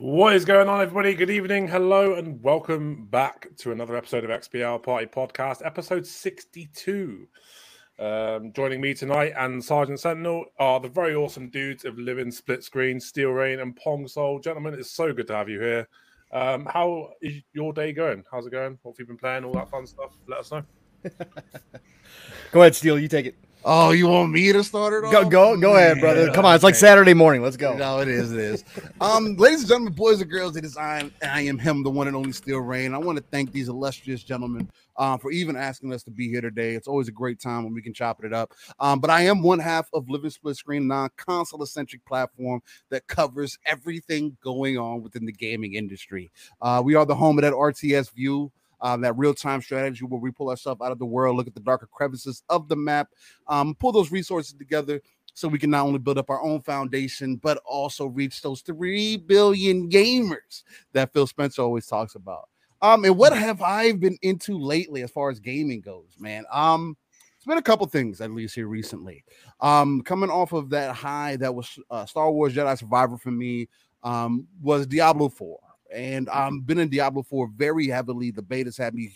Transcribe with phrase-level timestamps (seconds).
[0.00, 1.12] What is going on, everybody?
[1.12, 7.26] Good evening, hello, and welcome back to another episode of XBL Party Podcast, episode 62.
[7.98, 12.62] Um, joining me tonight and Sergeant Sentinel are the very awesome dudes of Living Split
[12.62, 14.38] Screen, Steel Reign, and Pong Soul.
[14.38, 15.88] Gentlemen, it's so good to have you here.
[16.32, 18.22] Um, how is your day going?
[18.30, 18.78] How's it going?
[18.82, 19.44] What have you been playing?
[19.44, 20.12] All that fun stuff?
[20.28, 20.62] Let us know.
[22.52, 23.00] Go ahead, Steel.
[23.00, 23.34] You take it.
[23.64, 25.10] Oh, you want me to start it?
[25.10, 25.30] Go, off?
[25.30, 26.30] go, go ahead, brother.
[26.32, 27.42] Come on, it's like Saturday morning.
[27.42, 27.76] Let's go.
[27.76, 28.32] No, it is.
[28.32, 28.64] It is.
[29.00, 31.10] um, ladies and gentlemen, boys and girls, it is I.
[31.22, 32.94] I am him, the one and only Steel Reign.
[32.94, 36.40] I want to thank these illustrious gentlemen uh, for even asking us to be here
[36.40, 36.74] today.
[36.74, 38.52] It's always a great time when we can chop it up.
[38.78, 43.58] Um, but I am one half of Living Split Screen, non-console centric platform that covers
[43.66, 46.30] everything going on within the gaming industry.
[46.62, 50.20] Uh, we are the home of that RTS view um, that real time strategy where
[50.20, 53.08] we pull ourselves out of the world, look at the darker crevices of the map,
[53.46, 55.00] um, pull those resources together
[55.34, 59.18] so we can not only build up our own foundation, but also reach those 3
[59.18, 62.48] billion gamers that Phil Spencer always talks about.
[62.82, 66.44] Um, and what have I been into lately as far as gaming goes, man?
[66.52, 66.96] Um,
[67.36, 69.24] it's been a couple things at least here recently.
[69.60, 73.68] Um, coming off of that high that was uh, Star Wars Jedi Survivor for me,
[74.02, 75.58] um, was Diablo 4
[75.92, 78.30] and i um been in Diablo 4 very heavily.
[78.30, 79.12] The betas had me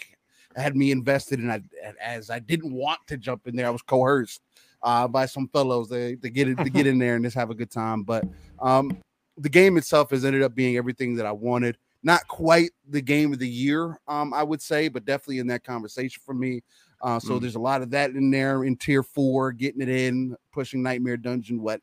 [0.56, 1.62] had me invested in I,
[2.00, 3.66] as I didn't want to jump in there.
[3.66, 4.42] I was coerced
[4.82, 7.50] uh, by some fellows to, to get it to get in there and just have
[7.50, 8.02] a good time.
[8.02, 8.24] But
[8.60, 8.96] um,
[9.36, 11.78] the game itself has ended up being everything that I wanted.
[12.04, 15.62] Not quite the game of the year, um, I would say, but definitely in that
[15.62, 16.62] conversation for me.
[17.00, 17.40] Uh, so mm.
[17.40, 21.16] there's a lot of that in there in tier four, getting it in, pushing Nightmare
[21.16, 21.80] Dungeon, what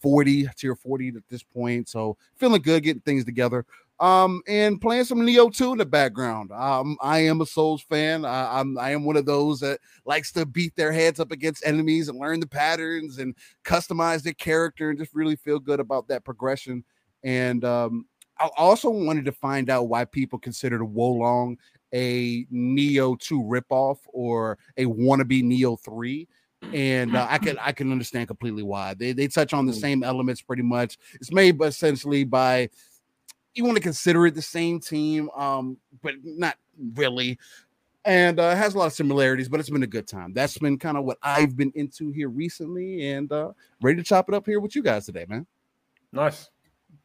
[0.00, 1.88] 40 tier 40 at this point.
[1.88, 3.64] So feeling good, getting things together
[4.00, 6.50] um, and playing some Nioh 2 in the background.
[6.52, 8.24] Um, I am a Souls fan.
[8.24, 11.66] I, I'm I am one of those that likes to beat their heads up against
[11.66, 16.08] enemies and learn the patterns and customize their character and just really feel good about
[16.08, 16.82] that progression.
[17.22, 18.06] And um,
[18.38, 21.58] I also wanted to find out why people considered Wo Long
[21.92, 26.26] a Nioh 2 ripoff or a wannabe Nioh 3
[26.72, 29.80] and uh, I can I can understand completely why they they touch on the mm.
[29.80, 30.98] same elements pretty much.
[31.14, 32.68] It's made essentially by
[33.54, 36.56] you want to consider it the same team, um, but not
[36.94, 37.38] really.
[38.04, 40.32] And uh, has a lot of similarities, but it's been a good time.
[40.32, 43.52] That's been kind of what I've been into here recently, and uh,
[43.82, 45.46] ready to chop it up here with you guys today, man.
[46.12, 46.48] Nice.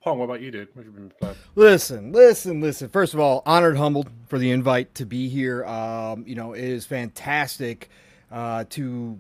[0.01, 0.69] Pong, what about you, dude?
[0.73, 1.35] What have you been playing?
[1.55, 2.89] Listen, listen, listen.
[2.89, 5.65] First of all, honored, humbled for the invite to be here.
[5.65, 7.89] Um, you know, it is fantastic
[8.31, 9.17] uh, to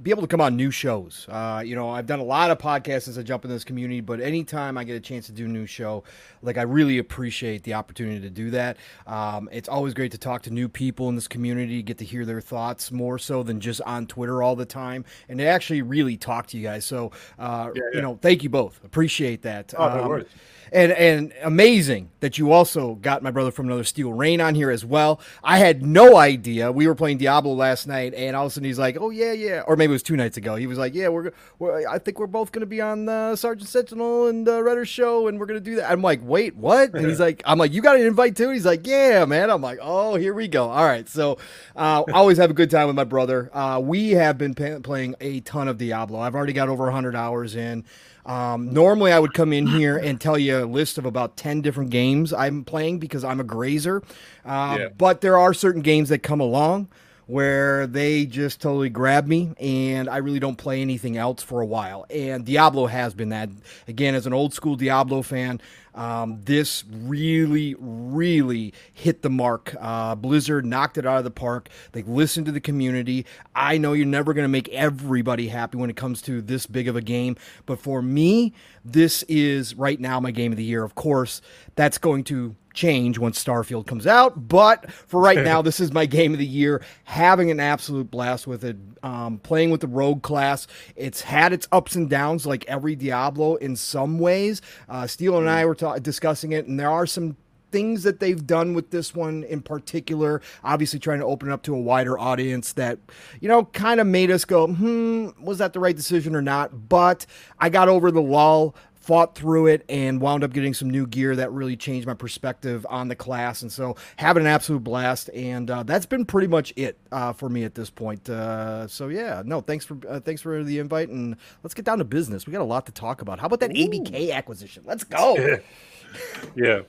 [0.00, 1.26] be able to come on new shows.
[1.28, 4.00] Uh, you know, I've done a lot of podcasts since I jump in this community,
[4.00, 6.04] but anytime I get a chance to do a new show,
[6.40, 8.76] like I really appreciate the opportunity to do that.
[9.06, 12.24] Um, it's always great to talk to new people in this community, get to hear
[12.24, 16.16] their thoughts more so than just on Twitter all the time, and to actually really
[16.16, 16.84] talk to you guys.
[16.84, 17.96] So, uh, yeah, yeah.
[17.96, 18.82] you know, thank you both.
[18.84, 19.74] Appreciate that.
[19.76, 20.26] Oh, no um, worries
[20.72, 24.70] and and amazing that you also got my brother from another Steel Reign on here
[24.70, 25.20] as well.
[25.42, 26.72] I had no idea.
[26.72, 29.32] We were playing Diablo last night, and all of a sudden he's like, "Oh yeah,
[29.32, 30.56] yeah," or maybe it was two nights ago.
[30.56, 33.36] He was like, "Yeah, we're, we're I think we're both going to be on the
[33.36, 36.56] Sergeant Sentinel and the Redder show, and we're going to do that." I'm like, "Wait,
[36.56, 39.50] what?" And he's like, "I'm like, you got an invite too?" He's like, "Yeah, man."
[39.50, 41.38] I'm like, "Oh, here we go." All right, so
[41.76, 43.50] uh, always have a good time with my brother.
[43.52, 46.18] Uh, we have been pay- playing a ton of Diablo.
[46.18, 47.84] I've already got over 100 hours in.
[48.28, 51.62] Um, normally, I would come in here and tell you a list of about 10
[51.62, 54.02] different games I'm playing because I'm a grazer.
[54.44, 54.88] Uh, yeah.
[54.96, 56.88] But there are certain games that come along
[57.26, 61.66] where they just totally grab me and I really don't play anything else for a
[61.66, 62.06] while.
[62.08, 63.50] And Diablo has been that.
[63.86, 65.60] Again, as an old school Diablo fan,
[65.98, 69.74] um, this really, really hit the mark.
[69.80, 71.68] Uh, Blizzard knocked it out of the park.
[71.90, 73.26] They listened to the community.
[73.56, 76.86] I know you're never going to make everybody happy when it comes to this big
[76.86, 77.36] of a game,
[77.66, 78.54] but for me,
[78.84, 80.84] this is right now my game of the year.
[80.84, 81.42] Of course,
[81.74, 84.48] that's going to change once Starfield comes out.
[84.48, 86.82] But for right now, this is my game of the year.
[87.04, 88.76] Having an absolute blast with it.
[89.02, 90.66] Um, playing with the rogue class.
[90.96, 94.60] It's had its ups and downs, like every Diablo in some ways.
[94.88, 97.36] Uh, Steel and I were ta- discussing it, and there are some
[97.70, 101.62] things that they've done with this one in particular, obviously trying to open it up
[101.62, 102.98] to a wider audience that,
[103.40, 106.88] you know, kind of made us go, hmm, was that the right decision or not?
[106.88, 107.26] But
[107.58, 108.74] I got over the lull
[109.08, 112.86] fought through it and wound up getting some new gear that really changed my perspective
[112.90, 113.62] on the class.
[113.62, 115.30] And so having an absolute blast.
[115.32, 118.28] And uh, that's been pretty much it uh, for me at this point.
[118.28, 121.08] Uh, so yeah, no, thanks for uh, thanks for the invite.
[121.08, 122.46] And let's get down to business.
[122.46, 123.40] We got a lot to talk about.
[123.40, 123.74] How about that Ooh.
[123.74, 124.82] ABK acquisition?
[124.84, 125.58] Let's go.
[126.54, 126.80] yeah.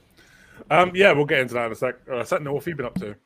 [0.70, 1.94] Um, yeah, we'll get into that in a sec.
[2.06, 3.16] Uh, Sentinel, what have you been up to?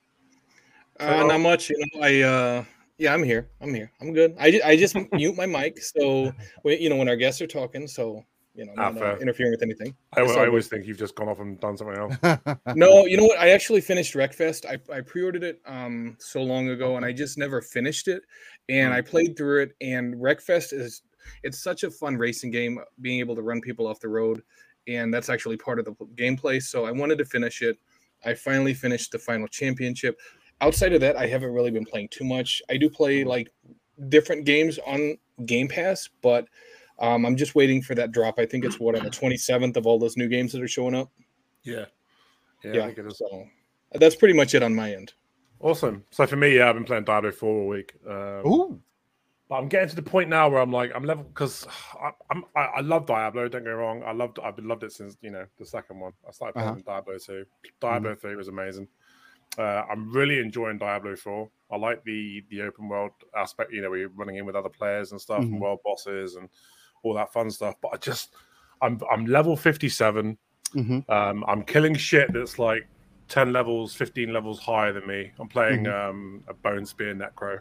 [1.01, 1.69] Uh, not much.
[1.69, 2.65] You know, I uh,
[2.99, 3.49] yeah, I'm here.
[3.61, 3.91] I'm here.
[4.01, 4.37] I'm good.
[4.39, 6.33] I, I just mute my mic so
[6.65, 7.89] you know when our guests are talking.
[7.89, 8.25] So
[8.55, 9.95] you know, Ah, not uh, interfering with anything.
[10.17, 12.17] I, It's I always think you've just gone off and done something else.
[12.77, 13.39] No, you know what?
[13.39, 14.65] I actually finished Wreckfest.
[14.67, 18.23] I, I pre-ordered it um so long ago, and I just never finished it.
[18.69, 18.97] And Mm.
[18.97, 19.73] I played through it.
[19.81, 21.03] And Wreckfest is
[21.43, 24.43] it's such a fun racing game, being able to run people off the road,
[24.87, 26.63] and that's actually part of the p- gameplay.
[26.63, 27.79] So I wanted to finish it.
[28.25, 30.19] I finally finished the final championship.
[30.61, 32.63] Outside of that, I haven't really been playing too much.
[32.71, 33.51] I do play like
[34.09, 36.47] different games on Game Pass, but
[36.99, 38.39] um, I'm just waiting for that drop.
[38.39, 40.95] I think it's what on the 27th of all those new games that are showing
[40.95, 41.11] up.
[41.63, 41.87] yeah.
[42.63, 43.19] Yeah, I Yeah, think it is.
[43.19, 43.47] so
[43.95, 45.13] that's pretty much it on my end.
[45.61, 46.05] Awesome.
[46.11, 47.95] So for me, yeah, I've been playing Diablo 4 all week.
[48.09, 48.81] Um, Ooh.
[49.49, 51.67] But I'm getting to the point now where I'm like, I'm level because
[52.31, 53.47] I'm I, I love Diablo.
[53.49, 54.03] Don't get me wrong.
[54.03, 56.13] I loved I've been loved it since you know the second one.
[56.27, 56.81] I started playing Uh-huh.
[57.03, 57.45] Diablo 2.
[57.81, 58.89] Diablo 3 was amazing.
[59.59, 61.49] Uh, I'm really enjoying Diablo 4.
[61.71, 63.71] I like the the open world aspect.
[63.73, 65.53] You know, we're running in with other players and stuff, Mhm.
[65.53, 66.49] and world bosses and
[67.05, 67.77] all that fun stuff.
[67.81, 68.35] But I just
[68.83, 70.37] I'm I'm level 57.
[70.73, 72.89] hmm Um, I'm killing shit that's like
[73.29, 75.33] 10 levels, 15 levels higher than me.
[75.39, 77.61] I'm playing um, a Bone Spear Necro.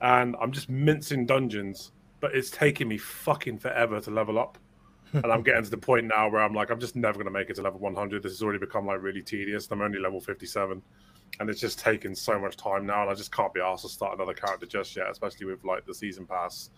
[0.00, 4.58] And I'm just mincing dungeons, but it's taking me fucking forever to level up.
[5.14, 7.30] and I'm getting to the point now where I'm like, I'm just never going to
[7.30, 8.22] make it to level 100.
[8.22, 9.68] This has already become like really tedious.
[9.70, 10.82] I'm only level 57.
[11.40, 13.02] And it's just taking so much time now.
[13.02, 15.86] And I just can't be asked to start another character just yet, especially with like
[15.86, 16.70] the season pass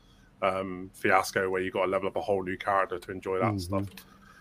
[0.42, 3.52] um, fiasco where you got to level up a whole new character to enjoy that
[3.54, 3.60] Mhm.
[3.60, 3.84] stuff.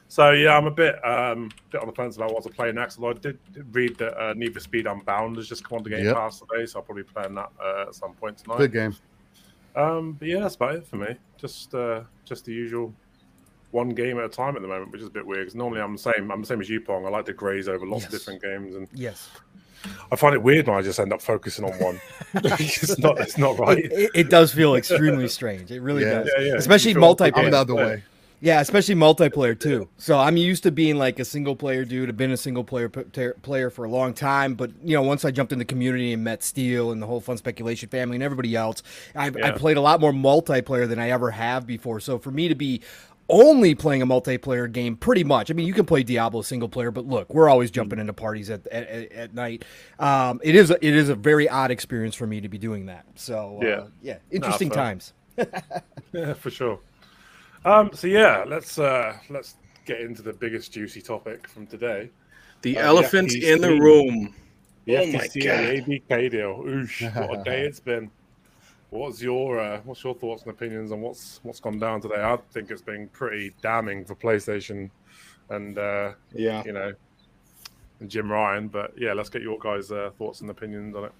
[0.07, 2.99] So yeah, I'm a bit um bit on the fence about what to play next.
[2.99, 3.39] Although I did,
[3.71, 6.15] read that uh, Need for Speed Unbound has just come on the Game Yep.
[6.15, 8.57] Pass today, so I'll probably play that uh, at some point tonight.
[8.57, 8.95] Good game.
[9.75, 11.15] Um, but yeah, that's about it for me.
[11.37, 12.93] Just uh, just the usual
[13.71, 15.41] one game at a time at the moment, which is a bit weird.
[15.41, 16.31] Because normally I'm the same.
[16.31, 17.05] I'm the same as you, Pong.
[17.05, 19.29] I like to graze over lots of different games, and Yes.
[20.11, 21.99] I find it weird when I just end up focusing on one.
[22.33, 23.19] it's not.
[23.19, 23.79] It's not right.
[23.79, 25.71] It, it- it does feel extremely strange.
[25.71, 26.19] It really Yeah.
[26.23, 26.31] does.
[26.37, 26.53] Yeah, yeah.
[26.55, 27.37] Especially You multiplayer.
[27.37, 28.03] I'm the other way.
[28.41, 29.87] Yeah, especially multiplayer too.
[29.97, 32.09] So I'm used to being like a single player dude.
[32.09, 35.01] I've been a single player p- ter- player for a long time, but you know,
[35.01, 38.17] once I jumped in the community and met Steel and the whole Fun Speculation family
[38.17, 38.83] and everybody else,
[39.15, 41.99] I've, I played a lot more multiplayer than I ever have before.
[42.01, 42.81] So for me to be
[43.29, 45.49] only playing a multiplayer game, pretty much.
[45.49, 48.49] I mean, you can play Diablo single player, but look, we're always jumping into parties
[48.49, 49.65] at at, at, at night.
[49.99, 52.85] Um, it is a, it is a very odd experience for me to be doing
[52.87, 53.05] that.
[53.15, 53.83] So uh, Yeah.
[54.01, 54.77] yeah, interesting fair.
[54.83, 55.13] times.
[56.13, 56.79] Yeah, for sure.
[57.65, 59.55] Um, so yeah, let's uh, let's
[59.85, 62.09] get into the biggest juicy topic from today.
[62.61, 64.33] The Uh, elephant yeah, in the room.
[64.85, 66.63] The Oh FTC and the ABK deal.
[66.63, 68.09] Oosh, what a day it's been.
[68.89, 72.21] What's your uh, what's your thoughts and opinions on what's what's gone down today?
[72.23, 74.89] I think it's been pretty damning for PlayStation
[75.49, 76.63] and uh, Yeah.
[76.65, 76.93] you know
[77.99, 78.67] and Jim Ryan.
[78.67, 81.11] But yeah, let's get your guys' uh, thoughts and opinions on it.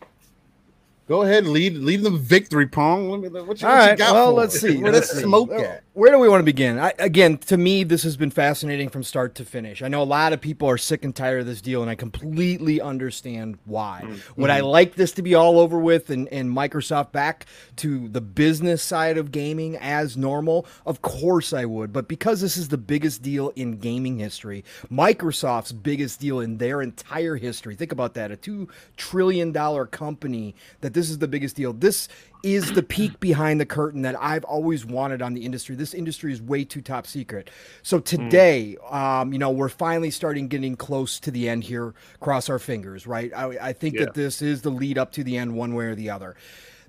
[1.08, 3.12] Go ahead, and lead lead them victory, Pong.
[3.12, 3.98] Let me, what you, All what you right.
[3.98, 4.78] got Well, let's see.
[4.78, 5.84] Where let's smoke at?
[5.94, 6.80] Where do we want to begin?
[6.80, 9.84] I, again, to me, this has been fascinating from start to finish.
[9.84, 11.96] I know a lot of people are sick and tired of this deal, and I
[11.96, 14.02] completely understand why.
[14.04, 14.70] Mm, would I mm.
[14.70, 17.46] like this to be all over with and, and Microsoft back
[17.78, 20.66] to the business side of gaming as normal?
[20.88, 21.94] Of course I would.
[21.94, 26.82] But because this is the biggest deal in gaming history, Microsoft's biggest deal in their
[26.82, 28.68] entire history, think about that a $2
[28.98, 31.74] trillion company, that this is the biggest deal.
[31.74, 32.08] This
[32.42, 35.76] is the peek behind the curtain that I've always wanted on the industry.
[35.76, 37.52] This industry is way too top secret.
[37.84, 41.94] So today, um, you know, we're finally starting getting close to the end here.
[42.20, 43.32] Cross our fingers, right?
[43.36, 44.06] I, I think Yeah.
[44.06, 46.36] that this is the lead up to the end, one way or the other.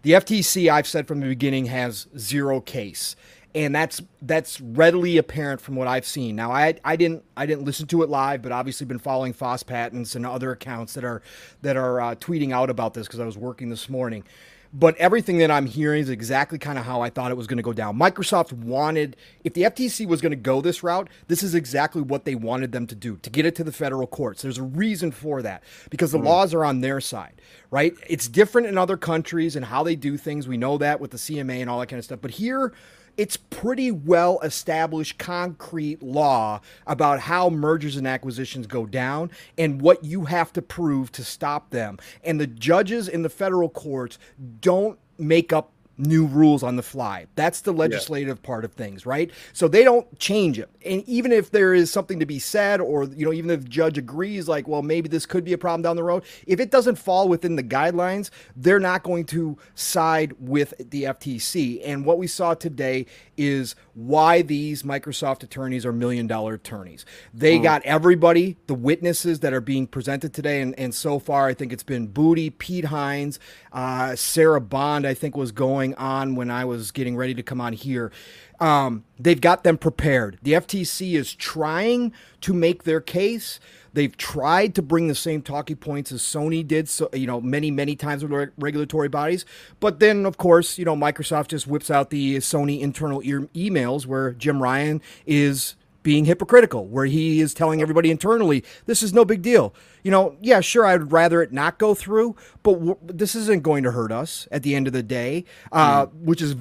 [0.02, 3.16] The FTC, I've said from the beginning, has zero case.
[3.57, 6.37] And that's that's readily apparent from what I've seen.
[6.37, 9.63] Now, I I didn't I didn't listen to it live, but obviously been following FOSS
[9.63, 11.23] Patents and other accounts that are
[11.63, 14.25] that are uh, tweeting out about this because I was working this morning.
[14.73, 17.57] But everything that I'm hearing is exactly kind of how I thought it was going
[17.57, 17.99] to go down.
[17.99, 22.27] Microsoft wanted, if the FTC was going to go this route, this is exactly what
[22.27, 24.43] they wanted them to do to get it to the federal courts.
[24.43, 27.95] There's a reason for that because the laws are on their side, right?
[28.07, 30.47] It's different in other countries and how they do things.
[30.47, 32.21] We know that with the CMA and all that kind of stuff.
[32.21, 32.75] But here,
[33.16, 40.04] it's pretty well established concrete law about how mergers and acquisitions go down and what
[40.04, 41.99] you have to prove to stop them.
[42.25, 44.18] And the judges in the federal courts
[44.61, 47.26] don't make up new rules on the fly.
[47.35, 49.31] That's the legislative part of things, right?
[49.53, 50.69] So they don't change it.
[50.85, 53.69] And even if there is something to be said or you know even if the
[53.69, 56.71] judge agrees like, well, maybe this could be a problem down the road, if it
[56.71, 61.81] doesn't fall within the guidelines, they're not going to side with the FTC.
[61.85, 67.07] And what we saw today is why these Microsoft attorneys are million dollar attorneys.
[67.33, 67.62] They mm.
[67.62, 71.73] got everybody, the witnesses that are being presented today, and, and so far I think
[71.73, 73.38] it's been Booty, Pete Hines,
[73.76, 77.61] uh, Sarah Bond, I think was going on when I was getting ready to come
[77.61, 78.11] on here.
[78.59, 80.38] Um, they've got them prepared.
[80.42, 83.61] The FTC is trying to make their case.
[83.92, 87.71] They've tried to bring the same talking points as Sony did, so you know, many
[87.71, 89.45] many times with reg- regulatory bodies.
[89.78, 94.06] But then, of course, you know, Microsoft just whips out the Sony internal e- emails
[94.06, 95.75] where Jim Ryan is
[96.07, 99.75] being hypocritical, where he is telling everybody internally, this is no big deal.
[100.05, 103.83] You know, yeah, sure, I'd rather it not go through, but w- this isn't going
[103.83, 106.55] to hurt us at the end of the day, uh, which is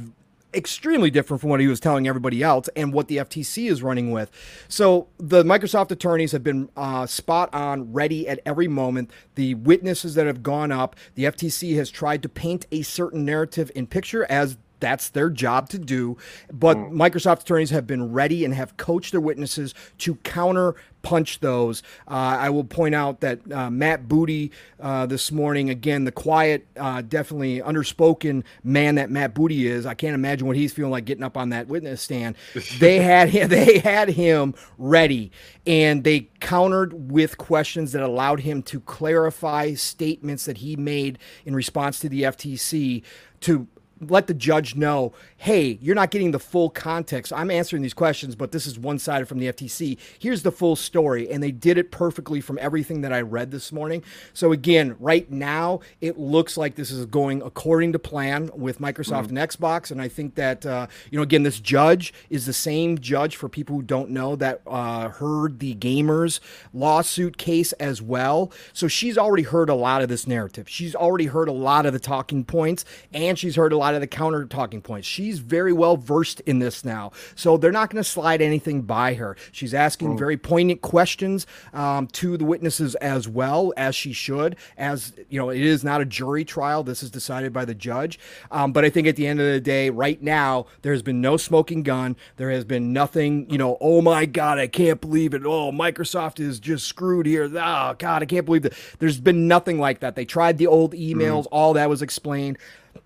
[0.55, 4.09] extremely different from what he was telling everybody else and what the FTC is running
[4.09, 4.31] with.
[4.67, 9.11] So the Microsoft attorneys have been uh, spot on, ready at every moment.
[9.35, 13.71] The witnesses that have gone up, the FTC has tried to paint a certain narrative
[13.75, 16.17] in picture as that's their job to do.
[16.51, 21.83] But Microsoft attorneys have been ready and have coached their witnesses to counter punch those.
[22.07, 26.65] Uh, I will point out that uh, Matt Booty uh, this morning, again, the quiet,
[26.77, 29.85] uh, definitely underspoken man that Matt Booty is.
[29.85, 32.35] I can't imagine what he's feeling like getting up on that witness stand.
[32.79, 35.31] they had him, they had him ready,
[35.67, 41.55] and they countered with questions that allowed him to clarify statements that he made in
[41.55, 43.03] response to the FTC
[43.41, 43.67] to
[44.01, 47.31] let the judge know, hey, you're not getting the full context.
[47.31, 49.97] I'm answering these questions, but this is one sided from the FTC.
[50.19, 51.29] Here's the full story.
[51.29, 54.03] And they did it perfectly from everything that I read this morning.
[54.33, 59.29] So, again, right now, it looks like this is going according to plan with Microsoft
[59.29, 59.91] and Xbox.
[59.91, 63.47] And I think that, uh, you know, again, this judge is the same judge for
[63.47, 66.39] people who don't know that uh, heard the gamers
[66.73, 68.51] lawsuit case as well.
[68.73, 70.67] So she's already heard a lot of this narrative.
[70.67, 74.01] She's already heard a lot of the talking points and she's heard a lot of
[74.01, 75.07] the counter talking points.
[75.07, 77.11] She's very well versed in this now.
[77.35, 79.35] So they're not going to slide anything by her.
[79.51, 84.55] She's asking very poignant questions um, to the witnesses as well as she should.
[84.77, 86.83] As you know, it is not a jury trial.
[86.83, 88.19] This is decided by the judge.
[88.51, 91.21] Um, but I think at the end of the day, right now, there has been
[91.21, 92.15] no smoking gun.
[92.37, 95.43] There has been nothing, you know, oh my God, I can't believe it.
[95.45, 97.45] Oh, Microsoft is just screwed here.
[97.45, 98.73] Oh, God, I can't believe that.
[98.99, 100.15] There's been nothing like that.
[100.15, 102.57] They tried the old emails, all that was explained.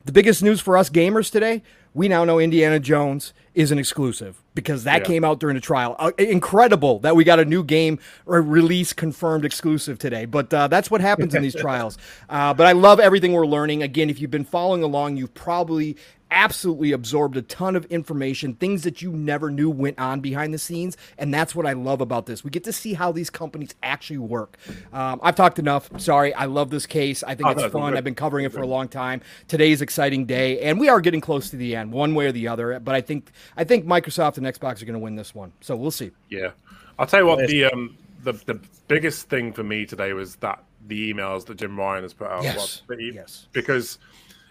[0.05, 4.41] The biggest news for us gamers today, we now know Indiana Jones is an exclusive
[4.55, 5.05] because that Yeah.
[5.07, 5.95] came out during the trial.
[5.99, 10.23] Uh, incredible that we got a new game or release confirmed exclusive today.
[10.25, 11.97] But uh, that's what happens in these trials.
[12.29, 13.83] Uh, but I love everything we're learning.
[13.83, 15.97] Again, if you've been following along, you've probably
[16.31, 20.59] absolutely absorbed a ton of information, things that you never knew went on behind the
[20.59, 20.95] scenes.
[21.17, 22.43] And that's what I love about this.
[22.43, 24.55] We get to see how these companies actually work.
[24.93, 25.89] Um, I've talked enough.
[25.99, 26.31] Sorry.
[26.35, 27.23] I love this case.
[27.23, 27.97] I think Oh, it's fun.
[27.97, 29.21] I've been covering it for a long time.
[29.47, 32.47] Today's exciting day, and we are getting close to the end, one way or the
[32.47, 32.79] other.
[32.79, 35.51] But I think I think Microsoft and Xbox are going to win this one.
[35.61, 36.11] So we'll see.
[36.29, 36.51] Yeah,
[36.97, 40.63] I'll tell you what the um the the biggest thing for me today was that
[40.87, 42.43] the emails that Jim Ryan has put out.
[42.43, 42.83] Yes.
[42.87, 43.47] Well, he- Yes.
[43.51, 43.99] because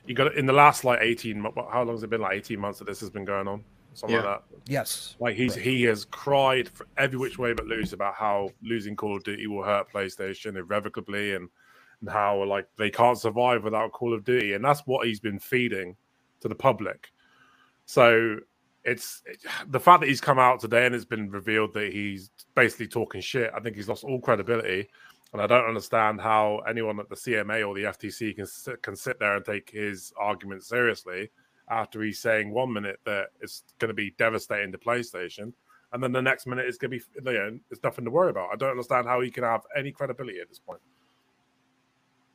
[0.06, 1.40] you got in the last like eighteen.
[1.40, 2.20] mo- How long has it been?
[2.20, 3.64] Like eighteen months that this has been going on.
[3.94, 4.22] Something Yeah.
[4.24, 4.58] like that.
[4.70, 5.16] Yes.
[5.18, 9.16] Like he's he has cried for every which way but loose about how losing Call
[9.16, 11.48] of Duty will hurt PlayStation irrevocably and
[12.00, 15.38] and how like they can't survive without Call of Duty and that's what he's been
[15.38, 15.96] feeding
[16.40, 17.10] to the public.
[17.86, 18.38] So
[18.88, 19.40] it's it-
[19.70, 23.20] the fact that he's come out today and it's been revealed that he's basically talking
[23.20, 23.50] shit.
[23.54, 24.88] I think he's lost all credibility,
[25.32, 28.96] and I don't understand how anyone at the CMA or the FTC can sit, can
[28.96, 31.30] sit there and take his argument seriously
[31.70, 35.52] after he's saying one minute that it's going to be devastating to PlayStation,
[35.92, 38.30] and then the next minute it's going to be you know, it's nothing to worry
[38.30, 38.50] about.
[38.52, 40.80] I don't understand how he can have any credibility at this point.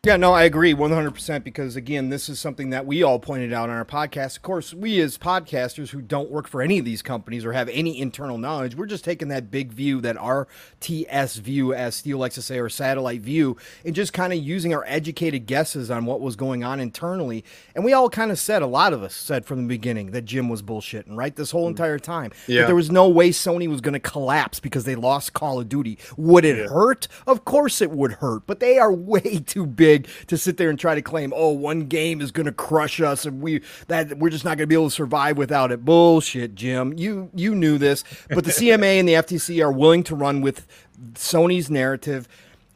[0.06, 3.70] Yeah, no, I agree 100% because, again, this is something that we all pointed out
[3.70, 4.36] on our podcast.
[4.36, 7.70] Of course, we as podcasters who don't work for any of these companies or have
[7.70, 12.36] any internal knowledge, we're just taking that big view, that RTS view, as Steel likes
[12.36, 13.56] to say, or satellite view,
[13.86, 17.46] and just kind of using our educated guesses on what was going on internally.
[17.74, 20.26] And we all kind of said, a lot of us said from the beginning that
[20.26, 21.34] Jim was bullshitting, right?
[21.34, 21.70] This whole mm.
[21.70, 22.32] entire time.
[22.48, 22.66] That Yeah.
[22.66, 25.98] there was no way Sony was going to collapse because they lost Call of Duty.
[26.18, 27.08] Would it hurt?
[27.26, 30.80] Of course it would hurt, but they are way too big to sit there and
[30.80, 34.30] try to claim, "Oh, one game is going to crush us and we that we're
[34.30, 36.94] just not going to be able to survive without it." Bullshit, Jim.
[36.98, 40.68] You you knew this, but the CMA and the FTC are willing to run with
[41.14, 42.28] Sony's narrative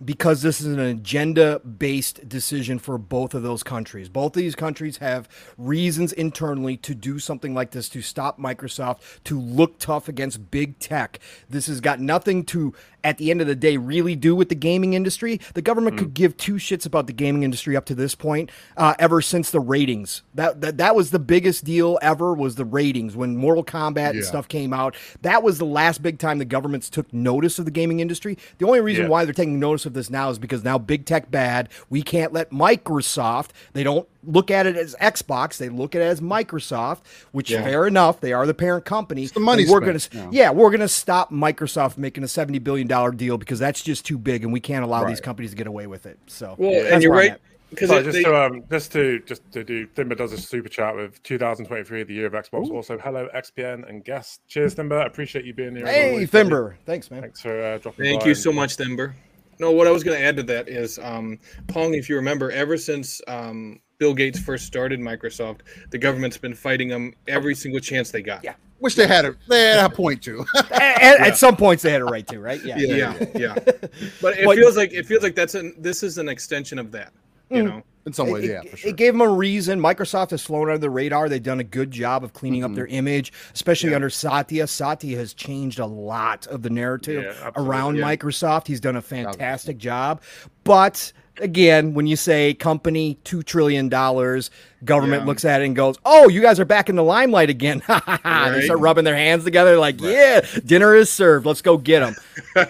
[0.03, 4.09] because this is an agenda based decision for both of those countries.
[4.09, 8.99] Both of these countries have reasons internally to do something like this to stop Microsoft,
[9.25, 11.19] to look tough against big tech.
[11.49, 12.73] This has got nothing to,
[13.07, 15.39] at the end of the day, really do with the gaming industry.
[15.53, 18.95] The government could give two shits about the gaming industry up to this point, uh,
[18.99, 20.23] ever since the ratings.
[20.35, 24.25] That, that that was the biggest deal ever was the ratings when Mortal Kombat and
[24.25, 24.97] stuff came out.
[25.21, 28.37] That was the last big time the governments took notice of the gaming industry.
[28.57, 29.09] The only reason Yeah.
[29.09, 31.69] why they're taking notice of this now is because now big tech bad.
[31.89, 33.51] We can't let Microsoft.
[33.71, 35.57] They don't look at it as Xbox.
[35.57, 36.99] They look at it as Microsoft,
[37.31, 37.63] which Yeah.
[37.63, 38.19] fair enough.
[38.19, 39.23] They are the parent company.
[39.23, 40.29] It's the money we're gonna, yeah.
[40.31, 44.17] yeah, we're gonna stop Microsoft making a seventy billion dollar deal because that's just too
[44.17, 46.17] big, and we can't allow these companies to get away with it.
[46.27, 47.37] So, Well, that's and you're right
[47.69, 50.69] because So just they- to um, just to just to do, Thimber does a super
[50.69, 52.69] chat with 2023, the year of Xbox.
[52.69, 54.39] Also, hello XPN and guests.
[54.47, 55.01] Cheers, Thimber.
[55.01, 55.85] I appreciate you being here.
[55.85, 56.31] Hey, always.
[56.31, 57.21] Thimber, thanks, man.
[57.21, 58.05] Thanks for uh, dropping.
[58.05, 59.15] Thank by you and- so much, Denver.
[59.59, 62.51] No, what I was going to add to that is, um, Pong, if you remember,
[62.51, 67.79] ever since um, Bill Gates first started Microsoft, the government's been fighting them every single
[67.79, 68.43] chance they got.
[68.43, 68.53] Yeah.
[68.79, 70.45] Wish they had a they had a point to.
[70.55, 72.63] at, at- at some points, they had a right to, right?
[72.63, 73.55] Yeah, Yeah, yeah.
[74.21, 76.91] But it But- feels like it feels like that's an this is an extension of
[76.91, 77.11] that.
[77.49, 77.65] You Mm.
[77.65, 78.89] know, In some ways, it, yeah, it- for sure.
[78.91, 79.79] it gave them a reason.
[79.79, 81.27] Microsoft has flown under the radar.
[81.27, 84.67] They've done a good job of cleaning up their image, especially under Satya.
[84.67, 88.03] Satya has changed a lot of the narrative Yeah, around yeah.
[88.03, 88.67] Microsoft.
[88.67, 90.21] He's done a fantastic job.
[90.65, 95.25] But again, when you say company, $2 trillion, government Yeah.
[95.25, 97.81] looks at it and goes, Oh, you guys are back in the limelight again.
[97.87, 101.45] They start rubbing their hands together like, Yeah, dinner is served.
[101.45, 102.15] Let's go get them.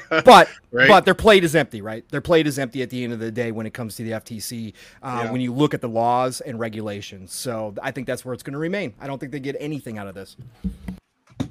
[0.26, 0.90] but Right.
[0.90, 2.08] but their plate is empty, right?
[2.10, 4.12] Their plate is empty at the end of the day when it comes to the
[4.12, 4.74] FTC.
[5.02, 5.32] Uh, Yeah.
[5.32, 8.54] When you look at the laws and regulations, so I think that's where it's going
[8.54, 8.94] to remain.
[9.00, 10.36] I don't think they get anything out of this.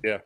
[0.04, 0.18] Yeah,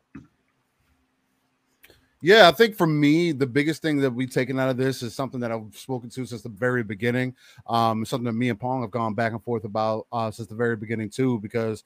[2.22, 5.14] Yeah, I think for me, the biggest thing that we've taken out of this is
[5.14, 7.34] something that I've spoken to since the very beginning.
[7.66, 10.54] Um, something that me and Pong have gone back and forth about uh, since the
[10.54, 11.84] very beginning too, because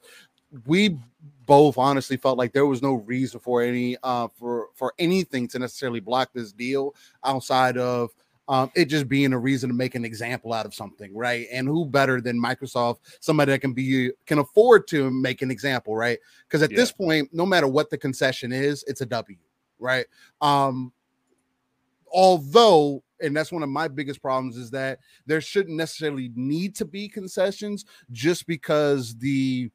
[0.65, 0.97] we
[1.45, 5.59] both honestly felt like there was no reason for any uh, for for anything to
[5.59, 8.11] necessarily block this deal outside of
[8.47, 11.47] um, it just being a reason to make an example out of something, right?
[11.51, 15.95] And who better than Microsoft, somebody that can be can afford to make an example,
[15.95, 16.19] right?
[16.47, 16.77] Because at Yeah.
[16.77, 19.37] this point, no matter what the concession is, it's a W,
[19.79, 20.05] right?
[20.41, 20.91] Um,
[22.11, 26.85] although, and that's one of my biggest problems is that there shouldn't necessarily need to
[26.85, 29.71] be concessions just because the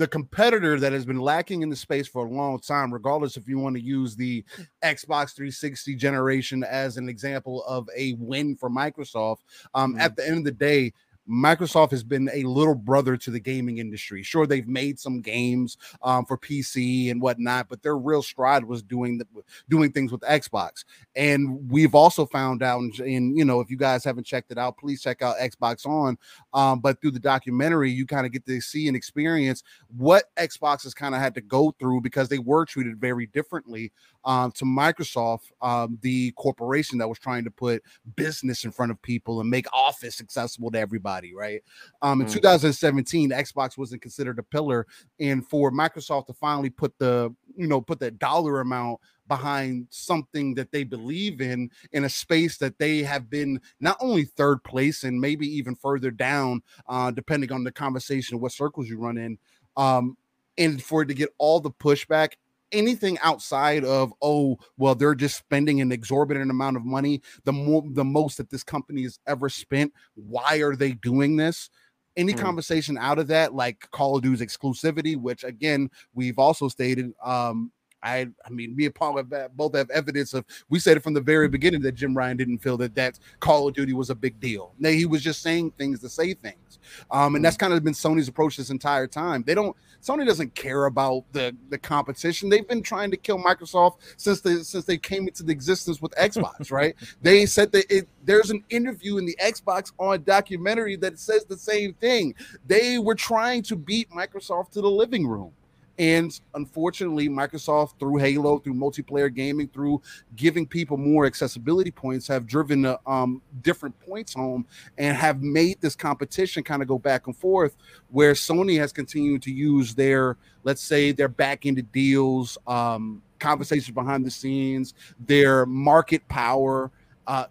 [0.00, 3.46] the competitor that has been lacking in the space for a long time, regardless if
[3.46, 4.42] you want to use the
[4.82, 9.40] Xbox 360 generation as an example of a win for Microsoft,
[9.74, 10.90] um, at the end of the day,
[11.30, 14.22] Microsoft has been a little brother to the gaming industry.
[14.22, 18.82] Sure, they've made some games um, for PC and whatnot, but their real stride was
[18.82, 19.26] doing the,
[19.68, 20.84] doing things with Xbox.
[21.14, 24.76] And we've also found out, and you know, if you guys haven't checked it out,
[24.76, 26.18] please check out Xbox On.
[26.52, 29.62] Um, but through the documentary, you kind of get to see and experience
[29.96, 33.92] what Xbox has kind of had to go through because they were treated very differently
[34.24, 37.82] um, to Microsoft, um, the corporation that was trying to put
[38.16, 41.62] business in front of people and make Office accessible to everybody, right?
[42.02, 42.32] Um, in Mm.
[42.32, 44.86] 2017, Xbox wasn't considered a pillar,
[45.18, 50.54] and for Microsoft to finally put the you know put that dollar amount behind something
[50.54, 55.04] that they believe in in a space that they have been not only third place
[55.04, 59.38] and maybe even further down uh depending on the conversation what circles you run in
[59.76, 60.16] um
[60.58, 62.32] and for it to get all the pushback
[62.72, 67.82] anything outside of oh well they're just spending an exorbitant amount of money the more
[67.92, 71.70] the most that this company has ever spent why are they doing this
[72.16, 72.34] any Hmm.
[72.34, 77.72] conversation out of that like call of duty's exclusivity which again we've also stated um
[78.02, 80.44] I, I mean, me and Paul have uh, both have evidence of.
[80.68, 83.68] We said it from the very beginning that Jim Ryan didn't feel that that Call
[83.68, 84.74] of Duty was a big deal.
[84.78, 86.78] Now he was just saying things to say things,
[87.10, 89.42] um, and that's kind of been Sony's approach this entire time.
[89.46, 89.76] They don't.
[90.02, 92.48] Sony doesn't care about the the competition.
[92.48, 96.12] They've been trying to kill Microsoft since they since they came into the existence with
[96.12, 96.70] Xbox.
[96.70, 96.94] right?
[97.22, 98.08] They said that it.
[98.24, 102.34] There's an interview in the Xbox on documentary that says the same thing.
[102.66, 105.52] They were trying to beat Microsoft to the living room.
[105.98, 110.00] And unfortunately, Microsoft, through Halo, through multiplayer gaming, through
[110.36, 115.80] giving people more accessibility points, have driven uh, um, different points home and have made
[115.80, 117.76] this competition kind of go back and forth.
[118.08, 123.94] Where Sony has continued to use their, let's say, their back ended deals, um, conversations
[123.94, 126.90] behind the scenes, their market power.
[127.26, 127.46] Uh,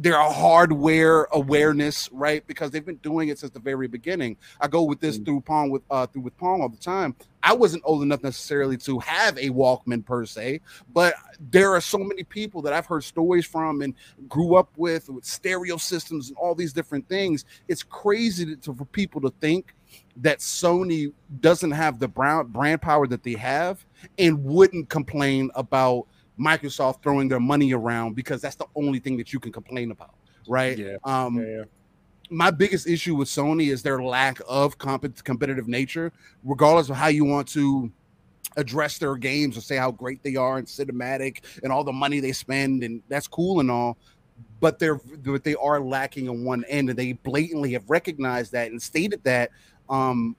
[0.00, 2.46] their hardware awareness, right?
[2.46, 4.36] Because they've been doing it since the very beginning.
[4.60, 7.16] I go with this through Pong with uh through with Pong all the time.
[7.42, 10.60] I wasn't old enough necessarily to have a Walkman per se,
[10.92, 11.14] but
[11.50, 13.92] there are so many people that I've heard stories from and
[14.28, 17.44] grew up with with stereo systems and all these different things.
[17.66, 19.74] It's crazy to, to- for people to think
[20.16, 23.84] that Sony doesn't have the brand brand power that they have
[24.16, 26.06] and wouldn't complain about
[26.38, 30.14] Microsoft throwing their money around because that's the only thing that you can complain about,
[30.46, 30.78] right?
[30.78, 30.96] Yeah.
[31.04, 31.64] Um, yeah,
[32.30, 36.12] my biggest issue with Sony is their lack of comp- competitive nature,
[36.44, 37.90] regardless of how you want to
[38.56, 42.20] address their games or say how great they are and cinematic and all the money
[42.20, 43.96] they spend, and that's cool and all.
[44.60, 48.70] but they're but they are lacking on one end, and they blatantly have recognized that
[48.70, 49.50] and stated that
[49.88, 50.36] um,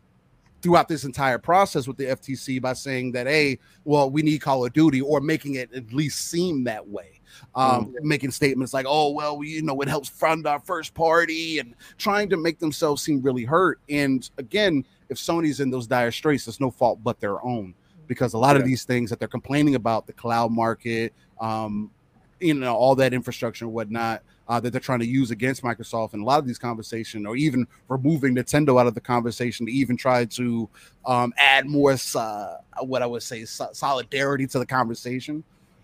[0.62, 4.65] throughout this entire process with the FTC by saying that, hey, well, we need Call
[4.65, 7.22] of Duty, or making it at least seem that way.
[7.56, 8.08] Um, mm-hmm.
[8.08, 11.74] making statements like, oh, well, we, you know, it helps fund our first party and
[11.98, 13.80] trying to make themselves seem really hurt.
[13.88, 17.76] And again, if Sony's in those dire straits, it's no fault but their own
[18.08, 18.62] because a lot yeah.
[18.62, 21.91] of these things that they're complaining about the cloud market, um,
[22.39, 26.13] you know, all that infrastructure and whatnot uh, that they're trying to use against Microsoft,
[26.13, 29.71] and a lot of these conversations, or even removing Nintendo out of the conversation to
[29.71, 30.67] even try to
[31.05, 35.43] um, add more, uh, what I would say, so- solidarity to the conversation,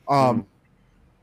[0.09, 0.45] um, mm.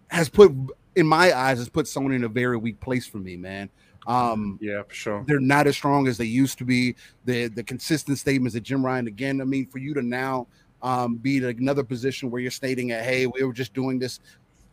[0.09, 0.52] has put,
[0.94, 3.68] in my eyes, has put Sony in a very weak place for me, man.
[4.07, 5.24] Um, yeah, for sure.
[5.26, 6.96] They're not as strong as they used to be.
[7.24, 9.40] The the consistent statements that Jim Ryan again.
[9.40, 10.48] I mean, for you to now
[10.83, 14.20] um, be in another position where you're stating that, hey, we were just doing this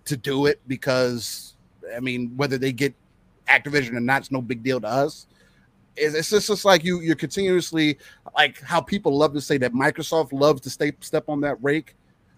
[0.06, 1.56] to do it because,
[1.96, 2.94] I mean, whether they get
[3.48, 5.28] Activision or not, it's no big deal to us.
[5.96, 7.98] It's, it's just, like you, you're continuously
[8.36, 11.96] like how people love to say that Microsoft loves to stay, step on that rake.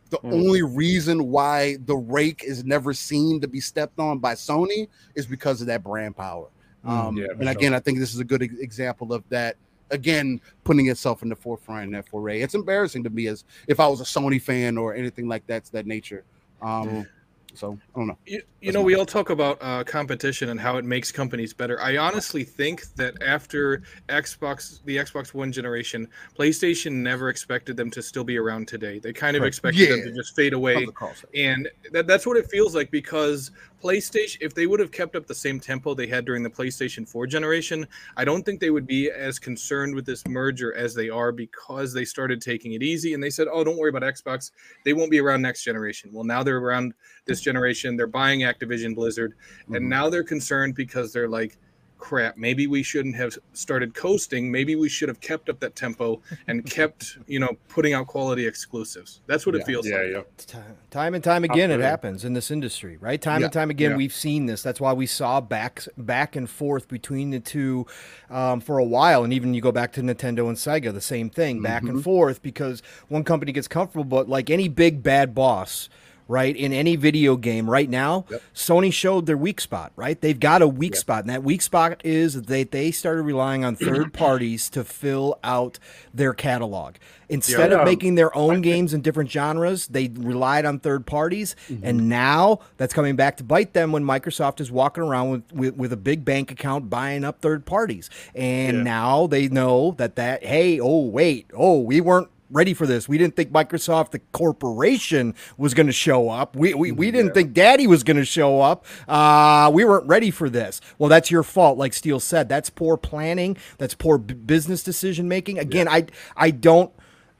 [0.10, 0.34] The mm.
[0.34, 5.26] only reason why the rake is never seen to be stepped on by Sony is
[5.26, 6.48] because of that brand power.
[6.86, 7.78] Mm, um, yeah, and again, sure.
[7.78, 9.56] I think this is a good example of that
[9.92, 12.42] again putting itself in the forefront in that foray.
[12.42, 15.66] It's embarrassing to me as if I was a Sony fan or anything like that
[15.66, 16.24] to that nature.
[16.62, 17.08] Um, mm.
[17.54, 18.18] So I don't know.
[18.26, 21.82] You, you know, we all talk about uh, competition and how it makes companies better.
[21.82, 28.02] I honestly think that after Xbox, the Xbox One generation, PlayStation never expected them to
[28.02, 29.00] still be around today.
[29.00, 29.96] They kind of expected yeah.
[29.96, 30.88] them to just fade away,
[31.36, 35.26] and that, that's what it feels like because PlayStation, if they would have kept up
[35.26, 38.86] the same tempo they had during the PlayStation 4 generation, I don't think they would
[38.86, 43.14] be as concerned with this merger as they are because they started taking it easy
[43.14, 44.52] and they said, "Oh, don't worry about Xbox.
[44.86, 46.94] They won't be around next generation." Well, now they're around
[47.26, 47.96] this generation.
[47.96, 49.76] They're buying Activision Blizzard, mm-hmm.
[49.76, 51.58] and now they're concerned because they're like,
[52.02, 54.52] crap, maybe we shouldn't have started coasting.
[54.52, 58.46] Maybe we should have kept up that tempo and kept, you know, putting out quality
[58.46, 59.22] exclusives.
[59.28, 60.26] That's what yeah, it feels yeah, like.
[60.54, 60.62] Yeah.
[60.90, 63.22] Time and time again, it happens in this industry, right?
[63.22, 64.62] Time yeah, and time again, we've seen this.
[64.62, 67.86] That's why we saw back back and forth between the two
[68.30, 71.30] um, for a while, and even you go back to Nintendo and Sega, the same
[71.30, 71.96] thing, back mm-hmm.
[71.96, 75.88] and forth, because one company gets comfortable, but like any big bad boss
[76.28, 76.56] right?
[76.56, 78.42] In any video game right now, yep.
[78.54, 80.20] Sony showed their weak spot, right?
[80.20, 81.00] They've got a weak yep.
[81.00, 85.40] spot, and that weak spot is that they started relying on third parties to fill
[85.44, 85.80] out
[86.14, 86.96] their catalog.
[87.30, 91.56] Instead yeah, of making their own games in different genres, they relied on third parties,
[91.70, 91.86] mm-hmm.
[91.86, 95.76] and now that's coming back to bite them when Microsoft is walking around with, with,
[95.76, 98.10] with a big bank account buying up third parties.
[98.36, 98.84] And yeah.
[98.84, 103.08] now they know that that hey, oh wait, oh we weren't ready for this.
[103.08, 106.56] We didn't think Microsoft, the corporation, was going to show up.
[106.56, 107.34] We, we, we didn't yeah.
[107.34, 108.86] think Daddy was going to show up.
[109.08, 110.82] Uh, we weren't ready for this.
[110.98, 111.78] Well, that's your fault.
[111.78, 113.58] Like Steel said, that's poor planning.
[113.78, 115.60] That's poor b- business decision making.
[115.60, 115.94] Again, yeah.
[115.94, 116.92] I, I don't.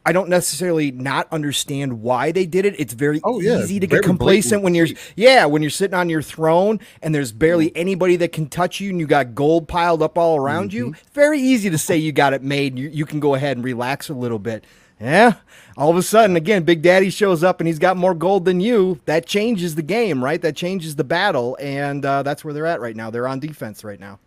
[0.04, 2.74] I don't necessarily not understand why they did it.
[2.80, 3.60] It's very oh, yeah.
[3.60, 7.14] easy to very get complacent when you're yeah, when you're sitting on your throne and
[7.14, 7.78] there's barely mm-hmm.
[7.78, 10.78] anybody that can touch you and you got gold piled up all around mm-hmm.
[10.78, 10.96] you.
[11.14, 12.80] Very easy to say you got it made.
[12.80, 14.66] You, you can go ahead and relax a little bit.
[15.02, 15.36] Yeah.
[15.78, 18.60] All of a sudden, again, Big Daddy shows up and he's got more gold than
[18.60, 19.00] you.
[19.06, 20.42] That changes the game, right?
[20.42, 23.10] That changes the battle, and uh, that's where they're at right now.
[23.10, 24.20] They're on defense right now.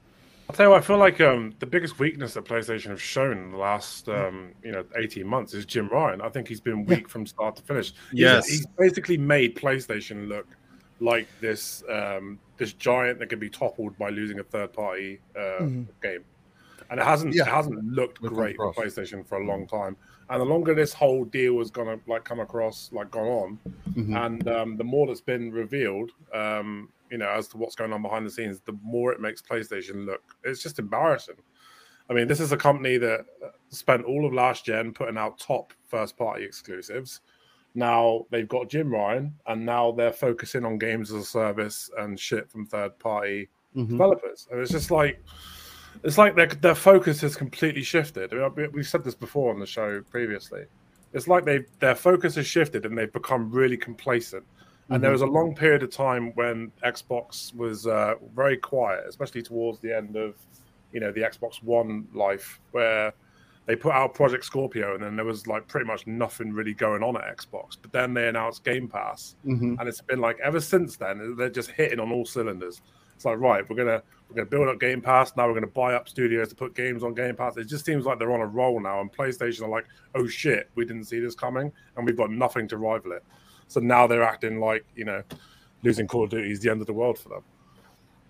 [0.49, 3.39] I'll tell you what, I feel like um, the biggest weakness that PlayStation have shown
[3.39, 6.21] in the last, um, you know, 18 months is Jim Ryan.
[6.21, 7.95] I think he's been weak from start to finish.
[8.13, 8.47] Yes.
[8.47, 10.47] He's, he's, basically made PlayStation look
[11.01, 15.63] like this um, this giant that can be toppled by losing a third party uh,
[15.63, 15.83] mm-hmm.
[16.03, 16.25] game.
[16.91, 17.43] And it hasn't yeah.
[17.43, 18.75] it hasn't looked Looking great across.
[18.75, 19.97] for PlayStation for a long time.
[20.31, 23.59] And the longer this whole deal was gonna like come across, like gone on,
[23.91, 24.17] mm-hmm.
[24.17, 28.03] and um, the more that's been revealed, um, you know, as to what's going on
[28.03, 30.23] behind the scenes, the more it makes PlayStation look.
[30.43, 31.37] It's just embarrassing.
[32.09, 35.39] I mean, this is a company that uh, spent all of last gen putting out
[35.39, 37.21] top first party exclusives.
[37.75, 42.19] Now they've got Jim Ryan, and now they're focusing on games as a service and
[42.19, 43.91] shit from third party mm-hmm.
[43.91, 44.49] developers.
[44.51, 45.23] And it's just like
[46.02, 48.33] it's like their their focus has completely shifted.
[48.33, 50.64] I mean, we've said this before on the show previously.
[51.12, 54.44] It's like they their focus has shifted and they've become really complacent.
[54.88, 55.02] And mm-hmm.
[55.02, 59.78] there was a long period of time when Xbox was uh, very quiet, especially towards
[59.80, 60.35] the end of
[60.92, 63.12] you know the Xbox One life, where
[63.66, 67.02] they put out Project Scorpio, and then there was like pretty much nothing really going
[67.02, 67.78] on at Xbox.
[67.80, 69.76] But then they announced Game Pass, mm-hmm.
[69.78, 72.83] and it's been like ever since then they're just hitting on all cylinders.
[73.14, 74.02] It's like right, we're gonna
[74.35, 75.33] we're gonna build up Game Pass.
[75.37, 77.57] Now we're gonna buy up studios to put games on Game Pass.
[77.57, 79.01] It just seems like they're on a roll now.
[79.01, 82.66] And PlayStation are like, oh shit, we didn't see this coming, and we've got nothing
[82.68, 83.23] to rival it.
[83.68, 85.23] So now they're acting like you know,
[85.83, 87.42] losing Call of Duty is the end of the world for them.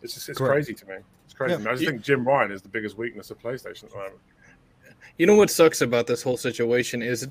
[0.03, 0.53] It's just it's Correct.
[0.53, 0.97] crazy to me.
[1.25, 1.53] It's crazy.
[1.53, 1.59] Yeah.
[1.59, 1.69] to me.
[1.71, 1.91] I just Yeah.
[1.91, 4.21] think Jim Ryan is the biggest weakness of PlayStation at the moment.
[5.19, 7.29] You know what sucks about this whole situation is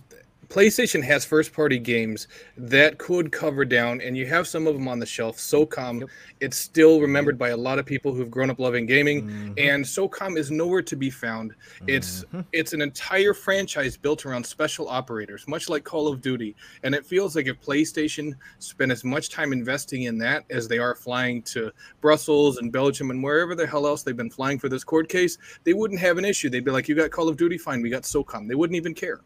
[0.50, 2.28] PlayStation has first party games
[2.58, 5.38] that could cover down, and you have some of them on the shelf.
[5.38, 6.10] SOCOM, Yep.
[6.42, 9.54] it's still remembered by a lot of people who've grown up loving gaming, Mhm.
[9.58, 11.54] and SOCOM is nowhere to be found.
[11.88, 12.46] It's Mhm.
[12.52, 16.56] it's an entire franchise built around special operators, much like Call of Duty.
[16.84, 20.78] And it feels like if PlayStation spent as much time investing in that as they
[20.78, 24.70] are flying to Brussels and Belgium and wherever the hell else they've been flying for
[24.70, 26.50] this court case, they wouldn't have an issue.
[26.50, 27.82] They'd be like, "You got Call of Duty, fine.
[27.82, 29.22] We got SOCOM." They wouldn't even care.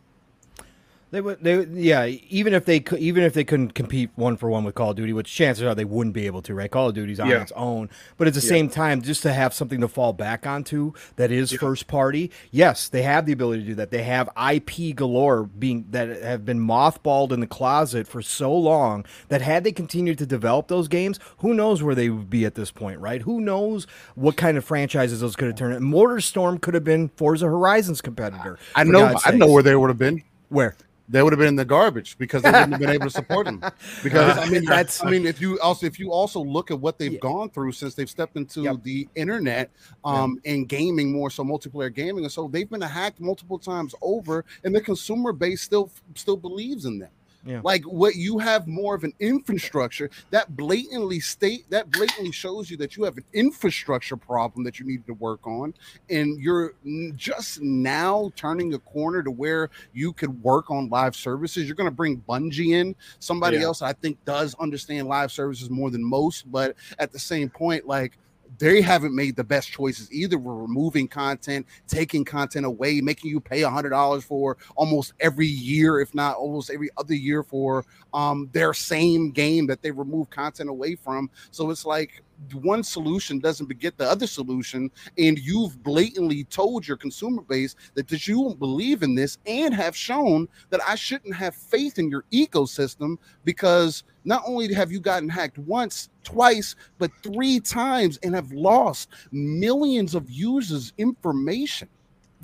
[1.09, 2.05] They would, they would- yeah.
[2.05, 4.97] Even if they could, even if they couldn't compete one for one with Call of
[4.97, 6.69] Duty, which chances are they wouldn't be able to, right?
[6.69, 7.41] Call of Duty's on Yeah.
[7.43, 8.49] its own, but at the Yeah.
[8.49, 11.59] same time, just to have something to fall back onto that is Yeah.
[11.59, 12.29] first party.
[12.51, 13.89] Yes, they have the ability to do that.
[13.89, 19.05] They have IP galore being that have been mothballed in the closet for so long
[19.29, 22.55] that had they continued to develop those games, who knows where they would be at
[22.55, 23.21] this point, right?
[23.21, 25.81] Who knows what kind of franchises those could have turned.
[25.81, 28.57] Motorstorm could have been Forza Horizon's competitor.
[28.75, 29.15] I know.
[29.25, 30.23] I know where they would have been.
[30.49, 30.75] where.
[31.09, 33.45] They would have been in the garbage because they wouldn't have been able to support
[33.45, 33.63] them.
[34.03, 35.05] Because I mean, That's- that's.
[35.05, 37.19] I mean, if you also if you also look at what they've Yeah.
[37.19, 38.83] gone through since they've stepped into Yep.
[38.83, 39.71] the internet,
[40.03, 44.43] um, and gaming more so multiplayer gaming, and so they've been hacked multiple times over,
[44.63, 47.09] and the consumer base still still believes in them.
[47.45, 47.61] Yeah.
[47.63, 52.75] Like what you have more of an infrastructure that blatantly state that blatantly shows you
[52.77, 55.73] that you have an infrastructure problem that you need to work on,
[56.09, 56.73] and you're
[57.15, 61.65] just now turning a corner to where you could work on live services.
[61.67, 63.63] You're going to bring Bungie in, somebody Yeah.
[63.63, 67.87] else I think does understand live services more than most, but at the same point,
[67.87, 68.17] like
[68.57, 70.37] they haven't made the best choices either.
[70.37, 75.99] We're removing content, taking content away, making you pay hundred dollars for almost every year,
[75.99, 80.69] if not almost every other year, for um their same game that they remove content
[80.69, 81.29] away from.
[81.51, 82.23] So it's like
[82.53, 88.07] one solution doesn't beget the other solution, and you've blatantly told your consumer base that,
[88.07, 92.09] that you don't believe in this and have shown that I shouldn't have faith in
[92.09, 98.35] your ecosystem because not only have you gotten hacked once, twice, but three times and
[98.35, 101.87] have lost millions of users' information.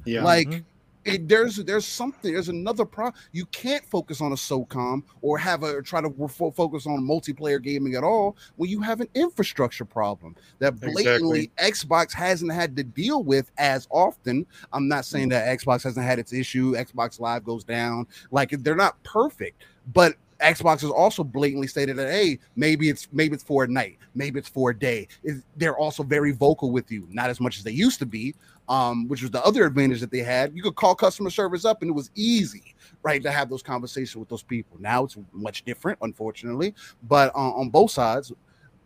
[0.05, 0.23] Yeah.
[0.23, 0.63] Like Mhm.
[1.05, 3.21] It, there's there's something there's another problem.
[3.31, 7.01] You can't focus on a SOCOM or have a or try to fo- focus on
[7.01, 12.75] multiplayer gaming at all when you have an infrastructure problem that blatantly Xbox hasn't had
[12.77, 14.45] to deal with as often.
[14.71, 15.31] I'm not saying mm.
[15.31, 16.73] that Xbox hasn't had its issue.
[16.73, 18.07] Xbox Live goes down.
[18.31, 19.63] Like they're not perfect,
[19.93, 23.97] but Xbox has also blatantly stated that hey, maybe it's maybe it's for a night,
[24.13, 25.07] maybe it's for a day.
[25.55, 28.35] They're also very vocal with you, not as much as they used to be,
[28.67, 30.55] um, which was the other advantage that they had.
[30.55, 34.15] You could call customer service up and it was easy, right, to have those conversations
[34.17, 34.77] with those people.
[34.79, 36.75] Now it's much different, unfortunately.
[37.03, 38.31] But uh, on both sides,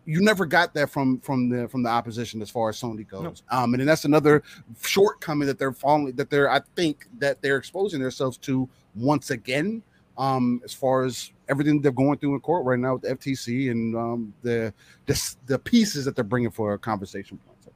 [0.05, 3.43] you never got that from from the from the opposition as far as Sony goes.
[3.51, 4.41] Um, and then that's another
[4.81, 9.83] shortcoming that they're falling that they're I think that they're exposing themselves to once again.
[10.17, 13.69] Um, as far as everything they're going through in court right now with the FTC
[13.71, 14.73] and um, the,
[15.05, 17.67] the the pieces that they're bringing for a conversation points.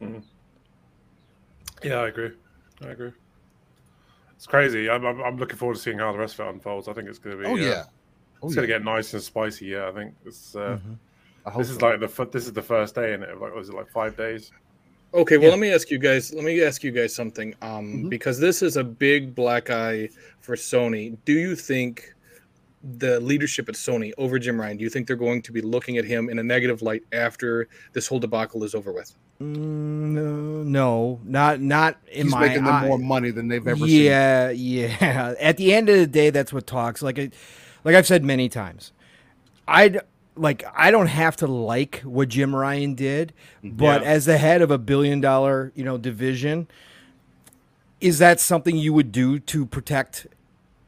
[0.00, 0.24] I think.
[1.82, 2.30] Yeah, I agree.
[2.82, 3.12] I agree.
[4.36, 4.88] It's crazy.
[4.88, 6.86] I'm, I'm, I'm looking forward to seeing how the rest of it unfolds.
[6.86, 7.48] I think it's going to be.
[7.48, 7.84] Oh uh, yeah,
[8.40, 8.60] oh, it's yeah.
[8.60, 9.66] going to get nice and spicy.
[9.66, 10.54] Yeah, I think it's.
[10.54, 10.98] Uh, Mhm.
[11.46, 11.86] I hope this is so.
[11.88, 13.40] like the fir- this is the first day in it.
[13.40, 14.52] Like, was it like five days?
[15.14, 15.50] Okay, well, Yeah.
[15.50, 16.32] let me ask you guys.
[16.34, 17.54] Let me ask you guys something.
[17.62, 18.10] Um, Mhm.
[18.10, 21.16] because this is a big black eye for Sony.
[21.24, 22.14] Do you think
[22.98, 24.76] the leadership at Sony over Jim Ryan?
[24.76, 27.68] Do you think they're going to be looking at him in a negative light after
[27.92, 29.12] this whole debacle is over with?
[29.40, 32.86] Mm, no, no, not not in he's my making them eye.
[32.86, 34.02] more money than they've ever seen.
[34.04, 35.34] yeah, yeah.
[35.40, 37.02] At the end of the day, that's what talks.
[37.02, 37.30] Like, I,
[37.84, 38.92] like I've said many times,
[39.66, 40.00] I'd
[40.38, 44.08] like I don't have to like what Jim Ryan did, but Yeah.
[44.08, 46.68] as the head of a billion dollar, you know, division,
[48.00, 50.26] is that something you would do to protect?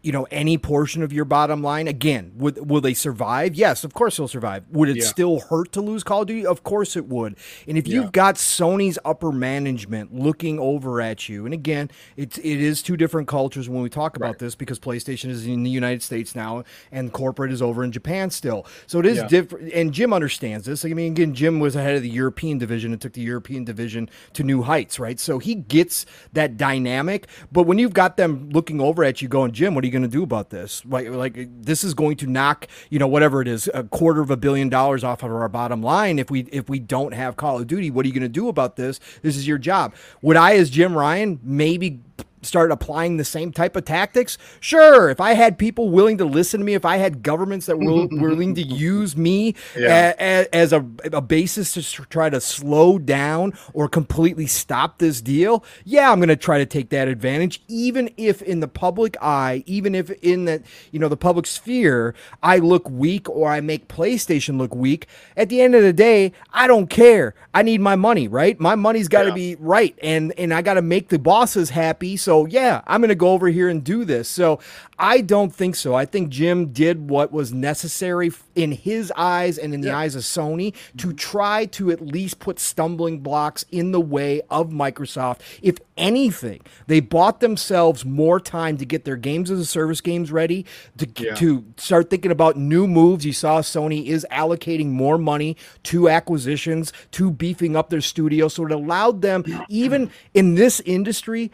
[0.02, 1.86] You know, any portion of your bottom line.
[1.86, 3.54] Again, would will they survive?
[3.54, 4.64] Yes, of course they'll survive.
[4.70, 5.04] Would it Yeah.
[5.04, 6.46] still hurt to lose Call of Duty?
[6.46, 7.36] Of course it would.
[7.68, 7.96] And if Yeah.
[8.00, 12.96] you've got Sony's upper management looking over at you, and again, it's it is two
[12.96, 14.38] different cultures when we talk about Right.
[14.38, 18.30] this because PlayStation is in the United States now and corporate is over in Japan
[18.30, 18.64] still.
[18.86, 19.26] So it is Yeah.
[19.26, 19.72] different.
[19.74, 20.84] And Jim understands this.
[20.84, 24.08] I mean, again, Jim was ahead of the European division and took the European division
[24.32, 25.20] to new heights, right?
[25.20, 27.26] So he gets that dynamic.
[27.52, 30.02] But when you've got them looking over at you, going, Jim, what are you going
[30.02, 30.84] to do about this?
[30.84, 34.30] Like, like this is going to knock, you know, whatever it is, a quarter of
[34.30, 37.58] a billion dollars off of our bottom line if we if we don't have Call
[37.58, 37.90] of Duty.
[37.90, 39.00] What are you going to do about this?
[39.22, 39.94] This is your job.
[40.22, 42.00] Would I, as Jim Ryan, maybe
[42.42, 44.38] start applying the same type of tactics?
[44.60, 45.10] Sure.
[45.10, 48.06] If I had people willing to listen to me, if I had governments that were
[48.10, 50.14] willing to use me Yeah.
[50.18, 55.20] a- a- as a, a basis to try to slow down or completely stop this
[55.20, 59.16] deal, yeah, I'm going to try to take that advantage, even if in the public
[59.22, 63.60] eye, even if in the you know the public sphere, I look weak or I
[63.60, 65.06] make PlayStation look weak.
[65.36, 67.34] At the end of the day, I don't care.
[67.52, 68.58] I need my money, right?
[68.58, 69.34] My money's got to Yeah.
[69.34, 72.09] be right, and and I got to make the bosses happy.
[72.16, 74.28] So yeah, I'm going to go over here and do this.
[74.28, 74.60] So
[74.98, 75.94] I don't think so.
[75.94, 80.22] I think Jim did what was necessary in his eyes and in the eyes of
[80.22, 85.40] Sony to try to at least put stumbling blocks in the way of Microsoft.
[85.62, 90.30] If anything, they bought themselves more time to get their games as a service games
[90.32, 90.66] ready,
[90.98, 91.34] to, Yeah.
[91.36, 93.24] to start thinking about new moves.
[93.24, 98.48] You saw Sony is allocating more money to acquisitions, to beefing up their studio.
[98.48, 101.50] So it allowed them, even in this industry,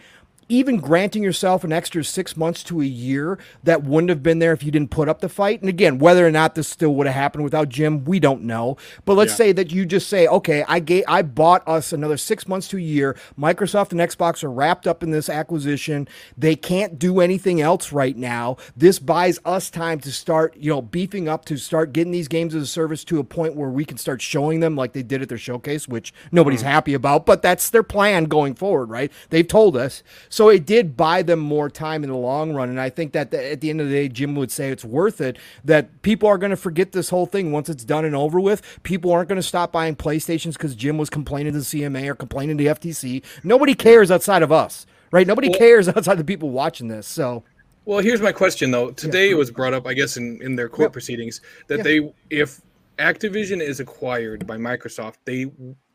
[0.48, 4.52] even granting yourself an extra six months to a year that wouldn't have been there
[4.52, 5.60] if you didn't put up the fight.
[5.60, 8.76] And again, whether or not this still would have happened without Jim, we don't know.
[9.04, 9.36] But let's Yeah.
[9.36, 12.76] say that you just say, okay, I gave, I bought us another six months to
[12.76, 13.16] a year.
[13.38, 16.06] Microsoft and Xbox are wrapped up in this acquisition.
[16.38, 18.56] They can't do anything else right now.
[18.76, 22.54] This buys us time to start, you know, beefing up to start getting these games
[22.54, 25.22] as a service to a point where we can start showing them like they did
[25.22, 26.68] at their showcase, which nobody's mm-hmm.
[26.68, 29.10] happy about, but that's their plan going forward, right?
[29.30, 30.04] They've told us.
[30.36, 32.68] So it did buy them more time in the long run.
[32.68, 35.18] And I think that at the end of the day, Jim would say it's worth
[35.22, 38.38] it that people are going to forget this whole thing once it's done and over
[38.38, 38.60] with.
[38.82, 42.14] People aren't going to stop buying PlayStations because Jim was complaining to the CMA or
[42.14, 43.22] complaining to the FTC.
[43.44, 45.26] Nobody cares outside of us, right?
[45.26, 47.06] Nobody Well- cares outside the people watching this.
[47.06, 47.42] So.
[47.86, 48.90] Well, here's my question though.
[48.90, 50.92] Today it was brought up, I guess, in, in their court Yep.
[50.92, 51.82] proceedings that Yeah.
[51.82, 52.60] they, if
[52.98, 55.46] Activision is acquired by Microsoft, they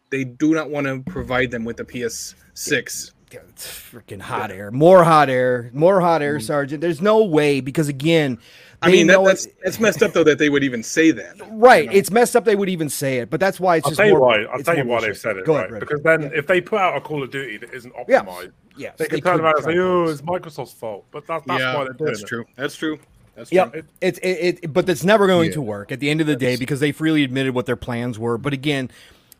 [0.09, 3.11] they do not want to provide them with a PS6.
[3.31, 4.71] God, uh, it's freaking hot air.
[4.71, 5.69] More hot air.
[5.73, 6.45] More hot air, mm-hmm.
[6.45, 6.81] Sergeant.
[6.81, 8.37] There's no way because again,
[8.81, 11.11] I they mean, that, that's it- that's messed up though that they would even say
[11.11, 11.35] that.
[11.51, 11.91] right.
[11.93, 12.45] It's messed up.
[12.45, 14.43] They would even say it, but that's why it's I'll just tell you more, why.
[14.43, 15.69] I'll it's tell you more why they've said it, Go right?
[15.69, 16.29] ahead, because then Yeah.
[16.33, 18.23] if they put out a Call of Duty that isn't Yeah.
[18.23, 21.05] optimized, Yes, they can they turn could around and try say, "Oh, it's Microsoft's fault."
[21.11, 22.27] But that, that's yeah, why they're doing that's it.
[22.27, 22.45] true.
[22.55, 22.99] That's true.
[23.35, 23.71] That's Yep.
[23.71, 23.79] true.
[23.79, 25.53] It- It's it, it but that's never going Yeah.
[25.55, 28.17] to work at the end of the day because they freely admitted what their plans
[28.17, 28.37] were.
[28.37, 28.89] But again,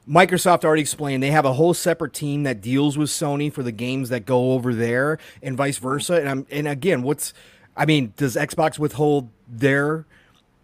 [0.08, 3.72] Microsoft already explained they have a whole separate team that deals with Sony for the
[3.72, 6.16] games that go over there and vice versa.
[6.16, 7.34] And I'm and again, what's
[7.76, 10.06] I mean, does Xbox withhold their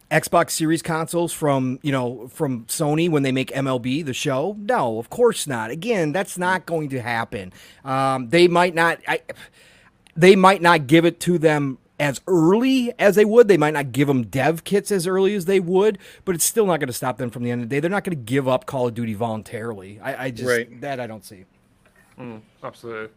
[0.10, 4.56] Xbox Series consoles from you know from Sony when they make MLB the show?
[4.60, 5.70] No, of course not.
[5.70, 7.54] Again, that's not going to happen.
[7.86, 9.00] Um, they might not.
[9.08, 9.22] I,
[10.16, 13.48] they might not give it to them as early as they would.
[13.48, 16.66] They might not give them dev kits as early as they would, but it's still
[16.66, 17.80] not going to stop them from the end of the day.
[17.80, 20.00] They're not going to give up Call of Duty voluntarily.
[20.02, 20.82] I, I just Right.
[20.82, 21.46] that I don't see.
[22.64, 23.14] Absolutely.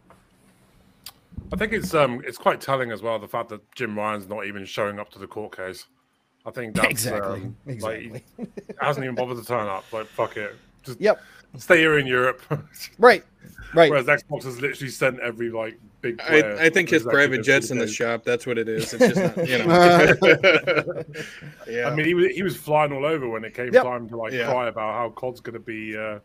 [1.53, 4.47] I think it's um it's quite telling as well the fact that Jim Ryan's not
[4.47, 5.87] even showing up to the court case.
[6.47, 7.41] I think that's Exactly.
[7.41, 8.11] um, Exactly.
[8.11, 8.47] Like, he
[8.81, 9.85] hasn't even bothered to turn up.
[9.93, 11.21] Like fuck it, just Yep.
[11.59, 12.43] stay here in Europe.
[12.99, 13.25] Right.
[13.73, 13.91] Right.
[13.91, 16.19] Whereas Xbox has literally sent every like big.
[16.19, 18.25] player I, I think his private jets in the shop.
[18.25, 18.93] That's what it is.
[18.95, 21.03] It's just not, you know.
[21.69, 21.89] yeah.
[21.89, 23.83] I mean, he was he was flying all over when it came Yep.
[23.85, 24.47] time to like Yeah.
[24.51, 26.19] cry about how COD's going to be uh,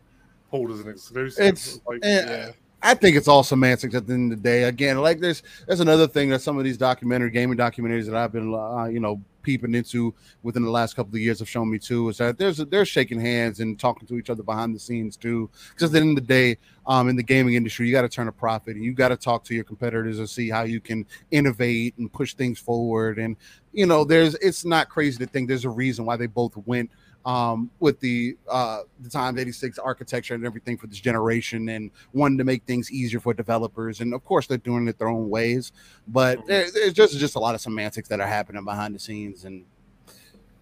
[0.50, 1.44] pulled as an exclusive.
[1.44, 2.50] It's like, eh, yeah.
[2.82, 4.64] I think it's all semantics at the end of the day.
[4.64, 8.32] Again, like there's there's another thing that some of these documentary gaming documentaries that I've
[8.32, 11.78] been uh, you know peeping into within the last couple of years have shown me
[11.78, 15.16] too is that there's they're shaking hands and talking to each other behind the scenes
[15.16, 15.48] too.
[15.70, 18.08] Because at the end of the day, um, in the gaming industry, you got to
[18.08, 20.80] turn a profit and you got to talk to your competitors and see how you
[20.80, 23.20] can innovate and push things forward.
[23.20, 23.36] And
[23.72, 26.90] you know, there's it's not crazy to think there's a reason why they both went
[27.26, 32.44] um, with the uh, the x86 architecture and everything for this generation and wanting to
[32.44, 34.00] make things easier for developers.
[34.00, 35.72] And of course, they're doing it their own ways,
[36.06, 39.44] but there, there's just just a lot of semantics that are happening behind the scenes,
[39.44, 39.64] and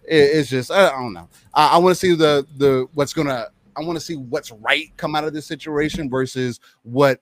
[0.03, 1.29] it, it's just I, I don't know.
[1.53, 3.47] I, I want to see the the what's gonna.
[3.77, 7.21] I want to see what's right come out of this situation versus what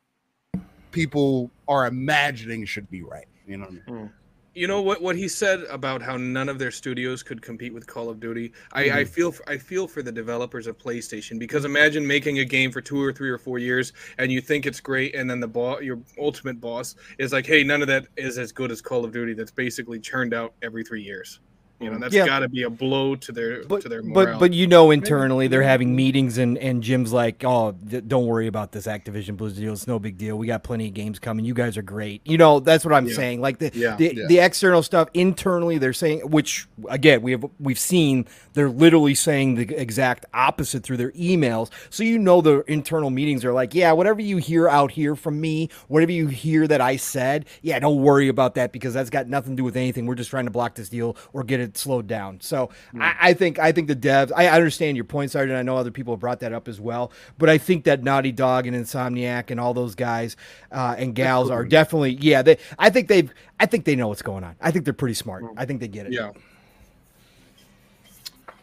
[0.92, 3.26] people are imagining should be right.
[3.46, 4.12] You know what I mean?
[4.56, 7.88] You know what what he said about how none of their studios could compete with
[7.88, 8.54] Call of Duty.
[8.72, 9.10] I, I mm-hmm.
[9.12, 13.02] feel I feel for the developers of PlayStation because imagine making a game for two
[13.02, 16.00] or three or four years and you think it's great, and then the boss, your
[16.20, 19.34] ultimate boss, is like, "Hey, none of that is as good as Call of Duty."
[19.34, 21.40] That's basically churned out every three years.
[21.80, 22.26] You know, that's Yeah.
[22.26, 24.34] got to be a blow to their But, to their morale.
[24.34, 28.26] but but you know internally they're having meetings and and Jim's like oh th- don't
[28.26, 31.20] worry about this Activision Blizzard deal it's no big deal we got plenty of games
[31.20, 33.16] coming you guys are great you know that's what I'm Yeah.
[33.16, 33.98] saying like the Yeah.
[33.98, 34.28] the, Yeah.
[34.30, 39.56] the external stuff internally they're saying which again we have we've seen they're literally saying
[39.56, 43.92] the exact opposite through their emails so you know the internal meetings are like yeah
[43.92, 48.02] whatever you hear out here from me whatever you hear that I said yeah don't
[48.02, 50.52] worry about that because that's got nothing to do with anything we're just trying to
[50.52, 52.40] block this deal or get it slowed down.
[52.42, 55.58] So I, I think I think the devs I understand your point Sergeant.
[55.58, 57.12] I know other people have brought that up as well.
[57.38, 60.36] But I think that Naughty Dog and Insomniac and all those guys
[60.72, 64.22] uh, and gals are definitely yeah they I think they've I think they know what's
[64.22, 64.56] going on.
[64.62, 65.44] I think they're pretty smart.
[65.58, 66.14] I think they get it.
[66.14, 66.32] Yeah,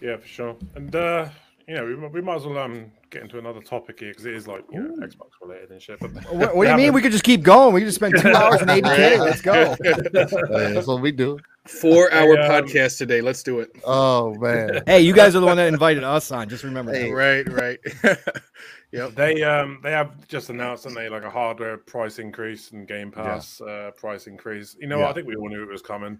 [0.00, 0.56] Yeah, for sure.
[0.74, 1.28] And uh,
[1.66, 4.34] you know, we, we might as well um get into another topic here because it
[4.34, 5.98] is like you know Xbox related and shit.
[6.00, 6.92] But What, what do you mean?
[6.92, 7.74] We could just keep going.
[7.74, 9.18] We could just spend two hours and 80K.
[9.18, 9.76] Let's go.
[9.84, 11.38] Hey, that's what we do.
[11.66, 13.20] four hour I, um, podcast today.
[13.20, 13.70] Let's do it.
[13.84, 14.82] Oh man.
[14.86, 16.48] Hey, you guys are the one that invited us on.
[16.48, 17.08] Just remember Hey.
[17.10, 17.14] that.
[17.14, 18.18] Right, right.
[18.92, 19.14] yep.
[19.14, 23.10] They um they have just announced, and they like a hardware price increase and Game
[23.10, 24.76] Pass uh, price increase.
[24.80, 25.08] You know, Yeah.
[25.08, 26.18] I think we all knew it was coming.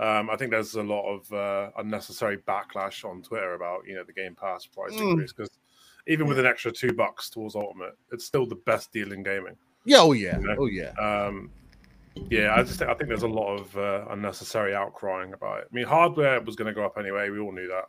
[0.00, 4.04] Um, I think there's a lot of uh, unnecessary backlash on Twitter about you know
[4.04, 5.10] the Game Pass price Mm.
[5.12, 5.50] increase because
[6.06, 9.56] even with an extra two bucks towards Ultimate, it's still the best deal in gaming.
[9.84, 10.38] Yeah, oh yeah.
[10.38, 10.56] You know?
[10.58, 10.90] Oh yeah.
[10.92, 11.50] Um,
[12.30, 15.68] yeah, I just think, I think there's a lot of uh, unnecessary outcrying about it.
[15.70, 17.30] I mean, hardware was going to go up anyway.
[17.30, 17.84] We all knew that.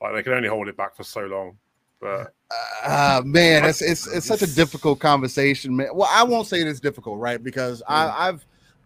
[0.00, 1.56] Like they could only hold it back for so long.
[2.00, 2.34] But
[2.84, 5.88] Uh, man, it's, it's it's such a difficult conversation, man.
[5.94, 7.42] Well, I won't say it is difficult, right?
[7.42, 8.44] Because I, I've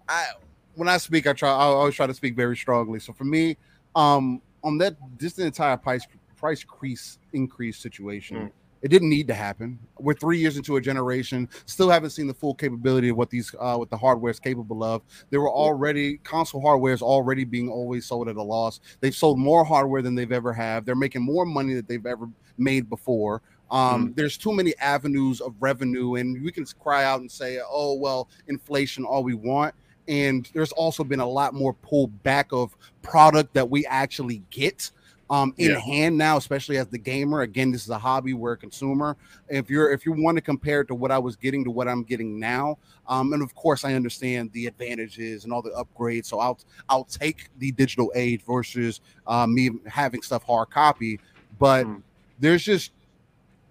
[0.09, 0.27] I
[0.75, 3.01] when I speak, I try I always try to speak very strongly.
[3.01, 3.57] So for me,
[3.95, 6.07] um, on that just the entire price
[6.37, 8.51] price crease increase situation, Mm.
[8.83, 9.79] it didn't need to happen.
[9.99, 13.55] We're three years into a generation, still haven't seen the full capability of what these
[13.59, 15.03] uh what the hardware is capable of.
[15.31, 18.81] There were already console hardware is already being always sold at a loss.
[19.01, 20.85] They've sold more hardware than they've ever have.
[20.85, 22.29] They're making more money than they've ever
[22.59, 23.43] made before.
[23.71, 27.95] Um, There's too many avenues of revenue, and we can cry out and say, "Oh
[27.95, 29.75] well, inflation, all we want."
[30.09, 34.93] And there's also been a lot more pull back of product that we actually get
[35.29, 35.81] um, in Yeah.
[35.81, 37.41] hand now, especially as the gamer.
[37.43, 39.17] Again, this is a hobby, we're a consumer.
[39.49, 41.89] If you're if you want to compare it to what I was getting to what
[41.89, 46.27] I'm getting now, um, and of course I understand the advantages and all the upgrades.
[46.27, 46.59] So I'll
[46.89, 51.21] I'll take the digital age versus uh, me having stuff hard copy.
[51.59, 52.03] But Mm.
[52.39, 52.93] there's just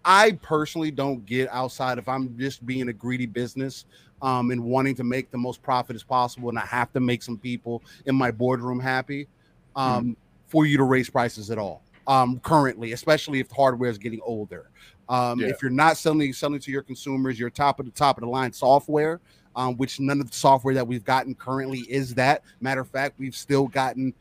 [0.03, 3.85] I personally don't get outside if I'm just being a greedy business
[4.21, 7.23] um, and wanting to make the most profit as possible, and I have to make
[7.23, 9.27] some people in my boardroom happy
[9.75, 10.15] um,
[10.55, 11.83] for you to raise prices at all.
[12.07, 14.69] Um, currently, especially if the hardware is getting older.
[15.09, 15.47] Um, Yeah.
[15.47, 18.29] If you're not selling selling to your consumers, you're top of the top of the
[18.29, 19.19] line software,
[19.57, 22.43] um, which none of the software that we've gotten currently is that.
[22.61, 24.13] Matter of fact, we've still gotten,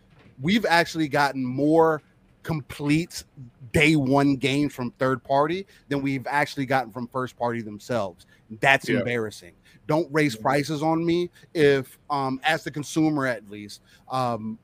[0.42, 2.02] we've actually gotten more
[2.42, 3.22] complete
[3.72, 8.26] day one games from third party than we've actually gotten from first party themselves.
[8.60, 8.98] That's Yeah.
[8.98, 9.52] embarrassing.
[9.86, 10.42] Don't raise Mhm.
[10.42, 14.58] prices on me if, um, as the consumer at least, um,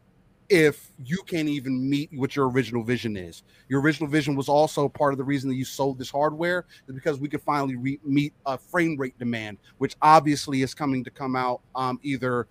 [0.51, 3.45] if you can't even meet what your original vision is.
[3.69, 6.95] Your original vision was also part of the reason that you sold this hardware is
[6.95, 11.11] because we could finally re- meet a frame rate demand, which obviously is coming to
[11.11, 12.49] come out um, either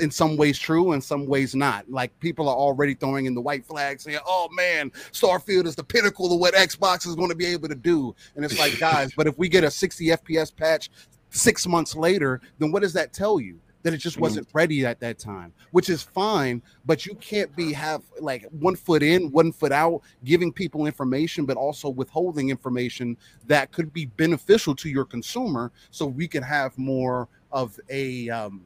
[0.00, 1.90] in some ways true in some ways not.
[1.90, 5.82] Like people are already throwing in the white flag saying oh man starfield is the
[5.82, 8.14] pinnacle of what xbox is going to be able to do.
[8.36, 10.90] And it's like guys but if we get a 60 fps patch
[11.30, 14.20] six months later then what does that tell you that it just Mhm.
[14.22, 18.76] wasn't ready at that time which is fine but you can't be have like one
[18.76, 23.16] foot in one foot out giving people information but also withholding information
[23.46, 28.62] that could be beneficial to your consumer so we can have more of a um,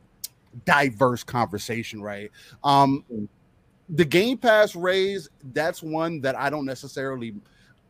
[0.65, 2.31] diverse conversation right
[2.63, 3.05] um
[3.91, 7.35] the game pass raise that's one that i don't necessarily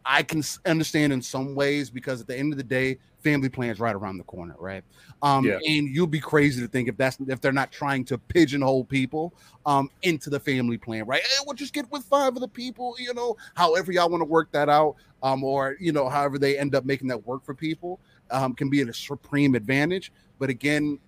[0.05, 3.81] i can understand in some ways because at the end of the day family plans
[3.81, 4.85] right around the corner right
[5.23, 5.59] um Yeah.
[5.67, 9.35] and you'll be crazy to think if that's if they're not trying to pigeonhole people
[9.67, 12.95] um into the family plan right hey, we'll just get with five of the people
[12.99, 16.59] you know however y'all want to work that out um or you know however they
[16.59, 18.01] end up making that work for people
[18.31, 20.99] um can be a supreme advantage but again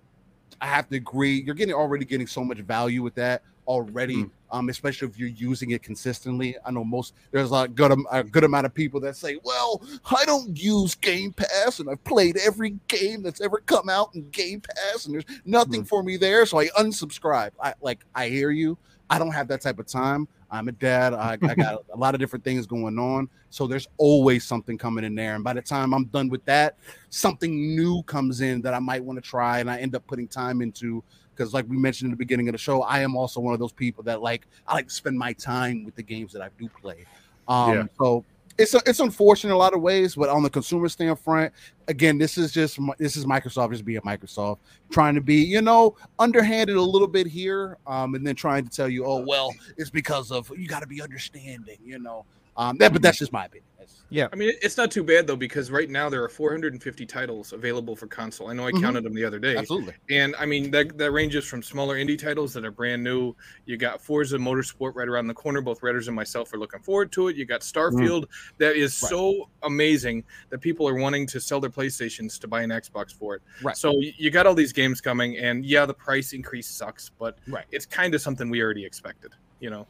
[0.60, 1.42] I have to agree.
[1.44, 4.30] You're getting already getting so much value with that already, Mm.
[4.50, 6.56] um, especially if you're using it consistently.
[6.64, 10.24] I know most there's a good a good amount of people that say, "Well, I
[10.24, 14.60] don't use Game Pass, and I've played every game that's ever come out in Game
[14.60, 18.78] Pass, and there's nothing for me there, so I unsubscribe." I like I hear you.
[19.08, 20.26] I don't have that type of time.
[20.50, 21.12] I'm a dad.
[21.12, 23.28] I, I got a lot of different things going on.
[23.50, 25.34] So there's always something coming in there.
[25.34, 26.76] And by the time I'm done with that,
[27.10, 30.28] something new comes in that I might want to try and I end up putting
[30.28, 31.02] time into.
[31.36, 33.60] Because, like we mentioned in the beginning of the show, I am also one of
[33.60, 36.48] those people that like I like to spend my time with the games that I
[36.58, 37.04] do play.
[37.48, 37.84] Um, Yeah.
[37.98, 38.24] so
[38.58, 41.52] it's it's unfortunate in a lot of ways, but on the consumer standpoint,
[41.88, 44.58] again, this is just this is Microsoft just being Microsoft,
[44.90, 48.70] trying to be you know underhanded a little bit here, um, and then trying to
[48.70, 52.24] tell you, oh well, it's because of you got to be understanding, you know.
[52.56, 53.64] Um, that, but that's just my opinion.
[53.78, 54.28] That's- Yeah.
[54.32, 57.94] I mean, it's not too bad though because right now there are 450 titles available
[57.94, 58.48] for console.
[58.48, 58.80] I know I Mhm.
[58.80, 59.94] counted them the other day, Absolutely.
[60.10, 63.34] and I mean that that ranges from smaller indie titles that are brand new.
[63.66, 65.60] You got Forza Motorsport right around the corner.
[65.60, 67.36] Both Redders and myself are looking forward to it.
[67.36, 68.24] You got Starfield
[68.58, 69.02] that is Mm.
[69.02, 69.10] Right.
[69.10, 73.34] so amazing that people are wanting to sell their PlayStations to buy an Xbox for
[73.36, 73.42] it.
[73.62, 73.76] Right.
[73.76, 77.66] So you got all these games coming, and yeah, the price increase sucks, but Right.
[77.70, 79.32] it's kind of something we already expected.
[79.60, 79.86] You know.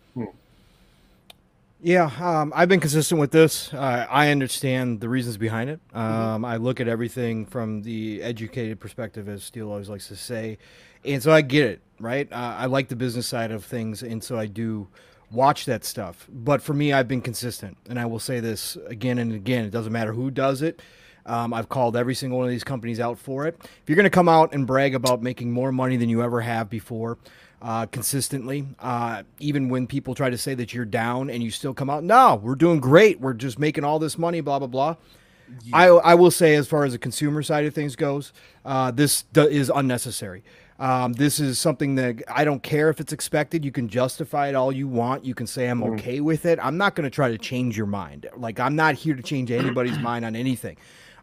[1.82, 3.72] Yeah, um, I've been consistent with this.
[3.72, 5.80] Uh, I understand the reasons behind it.
[5.92, 10.58] Um, I look at everything from the educated perspective, as Steel always likes to say,
[11.04, 11.80] and so I get it.
[11.98, 14.88] Right, uh, I like the business side of things, and so I do
[15.30, 16.26] watch that stuff.
[16.30, 19.64] But for me, I've been consistent, and I will say this again and again.
[19.64, 20.80] It doesn't matter who does it.
[21.24, 23.56] Um, I've called every single one of these companies out for it.
[23.60, 26.40] If you're going to come out and brag about making more money than you ever
[26.40, 27.18] have before,
[27.62, 31.74] uh, consistently, uh, even when people try to say that you're down and you still
[31.74, 33.20] come out, no, we're doing great.
[33.20, 34.96] We're just making all this money, blah, blah, blah.
[35.72, 38.32] I, I will say, as far as the consumer side of things goes,
[38.64, 40.42] uh, this do- is unnecessary.
[40.78, 43.64] Um, this is something that I don't care if it's expected.
[43.64, 45.24] You can justify it all you want.
[45.24, 46.58] You can say I'm okay with it.
[46.60, 48.26] I'm not going to try to change your mind.
[48.36, 50.76] Like I'm not here to change anybody's mind on anything.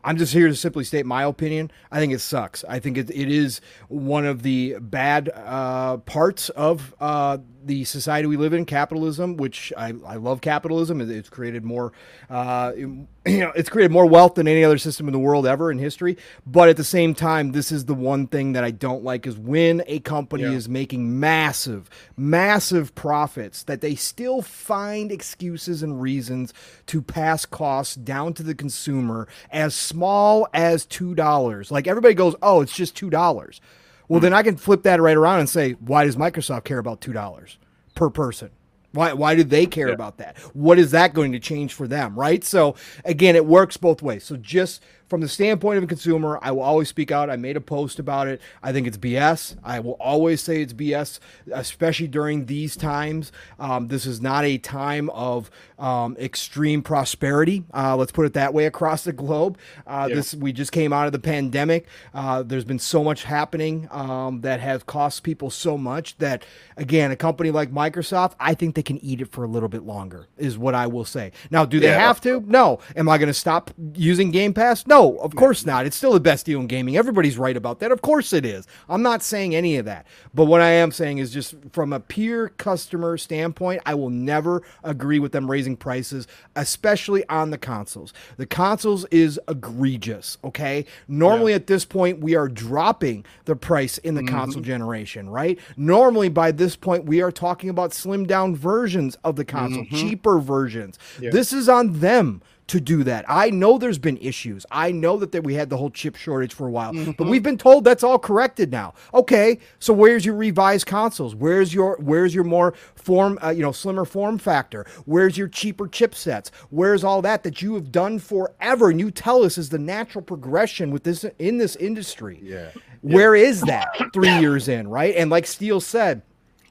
[0.03, 1.71] I'm just here to simply state my opinion.
[1.91, 2.63] I think it sucks.
[2.67, 8.27] I think it, it is one of the bad uh, parts of uh, the society
[8.27, 9.37] we live in, capitalism.
[9.37, 11.01] Which I, I love capitalism.
[11.01, 11.93] It's created more,
[12.29, 15.71] uh, you know, it's created more wealth than any other system in the world ever
[15.71, 16.17] in history.
[16.45, 19.37] But at the same time, this is the one thing that I don't like is
[19.37, 20.51] when a company Yeah.
[20.51, 26.53] is making massive, massive profits that they still find excuses and reasons
[26.87, 31.71] to pass costs down to the consumer as small as $2.
[31.71, 33.59] Like everybody goes, oh, it's just $2.
[34.07, 34.23] Well, hmm.
[34.23, 37.57] then I can flip that right around and say, why does Microsoft care about $2
[37.95, 38.51] per person?
[38.91, 40.37] Why, why do they care about that?
[40.53, 42.43] What is that going to change for them, right?
[42.43, 44.23] So, again, it works both ways.
[44.23, 44.83] So, just
[45.13, 47.29] from the standpoint of a consumer, I will always speak out.
[47.29, 48.41] I made a post about it.
[48.63, 49.55] I think it's BS.
[49.63, 51.19] I will always say it's BS,
[51.51, 53.31] especially during these times.
[53.59, 57.63] Um, this is not a time of um, extreme prosperity.
[57.75, 59.59] Uh, let's put it that way across the globe.
[59.85, 61.85] Uh, This we just came out of the pandemic.
[62.11, 66.43] Uh, there's been so much happening um, that has cost people so much that,
[66.75, 69.83] again, a company like Microsoft, I think they can eat it for a little bit
[69.83, 70.25] longer.
[70.39, 71.33] Is what I will say.
[71.51, 71.99] Now, do they Yeah.
[71.99, 72.43] have to?
[72.47, 72.79] No.
[72.95, 74.87] Am I going to stop using Game Pass?
[74.87, 75.85] No, of course not.
[75.85, 76.97] It's still the best deal in gaming.
[76.97, 77.91] Everybody's right about that.
[77.91, 78.67] Of course it is.
[78.89, 80.05] I'm not saying any of that.
[80.33, 84.63] But what I am saying is just from a pure customer standpoint, I will never
[84.83, 88.13] agree with them raising prices, especially on the consoles.
[88.37, 90.85] The consoles is egregious, okay?
[91.07, 94.35] Normally at this point, we are dropping the price in the mm-hmm.
[94.35, 95.59] console generation, right?
[95.77, 99.95] Normally by this point, we are talking about slimmed down versions of the console, mm-hmm.
[99.95, 100.97] cheaper versions.
[101.19, 102.41] This is on them
[102.73, 103.23] to do that.
[103.29, 104.65] I know there's been issues.
[104.71, 107.43] I know that there, we had the whole chip shortage for a while, but we've
[107.43, 108.95] been told that's all corrected now.
[109.13, 111.35] Okay, so where's your revised consoles?
[111.35, 114.87] Where's your where's your more form, uh, you know, slimmer form factor?
[115.05, 116.49] Where's your cheaper chipsets?
[116.71, 120.23] Where's all that that you have done forever and you tell us is the natural
[120.23, 122.39] progression with this in this industry?
[122.41, 122.71] Yeah.
[123.01, 125.13] Where is that 3 years in, right?
[125.15, 126.23] And like Steel said,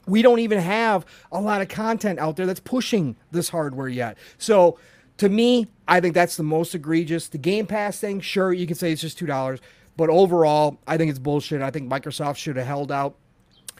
[0.05, 4.17] we don't even have a lot of content out there that's pushing this hardware yet.
[4.37, 4.77] So
[5.17, 7.27] to me, I think that's the most egregious.
[7.27, 9.59] The Game Pass thing, sure, you can say it's just two dollars,
[9.95, 11.61] but overall, I think it's bullshit.
[11.61, 13.15] I think Microsoft should have held out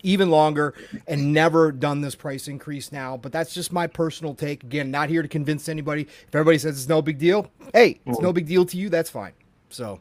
[0.04, 0.76] even longer
[1.08, 3.18] and never done this price increase now.
[3.18, 4.64] But that's just my personal take.
[4.64, 6.04] Again, not here to convince anybody.
[6.04, 8.36] If everybody says it's no big deal, hey, it's no mm.
[8.36, 8.90] big deal to you.
[8.90, 9.32] That's fine.
[9.70, 10.00] So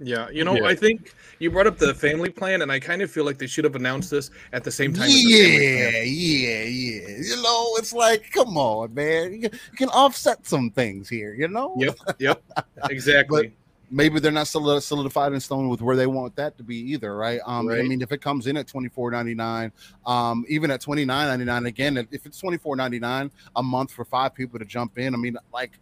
[0.00, 0.66] Yeah, you know, Yeah.
[0.66, 3.46] I think you brought up the family plan, and I kind of feel like they
[3.46, 5.04] should have announced this at the same time.
[5.04, 5.92] as the family plan.
[5.92, 7.16] Yeah, yeah, yeah.
[7.18, 9.40] You know, it's like, come on, man.
[9.40, 11.74] You can, offset some things here, you know?
[11.78, 12.42] Yep, yep,
[12.90, 13.52] exactly.
[13.90, 17.40] Maybe they're not solidified in stone with where they want that to be either, right?
[17.46, 19.72] Um, I mean, if it comes in at twenty four ninety nine,
[20.04, 23.30] um, even at twenty nine ninety nine, again, if if it's twenty four ninety nine
[23.56, 25.78] a month for five people to jump in, I mean, like,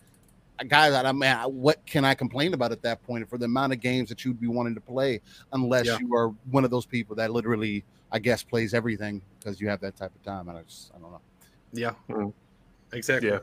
[0.69, 3.81] guys, I mean, what can I complain about at that point for the amount of
[3.81, 5.21] games that you'd be wanting to play,
[5.53, 5.99] unless Yeah.
[6.01, 9.81] you are one of those people that literally, I guess, plays everything because you have
[9.81, 10.49] that type of time.
[10.49, 11.21] And I just, I don't know.
[11.73, 11.95] Yeah.
[12.09, 12.33] Mm.
[12.93, 13.29] Exactly.
[13.31, 13.41] Yeah.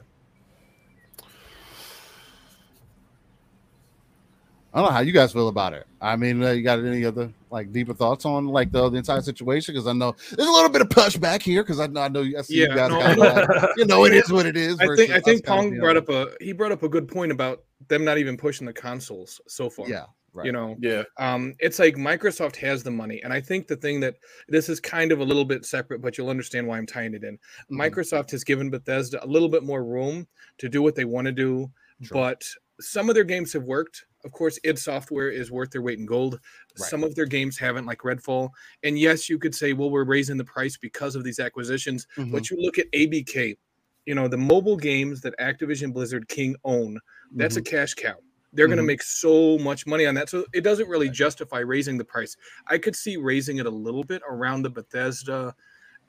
[4.74, 5.86] I don't know how you guys feel about it.
[6.01, 9.21] I mean, uh, you got any other like deeper thoughts on like the, the entire
[9.21, 9.74] situation?
[9.76, 11.61] Because I know there's a little bit of pushback here.
[11.63, 13.69] Because I know I know you, I see Yeah, you guys no, kind of like,
[13.78, 14.80] you know it is what it is.
[14.80, 16.71] I think I us think kind of Pong being brought like, up a he brought
[16.71, 19.88] up a good point about them not even pushing the consoles so far.
[19.88, 20.45] yeah, right.
[20.47, 21.03] You know, Yeah.
[21.19, 24.15] um, it's like Microsoft has the money, and I think the thing that
[24.47, 27.24] this is kind of a little bit separate, but you'll understand why I'm tying it
[27.24, 27.38] in.
[27.71, 27.78] Mhm.
[27.78, 30.26] Microsoft has given Bethesda a little bit more room
[30.57, 31.69] to do what they want to do,
[32.01, 32.15] Sure.
[32.15, 32.43] but
[32.80, 34.05] some of their games have worked.
[34.24, 36.39] Of course, id Software is worth their weight in gold.
[36.80, 36.89] Right.
[36.89, 38.49] Some of their games haven't, like Redfall.
[38.84, 42.07] And yes, you could say, well, we're raising the price because of these acquisitions.
[42.17, 42.32] Mhm.
[42.32, 43.57] But you look at ABK,
[44.05, 46.99] you know, the mobile games that Activision Blizzard King own,
[47.36, 47.65] that's a Mhm.
[47.65, 48.17] cash cow.
[48.53, 50.30] They're going to make so much money on that.
[50.30, 52.38] So it doesn't really justify raising the price.
[52.67, 55.55] I could see raising it a little bit around the Bethesda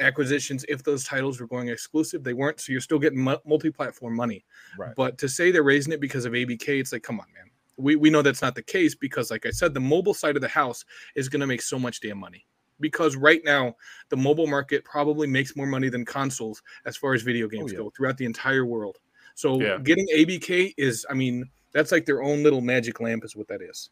[0.00, 2.22] acquisitions if those titles were going exclusive.
[2.22, 2.60] They weren't.
[2.60, 4.44] So you're still getting mu- multi platform money.
[4.78, 4.94] Right.
[4.94, 7.48] But to say they're raising it because of ABK, it's like, come on, man.
[7.76, 10.42] We, we know that's not the case because, like I said, the mobile side of
[10.42, 12.46] the house is going to make so much damn money.
[12.80, 13.74] Because right now,
[14.08, 17.72] the mobile market probably makes more money than consoles as far as video oh, games
[17.72, 17.78] yeah.
[17.78, 18.98] go throughout the entire world.
[19.34, 19.78] So Yeah.
[19.78, 23.60] getting ABK is, I mean, that's like their own little magic lamp, is what that
[23.62, 23.90] is.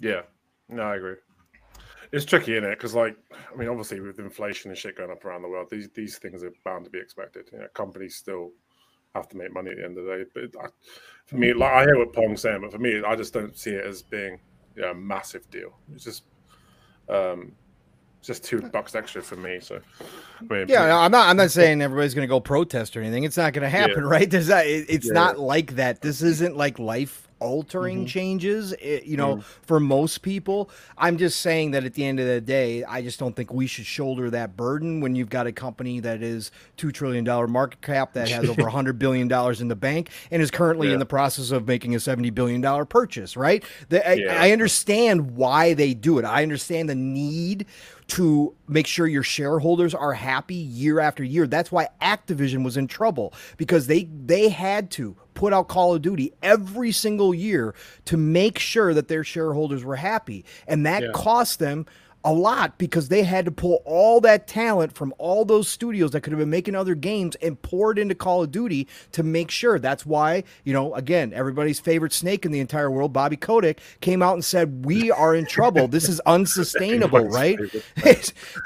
[0.00, 0.22] Yeah,
[0.68, 1.16] no, I agree.
[2.12, 2.78] It's tricky, isn't it?
[2.78, 5.88] Because, like, I mean, obviously, with inflation and shit going up around the world, these
[5.94, 7.48] these things are bound to be expected.
[7.52, 8.52] You know, companies still
[9.14, 10.24] have to make money at the end of the day.
[10.52, 10.68] But I,
[11.26, 13.70] for me, like, I hear what Pong's saying, but for me, I just don't see
[13.70, 14.40] it as being
[14.76, 15.78] yeah, a massive deal.
[15.94, 16.24] It's just,
[17.08, 17.52] um,
[18.22, 19.60] just two bucks extra for me.
[19.60, 19.80] So,
[20.40, 21.28] I mean, Yeah, no, I'm not.
[21.28, 23.24] I'm not saying everybody's going to go protest or anything.
[23.24, 24.28] It's not going to happen, right?
[24.28, 25.12] There's not, it- it's Yeah.
[25.12, 26.00] not like that.
[26.00, 28.06] This isn't like life altering mm-hmm.
[28.06, 28.72] changes.
[28.72, 29.42] It- you know, mm.
[29.42, 33.18] for most people, I'm just saying that at the end of the day, I just
[33.18, 36.90] don't think we should shoulder that burden when you've got a company that is two
[36.90, 40.50] trillion dollar market cap that has over hundred billion dollars in the bank and is
[40.50, 40.94] currently Yeah.
[40.94, 43.36] in the process of making a seventy billion dollar purchase.
[43.36, 43.62] Right?
[43.90, 46.24] The, I, I understand why they do it.
[46.24, 47.66] I understand the need
[48.06, 51.46] to make sure your shareholders are happy year after year.
[51.46, 56.02] That's why Activision was in trouble because they they had to put out Call of
[56.02, 57.74] Duty every single year
[58.04, 60.44] to make sure that their shareholders were happy.
[60.68, 61.10] And that Yeah.
[61.12, 61.86] cost them
[62.24, 66.22] a lot because they had to pull all that talent from all those studios that
[66.22, 69.50] could have been making other games and pour it into Call of Duty to make
[69.50, 69.78] sure.
[69.78, 74.22] That's why, you know, again, everybody's favorite snake in the entire world, Bobby Kotick, came
[74.22, 75.86] out and said, "We are in trouble.
[75.86, 77.58] This is unsustainable, right?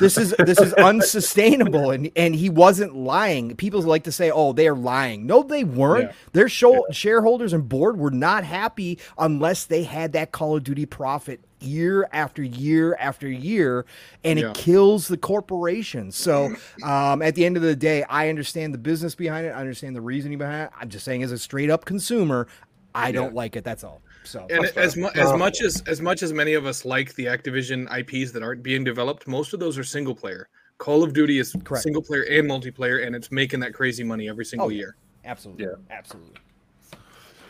[0.00, 3.56] this is this is unsustainable." And and he wasn't lying.
[3.56, 6.11] People like to say, "Oh, they are lying." No, they weren't.
[6.11, 6.16] Yeah.
[6.32, 10.86] Their show shareholders and board were not happy unless they had that Call of Duty
[10.86, 13.84] profit year after year after year,
[14.24, 14.50] and Yeah.
[14.50, 16.11] it kills the corporation.
[16.12, 19.50] So, um, at the end of the day, I understand the business behind it.
[19.50, 20.70] I understand the reasoning behind it.
[20.80, 22.46] I'm just saying, as a straight up consumer,
[22.94, 23.64] I don't like it.
[23.64, 24.02] That's all.
[24.24, 27.14] So, And That's as mu- as much as as much as many of us like
[27.14, 30.48] the Activision IPs that aren't being developed, most of those are single player.
[30.78, 31.82] Call of Duty is Correct.
[31.82, 34.76] single player and multiplayer, and it's making that crazy money every single Oh, yeah.
[34.78, 34.96] year.
[35.24, 35.70] absolutely, Yeah.
[35.90, 36.34] absolutely.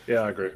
[0.06, 0.50] Yeah, I agree.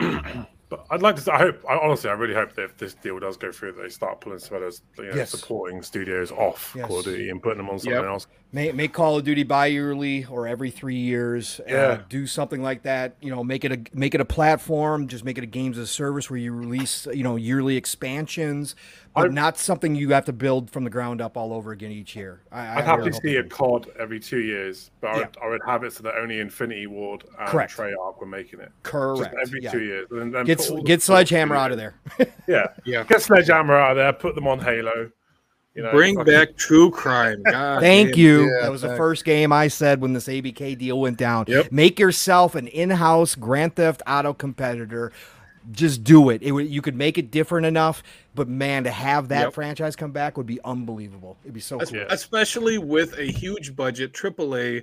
[0.68, 1.32] but I'd like to.
[1.34, 1.64] I hope.
[1.68, 4.38] I honestly, I really hope that if this deal does go through, they start pulling
[4.38, 5.30] some of those, you know, Yes.
[5.30, 6.86] supporting studios off Yes.
[6.86, 8.04] Call of Duty and putting them on something Yep.
[8.04, 8.26] else.
[8.50, 11.60] Make, make Call of Duty bi-yearly or every three years.
[11.60, 12.00] Uh, Yeah.
[12.08, 13.14] do something like that.
[13.20, 15.06] You know, make it a make it a platform.
[15.06, 18.74] Just make it a games as a service where you release you know yearly expansions,
[19.14, 21.90] but I- not something you have to build from the ground up all over again
[21.92, 22.40] each year.
[22.50, 23.44] I, I I'd happily really hope see they a.
[23.44, 26.86] COD every two years, but I would, I would have it so that only Infinity
[26.86, 27.76] Ward and Correct.
[27.76, 28.72] Treyarch were making it.
[28.82, 29.34] Correct.
[29.34, 29.70] Just every yeah.
[29.72, 30.06] two years.
[30.10, 31.96] And then Get put all the get Sledgehammer out of there.
[32.46, 32.68] Yeah.
[32.86, 33.04] Yeah.
[33.04, 35.10] Get Sledgehammer out of there, put them on Halo.
[35.78, 37.40] You know, Bring fucking- back true crime.
[37.48, 38.18] God Thank damn.
[38.18, 38.40] you.
[38.46, 41.44] Yeah, that was the first game I said when this ABK deal went down.
[41.46, 41.70] Yep.
[41.70, 45.12] Make yourself an in-house Grand Theft Auto competitor.
[45.70, 46.42] Just do it.
[46.42, 48.02] It would, you could make it different enough,
[48.34, 49.54] but man, to have that Yep.
[49.54, 51.36] franchise come back would be unbelievable.
[51.44, 52.04] It'd be so Es- cool.
[52.08, 54.82] Especially with a huge budget, AAA,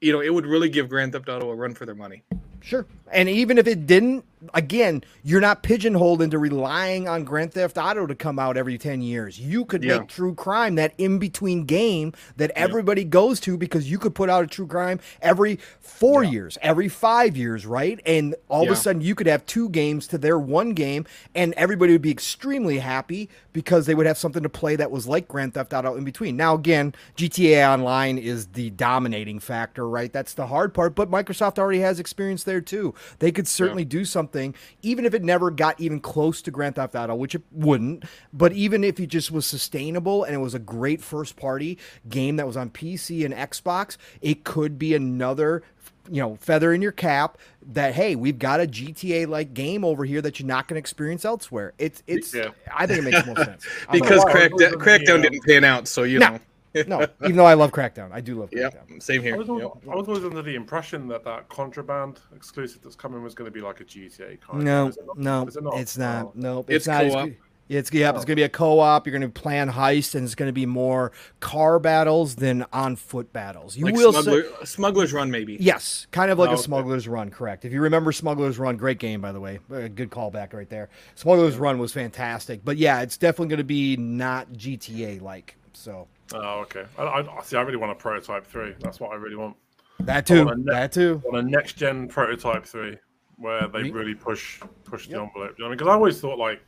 [0.00, 2.22] you know, it would really give Grand Theft Auto a run for their money.
[2.62, 2.86] Sure.
[3.12, 8.06] And even if it didn't, again, you're not pigeonholed into relying on Grand Theft Auto
[8.06, 9.38] to come out every 10 years.
[9.38, 9.98] You could Yeah.
[10.00, 14.28] make True Crime that in between game that everybody goes to because you could put
[14.28, 18.00] out a True Crime every four years, every five years, right?
[18.04, 21.04] And all of a sudden you could have two games to their one game
[21.34, 25.06] and everybody would be extremely happy because they would have something to play that was
[25.06, 26.36] like Grand Theft Auto in between.
[26.36, 30.12] Now, again, GTA Online is the dominating factor, right?
[30.12, 32.94] That's the hard part, but Microsoft already has experience there too.
[33.18, 36.94] They could certainly do something, even if it never got even close to Grand Theft
[36.94, 38.04] Auto, which it wouldn't.
[38.32, 41.78] But even if it just was sustainable and it was a great first party
[42.08, 45.62] game that was on PC and Xbox, it could be another
[46.10, 50.04] you know feather in your cap that hey we've got a gta like game over
[50.04, 52.48] here that you're not going to experience elsewhere it's it's Yeah.
[52.74, 55.86] i think it makes more sense because Crackdown, those are the, Crackdown didn't pan out,
[55.86, 56.30] so you No.
[56.30, 56.40] know.
[56.74, 59.34] Like, no even though i love crackdown i do love crackdown Yep, same here.
[59.34, 59.92] I was, always, Yep.
[59.92, 63.52] I was always under the impression that that contraband exclusive that's coming was going to
[63.52, 64.64] be like a GTA kind.
[64.64, 65.78] no Is no it not?
[65.80, 66.32] it's not Oh.
[66.34, 67.24] no It's not as co-op.
[67.28, 67.36] good-
[67.68, 68.24] it's yeah, it's oh.
[68.24, 69.06] gonna be a co-op.
[69.06, 71.10] You're gonna plan heist, and it's gonna be more
[71.40, 73.76] car battles than on foot battles.
[73.78, 75.56] You Like will Smuggler, say, Smuggler's Run, maybe.
[75.58, 76.62] Yes, kind of like Oh, a okay.
[76.64, 77.64] Smuggler's Run, correct.
[77.64, 79.58] If you remember Smuggler's Run, great game, by the way.
[79.72, 80.90] A good callback right there.
[81.14, 82.62] Smuggler's Run was fantastic.
[82.62, 85.56] But yeah, it's definitely going to be not GTA like.
[85.72, 86.84] So Oh, okay.
[86.98, 87.56] I, I see.
[87.56, 88.74] I really want a prototype three.
[88.80, 89.56] That's what I really want.
[90.00, 90.48] that too.
[90.48, 91.22] And that- too.
[91.28, 92.96] On a next gen prototype three,
[93.36, 95.34] where they Re- really push push the envelope.
[95.34, 95.78] You know what I mean?
[95.78, 96.60] Because I always thought like,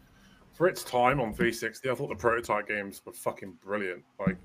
[0.55, 4.03] for its time on 360, I thought the prototype games were fucking brilliant.
[4.25, 4.37] Like,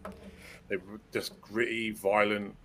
[0.69, 2.55] they were just gritty, violent,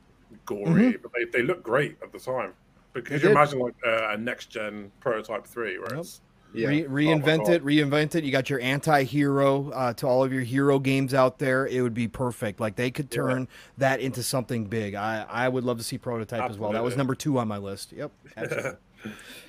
[0.47, 2.53] gory, but they, they look great at the time.
[2.93, 3.23] But could Mm-hmm.
[3.23, 3.31] They you did.
[3.33, 6.01] imagine like uh, a next gen prototype three where Yep.
[6.01, 6.21] it's
[6.55, 6.69] Yeah.
[6.69, 7.55] Re- reinvent God.
[7.55, 8.23] it, reinvent it.
[8.25, 11.67] You got your anti-hero uh, to all of your hero games out there.
[11.67, 12.61] It would be perfect.
[12.61, 13.23] Like they could Yeah.
[13.23, 13.49] turn
[13.79, 14.95] that into something big.
[14.95, 16.73] I I would love to see prototype as well.
[16.73, 17.93] That was number two on my list.
[17.93, 18.13] Yep.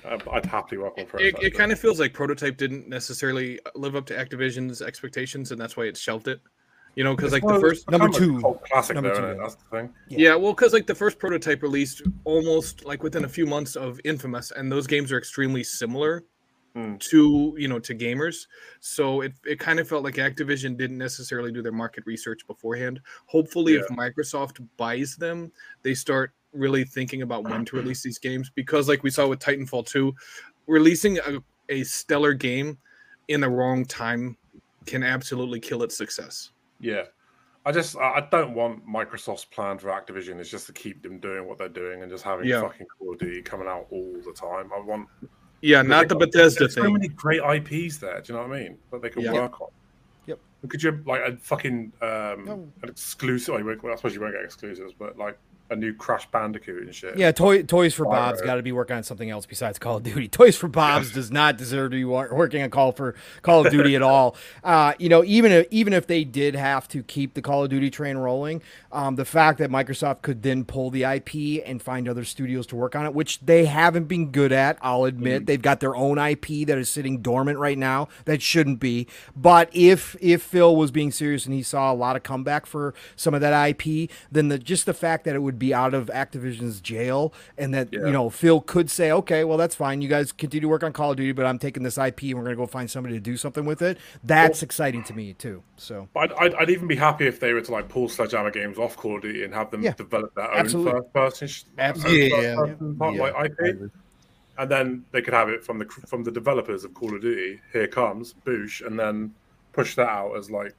[0.04, 1.42] I'd happily work on It, prototype.
[1.42, 5.76] it kind of feels like Prototype didn't necessarily live up to Activision's expectations, and that's
[5.76, 6.40] why it shelved it.
[6.94, 8.58] You know, because like the first, Number Kind of a two.
[8.70, 9.34] classic Number though, two, yeah.
[9.38, 9.94] That's the thing.
[10.08, 10.18] Yeah.
[10.30, 14.00] yeah, well, because like the first Prototype released almost like within a few months of
[14.04, 16.24] Infamous, and those games are extremely similar
[16.76, 16.96] Hmm.
[16.98, 18.46] to you know to gamers.
[18.80, 23.00] So it it kind of felt like Activision didn't necessarily do their market research beforehand.
[23.24, 25.50] Hopefully, if Microsoft buys them,
[25.82, 29.38] they start really thinking about when to release these games because like we saw with
[29.38, 30.14] Titanfall 2
[30.66, 32.76] releasing a, a stellar game
[33.28, 34.36] in the wrong time
[34.84, 36.50] can absolutely kill its success.
[36.78, 37.04] Yeah.
[37.64, 41.20] I just I I don't want Microsoft's plan for Activision is just to keep them
[41.20, 42.60] doing what they're doing and just having Yeah.
[42.60, 44.70] fucking Call of Duty coming out all the time.
[44.76, 45.08] I want
[45.60, 46.92] Yeah, not the Bethesda There's so thing.
[46.92, 48.20] many great IPs there.
[48.20, 48.78] Do you know what I mean?
[48.92, 49.32] That they can Yeah.
[49.32, 49.68] work on.
[50.26, 50.38] Yep.
[50.68, 52.68] Could you like a fucking um No.
[52.82, 53.54] an exclusive?
[53.54, 55.38] Well, I suppose you won't get exclusives, but like
[55.70, 57.16] a new Crash Bandicoot and shit.
[57.16, 58.04] Yeah, Toy, Toys for.
[58.06, 60.28] Bob's got to be working on something else besides Call of Duty.
[60.36, 63.96] Toys for Bob's does not deserve to be working on Call for Call of Duty
[63.96, 64.36] at all.
[64.62, 67.70] Uh, you know, even if even if they did have to keep the Call of
[67.70, 68.62] Duty train rolling,
[68.92, 72.76] um, the fact that Microsoft could then pull the IP and find other studios to
[72.76, 76.18] work on it, which they haven't been good at, I'll admit, they've got their own
[76.18, 79.06] IP that is sitting dormant right now that shouldn't be.
[79.34, 82.94] But if if Phil was being serious and he saw a lot of comeback for
[83.16, 86.06] some of that IP, then the just the fact that it would be out of
[86.08, 88.06] Activision's jail and that Yeah.
[88.06, 90.02] you know Phil could say, okay, well that's fine.
[90.02, 92.34] You guys continue to work on Call of Duty, but I'm taking this IP and
[92.34, 93.98] we're gonna go find somebody to do something with it.
[94.24, 95.62] That's exciting to me too.
[95.76, 98.50] So But I'd, I'd, I'd even be happy if they were to like pull Sledgehammer
[98.50, 99.94] games off Call of Duty and have them Yeah.
[99.94, 100.92] develop their own Absolutely.
[100.92, 102.30] first person, sh- uh, Absolutely.
[102.30, 102.54] first Yeah.
[102.56, 103.22] person part, Yeah.
[103.22, 103.90] like IP,
[104.58, 107.60] and then they could have it from the from the developers of Call of Duty.
[107.72, 109.34] Here comes Boosh, and then
[109.72, 110.74] push that out as like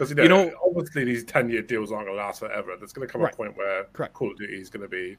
[0.00, 2.74] because you know, You know- obviously these ten year deals aren't going to last forever.
[2.78, 3.32] There's going to come Right.
[3.32, 4.14] a point where Correct.
[4.14, 5.16] Call of Duty is going to be.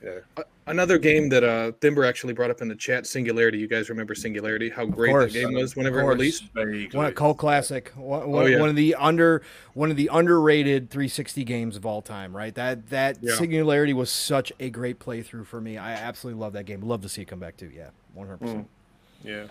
[0.00, 0.20] Yeah,
[0.68, 3.58] Another game that uh Thimber actually brought up in the chat, Singularity.
[3.58, 4.70] You guys remember Singularity?
[4.70, 5.32] How great course.
[5.32, 6.44] that game was whenever it released.
[6.94, 8.60] one a cult classic, one, one, Oh, yeah.
[8.60, 9.42] one of the under
[9.74, 12.36] one of the underrated 360 games of all time.
[12.36, 13.34] Right, that that Yeah.
[13.34, 15.76] Singularity was such a great playthrough for me.
[15.78, 16.80] I absolutely love that game.
[16.82, 17.72] Love to see it come back too.
[17.74, 18.38] Yeah, 100.
[18.38, 18.68] percent
[19.24, 19.46] Yeah.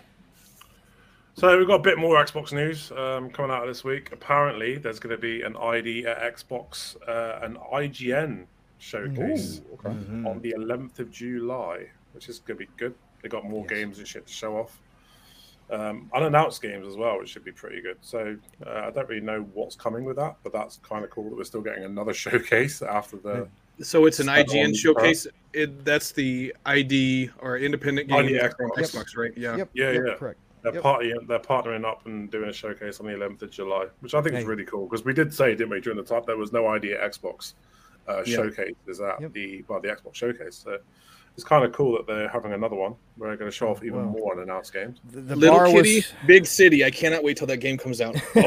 [1.38, 4.10] So we've got a bit more Xbox news um, coming out this week.
[4.10, 8.46] Apparently, there's going to be an ID at Xbox, uh, an IGN
[8.78, 12.92] showcase on the 11th of July, which is going to be good.
[13.22, 13.78] They got more Yes.
[13.78, 14.80] games and shit to show off.
[15.70, 17.98] Um, unannounced games as well, which should be pretty good.
[18.00, 18.36] So
[18.66, 21.36] uh, I don't really know what's coming with that, but that's kind of cool that
[21.36, 23.46] we're still getting another showcase after the.
[23.80, 25.28] So it's an IGN showcase.
[25.52, 28.90] It that's the ID or independent game ID from Xbox.
[28.90, 29.32] Xbox, right?
[29.36, 29.56] Yeah.
[29.58, 29.70] Yep.
[29.74, 30.14] Yeah, yep, yeah.
[30.16, 30.40] Correct.
[30.62, 30.82] They're Yep.
[30.82, 34.20] party, they're partnering up and doing a showcase on the 11th of July, which I
[34.20, 36.52] think is really cool because we did say, didn't we, during the time there was
[36.52, 37.54] no ID Xbox
[38.08, 38.36] uh, Yeah.
[38.36, 39.32] showcase is at Yep.
[39.32, 40.62] the well the Xbox showcase.
[40.64, 40.78] So
[41.34, 43.84] it's kind of cool that they're having another one where they're going to show off
[43.84, 44.10] even Wow.
[44.12, 44.98] more unannounced games.
[45.12, 46.84] The, the Little bar Kitty, was Big City.
[46.84, 48.16] I cannot wait till that game comes out.
[48.36, 48.40] Oh,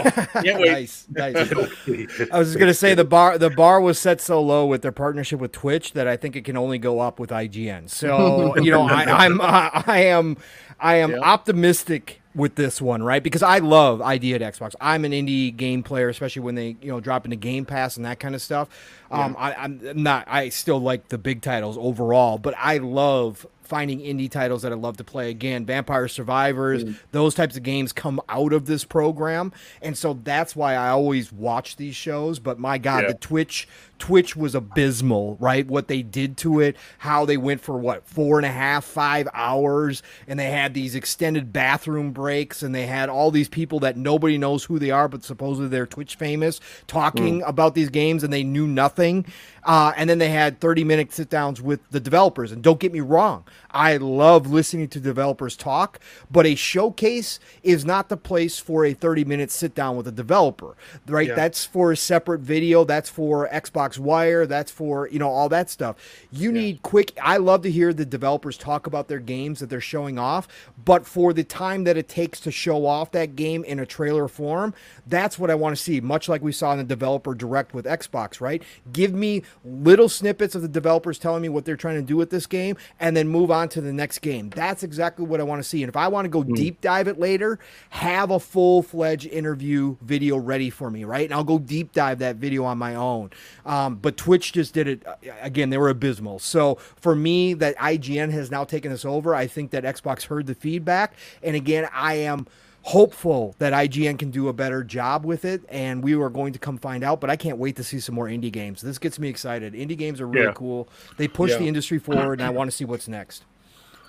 [0.44, 0.72] can't wait.
[0.72, 1.36] nice, nice.
[2.32, 4.92] I was just gonna say the bar the bar was set so low with their
[4.92, 7.90] partnership with Twitch that I think it can only go up with IGN.
[7.90, 10.38] So you know I, I'm I, I am
[10.80, 11.20] I am Yeah.
[11.20, 13.22] optimistic with this one, right?
[13.22, 14.76] Because I love ID at Xbox.
[14.80, 18.06] I'm an indie game player, especially when they you know drop into Game Pass and
[18.06, 18.70] that kind of stuff.
[19.10, 20.28] Um, I, I'm not.
[20.28, 24.76] I still like the big titles overall, but I love finding indie titles that I
[24.76, 25.30] love to play.
[25.30, 26.96] Again, Vampire Survivors, Mm.
[27.14, 31.32] those types of games come out of this program, and so that's why I always
[31.32, 32.38] watch these shows.
[32.40, 33.08] But my God, Yeah.
[33.10, 33.68] the Twitch
[34.00, 35.68] Twitch was abysmal, right?
[35.68, 39.28] What they did to it, how they went for what four and a half, five
[39.32, 43.98] hours, and they had these extended bathroom breaks, and they had all these people that
[43.98, 48.34] nobody knows who they are, but supposedly they're Twitch famous, talking about these games, and
[48.34, 49.24] they knew nothing.
[49.64, 52.52] Uh, and then they had 30 minute sit downs with the developers.
[52.52, 56.00] And don't get me wrong, I love listening to developers talk,
[56.30, 60.12] but a showcase is not the place for a 30 minute sit down with a
[60.12, 60.76] developer,
[61.08, 61.28] right?
[61.28, 61.36] Yeah.
[61.36, 62.84] That's for a separate video.
[62.84, 64.46] That's for Xbox Wire.
[64.46, 65.96] That's for, you know, all that stuff.
[66.32, 67.18] You need quick.
[67.22, 70.48] I love to hear the developers talk about their games that they're showing off,
[70.84, 74.28] but for the time that it takes to show off that game in a trailer
[74.28, 74.74] form,
[75.08, 77.86] that's what I want to see, much like we saw in the developer direct with
[77.86, 78.62] Xbox, right?
[78.92, 82.30] Give me little snippets of the developers telling me what they're trying to do with
[82.30, 84.50] this game and then move on to the next game.
[84.50, 85.82] That's exactly what I want to see.
[85.82, 87.58] And if I want to go deep dive it later,
[87.90, 91.26] have a full fledged interview video ready for me, right?
[91.26, 93.32] And I'll go deep dive that video on my own.
[93.66, 96.40] Um, but Twitch just did it uh, again, they were abysmal.
[96.40, 100.48] So for me, that IGN has now taken this over, I think that Xbox heard
[100.48, 101.14] the feedback.
[101.42, 102.48] And again, I am
[102.84, 106.60] hopeful that IGN can do a better job with it, and we are going to
[106.60, 107.22] come find out.
[107.22, 108.82] But I can't wait to see some more indie games.
[108.82, 109.74] This gets me excited.
[109.74, 110.54] Indie games are really Yeah.
[110.54, 110.90] cool.
[111.18, 111.60] They push Yeah.
[111.60, 113.46] the industry forward, and I want to see what's next.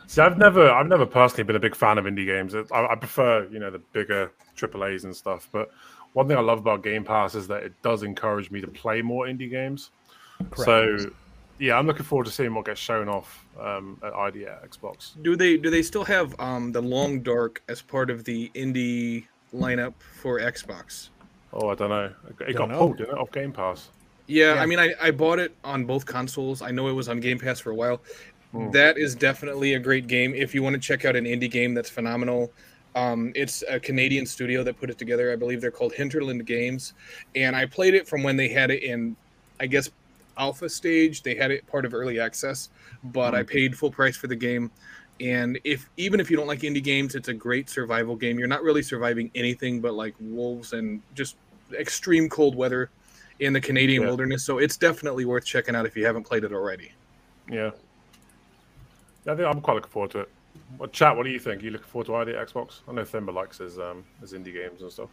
[0.06, 2.54] See, I've never, I've never personally been a big fan of indie games.
[2.54, 5.48] I, I prefer, you know, the bigger AAA's and stuff.
[5.52, 5.70] But
[6.12, 9.00] one thing I love about Game Pass is that it does encourage me to play
[9.00, 9.90] more indie games.
[10.56, 10.98] So,
[11.62, 15.12] yeah, I'm looking forward to seeing what gets shown off um, at ID Xbox.
[15.22, 19.26] Do they do they still have um, the Long Dark as part of the indie
[19.54, 21.10] lineup for Xbox?
[21.52, 22.12] Oh, I don't know.
[22.40, 22.78] It Don't got know.
[22.78, 23.90] pulled, didn't it, off Game Pass?
[24.26, 24.60] Yeah, Yeah.
[24.62, 26.62] I mean, I, I bought it on both consoles.
[26.62, 28.00] I know it was on Game Pass for a while.
[28.50, 28.72] Hmm.
[28.72, 30.34] That is definitely a great game.
[30.34, 32.50] If you want to check out an indie game that's phenomenal,
[32.96, 35.32] um, it's a Canadian studio that put it together.
[35.32, 36.94] I believe they're called Hinterland Games,
[37.36, 39.14] and I played it from when they had it in,
[39.60, 39.88] I guess,
[40.38, 41.22] alpha stage.
[41.22, 42.70] They had it part of early access,
[43.04, 43.36] but Hmm.
[43.36, 44.70] I paid full price for the game.
[45.20, 48.38] And if even if you don't like indie games, it's a great survival game.
[48.38, 51.36] You're not really surviving anything but like wolves and just
[51.78, 52.90] extreme cold weather
[53.40, 54.08] in the Canadian Yeah.
[54.08, 54.44] wilderness.
[54.44, 56.92] So it's definitely worth checking out if you haven't played it already.
[57.50, 57.70] Yeah.
[59.24, 60.28] Yeah, I think I'm quite looking forward to it.
[60.78, 61.62] Well, chat, what do you think?
[61.62, 62.80] you looking forward to ID Xbox?
[62.88, 65.10] I know Thimba likes his um his indie games and stuff.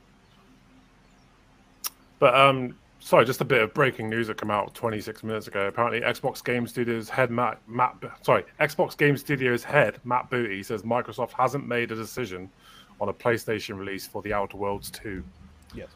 [2.20, 5.68] But um sorry, just a bit of breaking news that came out 26 minutes ago.
[5.68, 10.84] Apparently Xbox Game Studios head Matt Matt sorry, Xbox Game Studios head Matt Booty says
[10.84, 12.50] Microsoft hasn't made a decision
[13.02, 15.24] on a PlayStation release for The Outer Worlds 2.
[15.74, 15.90] Yes.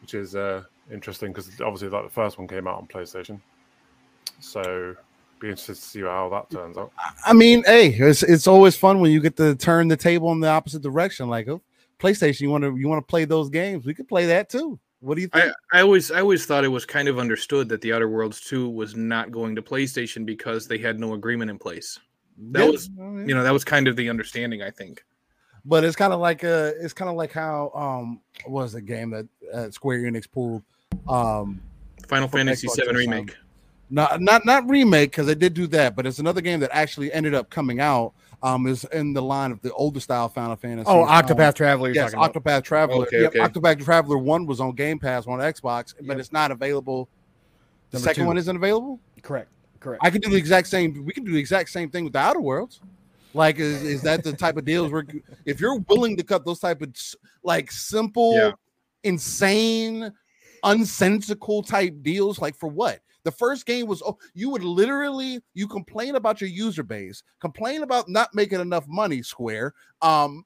[0.00, 3.40] Which is uh interesting because obviously like the first one came out on PlayStation.
[4.40, 4.96] So
[5.40, 6.92] be interested to see how that turns out.
[7.24, 10.40] I mean, hey, it's it's always fun when you get to turn the table in
[10.40, 11.28] the opposite direction.
[11.28, 11.62] Like, oh,
[11.98, 13.84] PlayStation, you want to you want to play those games?
[13.84, 14.78] We could play that too.
[15.04, 15.52] What do you think?
[15.72, 18.40] I, I always I always thought it was kind of understood that the Outer Worlds
[18.40, 21.98] 2 was not going to PlayStation because they had no agreement in place.
[22.52, 25.04] that Yeah, was- You know, that was kind of the understanding, I think.
[25.66, 29.10] but it's kind of like uh it's kind of like how um was the game
[29.10, 30.62] that uh, Square Enix pulled
[31.08, 31.60] um
[32.08, 33.36] Final Fantasy Xbox 7 remake.
[33.90, 37.12] not not not remake because they did do that, but it's another game that actually
[37.12, 38.12] ended up coming out.
[38.44, 40.84] Um, is in the line of the older style Final Fantasy.
[40.86, 41.90] Oh, um, Octopath Traveler.
[41.92, 42.44] Yes, talking about.
[42.44, 43.06] Octopath Traveler.
[43.06, 43.38] Okay, Yep, okay.
[43.40, 47.08] Octopath Traveler One was on Game Pass on Xbox, but it's not available.
[47.90, 48.26] The Number second two.
[48.26, 49.00] one isn't available.
[49.22, 49.48] Correct.
[49.80, 50.02] Correct.
[50.04, 51.04] I can do the exact same.
[51.06, 52.80] We can do the exact same thing with the Outer Worlds.
[53.32, 55.04] Like, is, is that the type of deals where
[55.46, 56.94] if you're willing to cut those type of
[57.42, 58.52] like simple, Yeah.
[59.04, 60.12] insane,
[60.62, 63.00] unsensical type deals, like for what?
[63.24, 67.82] The first game was oh, you would literally you complain about your user base, complain
[67.82, 70.44] about not making enough money, Square, um,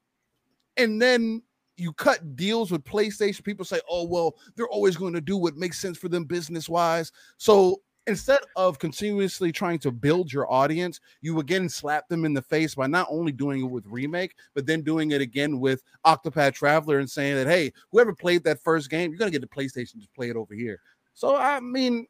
[0.77, 1.43] and then
[1.77, 3.45] you cut deals with PlayStation.
[3.45, 6.69] People say, oh well, they're always going to do what makes sense for them business
[6.69, 7.13] wise.
[7.37, 12.43] So instead of continuously trying to build your audience, you again slap them in the
[12.43, 16.55] face by not only doing it with remake, but then doing it again with Octopath
[16.55, 20.01] Traveler and saying that, hey, whoever played that first game, you're gonna get the PlayStation
[20.01, 20.81] to play it over here.
[21.15, 22.07] So I mean,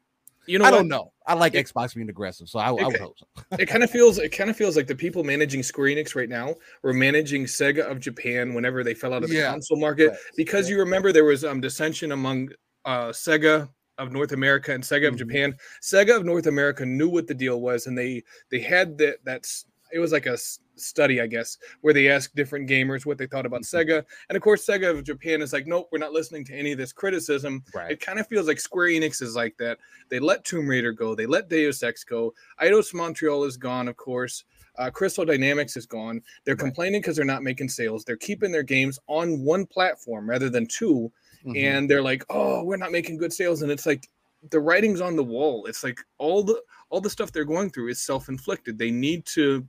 [0.49, 0.77] You know I what?
[0.77, 1.13] don't know.
[1.27, 3.27] I like It- Xbox being aggressive, so I, I would hope so.
[3.59, 6.29] it kind of feels it kind of feels like the people managing Square Enix right
[6.29, 9.51] now were managing Sega of Japan whenever they fell out of the Yeah.
[9.51, 12.49] console market Facts, because you remember there was um dissension among
[12.85, 13.69] uh Sega
[13.99, 15.19] of North America and Sega of Mhm.
[15.19, 15.55] Japan.
[15.83, 19.65] Sega of North America knew what the deal was and they they had that that's
[19.91, 20.37] it was like a
[20.81, 23.89] study I guess where they asked different gamers what they thought about Mm-hmm.
[23.91, 26.71] Sega and of course Sega of Japan is like nope we're not listening to any
[26.71, 27.91] of this criticism Right.
[27.91, 29.77] it kind of feels like Square Enix is like that.
[30.09, 31.13] They let Tomb Raider go.
[31.15, 32.33] They let Deus Ex go.
[32.61, 34.43] Eidos Montreal is gone, of course.
[34.77, 36.21] Uh, Crystal Dynamics is gone.
[36.45, 36.59] They're Right.
[36.59, 38.05] complaining because they're not making sales.
[38.05, 41.11] They're keeping their games on one platform rather than 2
[41.45, 41.57] Mhm.
[41.57, 44.07] and they're like, "Oh, we're not making good sales," and it's like
[44.51, 45.65] the writing's on the wall.
[45.65, 46.61] It's like all the
[46.91, 48.77] all the stuff they're going through is self inflicted.
[48.79, 49.67] They need to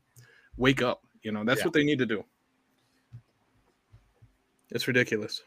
[0.60, 1.02] wake up.
[1.22, 1.64] You know, that's Yeah.
[1.66, 2.24] what they need to do.
[4.70, 5.42] It's ridiculous.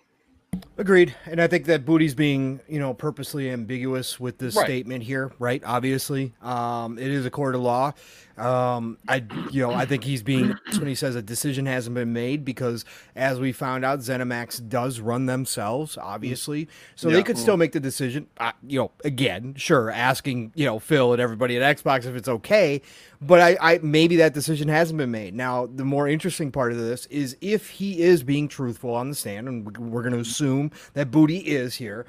[0.78, 4.66] Agreed, and I think that Booty's being, you know, purposely ambiguous with this Right.
[4.66, 5.61] statement here, right?
[5.66, 7.93] Obviously, um, it is a court of law.
[8.38, 12.11] Um, I, you know, I think he's being when he says a decision hasn't been
[12.14, 12.86] made because,
[13.16, 17.18] as we found out, ZeniMax does run themselves, obviously, so Yeah.
[17.18, 18.26] they could still make the decision.
[18.39, 22.28] Uh, you know, again, sure, asking you know Phil and everybody at Xbox if it's
[22.28, 22.82] okay,
[23.26, 25.34] but I, I maybe that decision hasn't been made.
[25.34, 29.15] Now, the more interesting part of this is if he is being truthful on the
[29.15, 32.05] stand, and we- we're going to assume that Booty is here,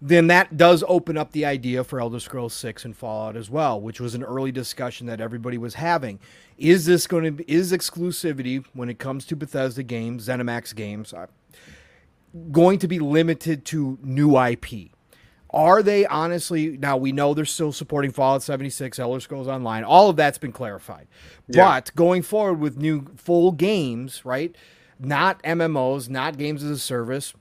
[0.00, 3.80] then that does open up the idea for Elder Scrolls 6 and Fallout as well,
[3.80, 6.18] which was an early discussion that everybody was having.
[6.58, 11.26] Is this going to is exclusivity when it comes to Bethesda games, ZeniMax games, uh,
[12.50, 14.91] going to be limited to new IP?
[15.52, 19.84] Are they honestly now we know they're still supporting Fallout 76, Elder Scrolls Online.
[19.84, 21.08] All of that's been clarified.
[21.48, 21.66] Yeah.
[21.66, 24.54] But going forward with new full games, right?
[24.98, 27.34] Not MMOs, not games as a service,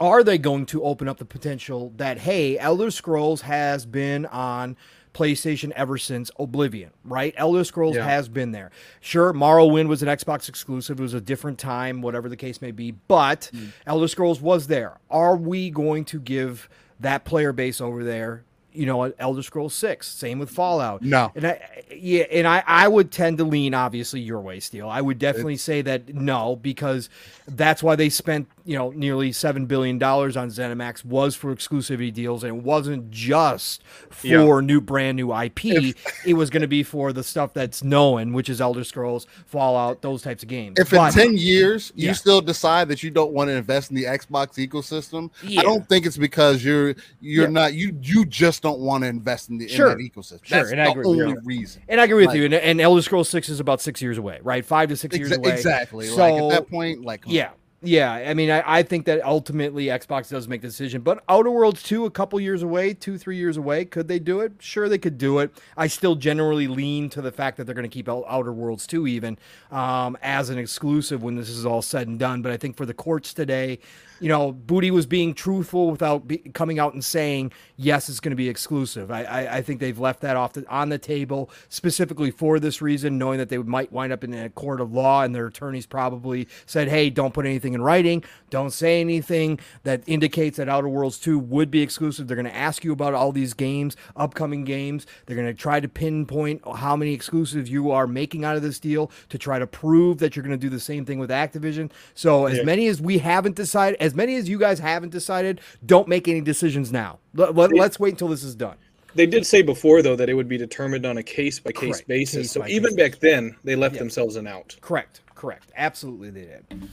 [0.00, 4.76] are they going to open up the potential that hey elder scrolls has been on
[5.14, 8.04] playstation ever since oblivion right elder scrolls Yeah.
[8.04, 8.70] has been there
[9.00, 12.70] sure morrowind was an xbox exclusive it was a different time whatever the case may
[12.70, 13.72] be but mm.
[13.86, 16.68] elder scrolls was there are we going to give
[17.00, 21.32] that player base over there you know elder scrolls 6 same with fallout No.
[21.34, 25.00] and I, yeah, and I, I would tend to lean obviously your way, steel I
[25.00, 27.08] would definitely say that no, because
[27.46, 32.12] that's why they spent you know nearly seven billion dollars on ZeniMax was for exclusivity
[32.12, 34.60] deals, and it wasn't just for Yeah.
[34.60, 35.94] new brand new IP.
[36.26, 40.02] it was going to be for the stuff that's known, which is Elder Scrolls, Fallout,
[40.02, 40.78] those types of games.
[40.78, 42.12] If in 10 years you Yeah.
[42.12, 45.60] still decide that you don't want to invest in the Xbox ecosystem, Yeah.
[45.60, 49.48] I don't think it's because you're you're not you you just don't want to invest
[49.48, 49.92] in the Sure.
[49.92, 50.44] in ecosystem.
[50.44, 51.40] Sure, That's and I the agree with only you.
[51.44, 51.80] reason.
[51.88, 52.44] and I agree with Like- you.
[52.44, 54.62] And, and Elder Scrolls Six is about six years away, right?
[54.64, 55.52] Five to six years Exa- away.
[55.52, 56.08] exactly.
[56.10, 57.22] like So- at that point, like.
[57.26, 57.48] Yeah.
[57.80, 61.52] Yeah, I mean, I, I think that ultimately Xbox does make the decision, but Outer
[61.52, 64.54] Worlds 2, a couple years away, two, three years away, could they do it?
[64.58, 65.52] Sure, they could do it.
[65.76, 69.06] I still generally lean to the fact that they're going to keep Outer Worlds 2
[69.06, 69.38] even
[69.70, 72.42] um, as an exclusive when this is all said and done.
[72.42, 73.78] But I think for the courts today,
[74.20, 78.30] you know, Booty was being truthful without be, coming out and saying, yes, it's going
[78.30, 79.10] to be exclusive.
[79.10, 82.82] I, I, I think they've left that off the, on the table specifically for this
[82.82, 85.86] reason, knowing that they might wind up in a court of law and their attorneys
[85.86, 88.24] probably said, hey, don't put anything in writing.
[88.50, 92.26] Don't say anything that indicates that Outer Worlds 2 would be exclusive.
[92.28, 95.06] They're going to ask you about all these games, upcoming games.
[95.26, 98.78] They're going to try to pinpoint how many exclusives you are making out of this
[98.78, 101.90] deal to try to prove that you're going to do the same thing with Activision.
[102.14, 102.64] So, as Yeah.
[102.64, 106.40] many as we haven't decided, as many as you guys haven't decided, don't make any
[106.40, 107.18] decisions now.
[107.34, 107.82] Let, let, Yeah.
[107.84, 108.76] us wait until this is done.
[109.14, 112.00] They did say before though that it would be determined on a case by case
[112.00, 112.42] basis.
[112.42, 114.00] Case so by even case back then, they left Yeah.
[114.00, 114.76] themselves an out.
[114.80, 115.20] Correct.
[115.34, 115.70] Correct.
[115.76, 116.88] Absolutely, they did.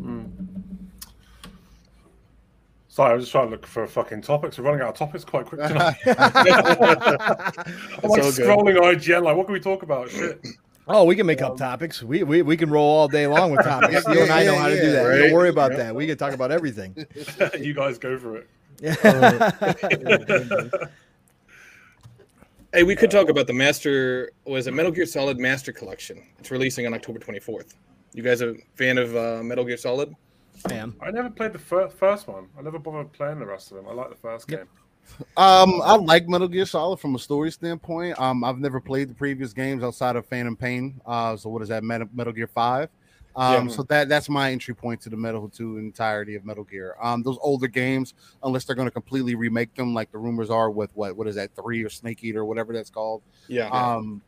[0.00, 0.24] Hmm.
[2.88, 4.58] Sorry, I was just trying to look for a fucking topics.
[4.58, 5.96] We're running out of topics quite quick tonight.
[6.06, 7.02] I'm like
[8.04, 8.34] all good.
[8.34, 10.10] scrolling IGN, like, what can we talk about?
[10.10, 10.44] Shit.
[10.88, 12.02] Oh, we can make up topics.
[12.02, 14.02] We, we we can roll all day long with topics.
[14.08, 15.02] Yeah, you and I know yeah, how to do that.
[15.04, 15.18] right.
[15.18, 15.76] Don't worry about Yeah.
[15.78, 15.94] that.
[15.94, 16.96] We can talk about everything.
[17.60, 18.48] you guys go for it.
[22.72, 24.30] Hey, we could talk about the Master.
[24.44, 26.22] Was it Metal Gear Solid Master Collection?
[26.38, 27.74] It's releasing on October 24th.
[28.14, 30.14] You guys a fan of uh, Metal Gear Solid?
[30.68, 30.94] Ma'am.
[31.00, 32.46] I never played the fir- first one.
[32.56, 33.88] I never bothered playing the rest of them.
[33.88, 34.60] I like the first Yep.
[34.60, 34.68] game.
[35.36, 38.18] Um, I like Metal Gear Solid from a story standpoint.
[38.18, 41.00] Um, I've never played the previous games outside of Phantom Pain.
[41.06, 41.84] Uh, so what is that?
[41.84, 42.88] Metal, Metal Gear Five.
[43.36, 43.74] Um, Yeah.
[43.74, 46.96] so that that's my entry point to the Metal to entirety of Metal Gear.
[47.00, 50.70] Um, those older games, unless they're going to completely remake them, like the rumors are
[50.70, 53.22] with what what is that three or Snake Eater, or whatever that's called.
[53.46, 53.68] Yeah.
[53.68, 54.22] Um,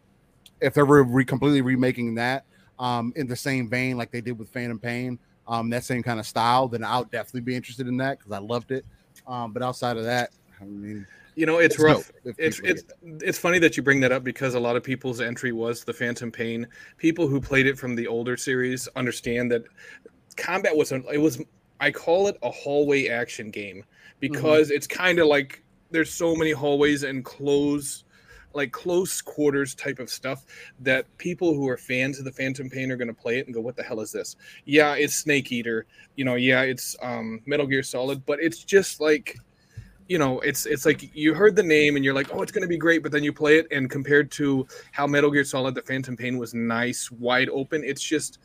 [0.61, 2.45] if they're re- re- completely remaking that,
[2.79, 5.19] um, in the same vein like they did with Phantom Pain,
[5.49, 8.39] um, that same kind of style, then I'll definitely be interested in that because I
[8.39, 8.85] loved it.
[9.27, 10.31] Um, but outside of that,
[10.63, 12.11] I mean, you know, it's rough.
[12.25, 15.53] It's it's it's funny that you bring that up because a lot of people's entry
[15.53, 16.67] was the Phantom Pain.
[16.99, 19.65] People who played it from the older series understand that
[20.37, 21.43] combat was an, it was
[21.81, 23.85] I call it a hallway action game
[24.21, 28.05] because it's kind of like there's so many hallways and close
[28.55, 30.45] like close quarters type of stuff
[30.81, 33.55] that people who are fans of the Phantom Pain are going to play it and
[33.55, 34.37] go, "What the hell is this?"
[34.67, 35.87] Yeah, it's Snake Eater.
[36.17, 39.39] You know, yeah, it's um, Metal Gear Solid, but it's just like
[40.09, 42.67] you know, it's it's like you heard the name and you're like, oh, it's gonna
[42.67, 45.83] be great, but then you play it, and compared to how Metal Gear Solid: The
[45.83, 48.39] Phantom Pain was nice, wide open, it's just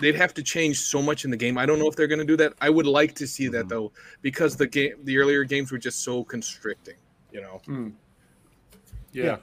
[0.00, 1.58] they'd have to change so much in the game.
[1.58, 2.54] I don't know if they're gonna do that.
[2.60, 3.68] I would like to see that Mhm.
[3.68, 3.92] though,
[4.22, 6.96] because the game, the earlier games were just so constricting.
[7.30, 7.60] You know,
[9.12, 9.24] Yeah.
[9.24, 9.36] Yeah.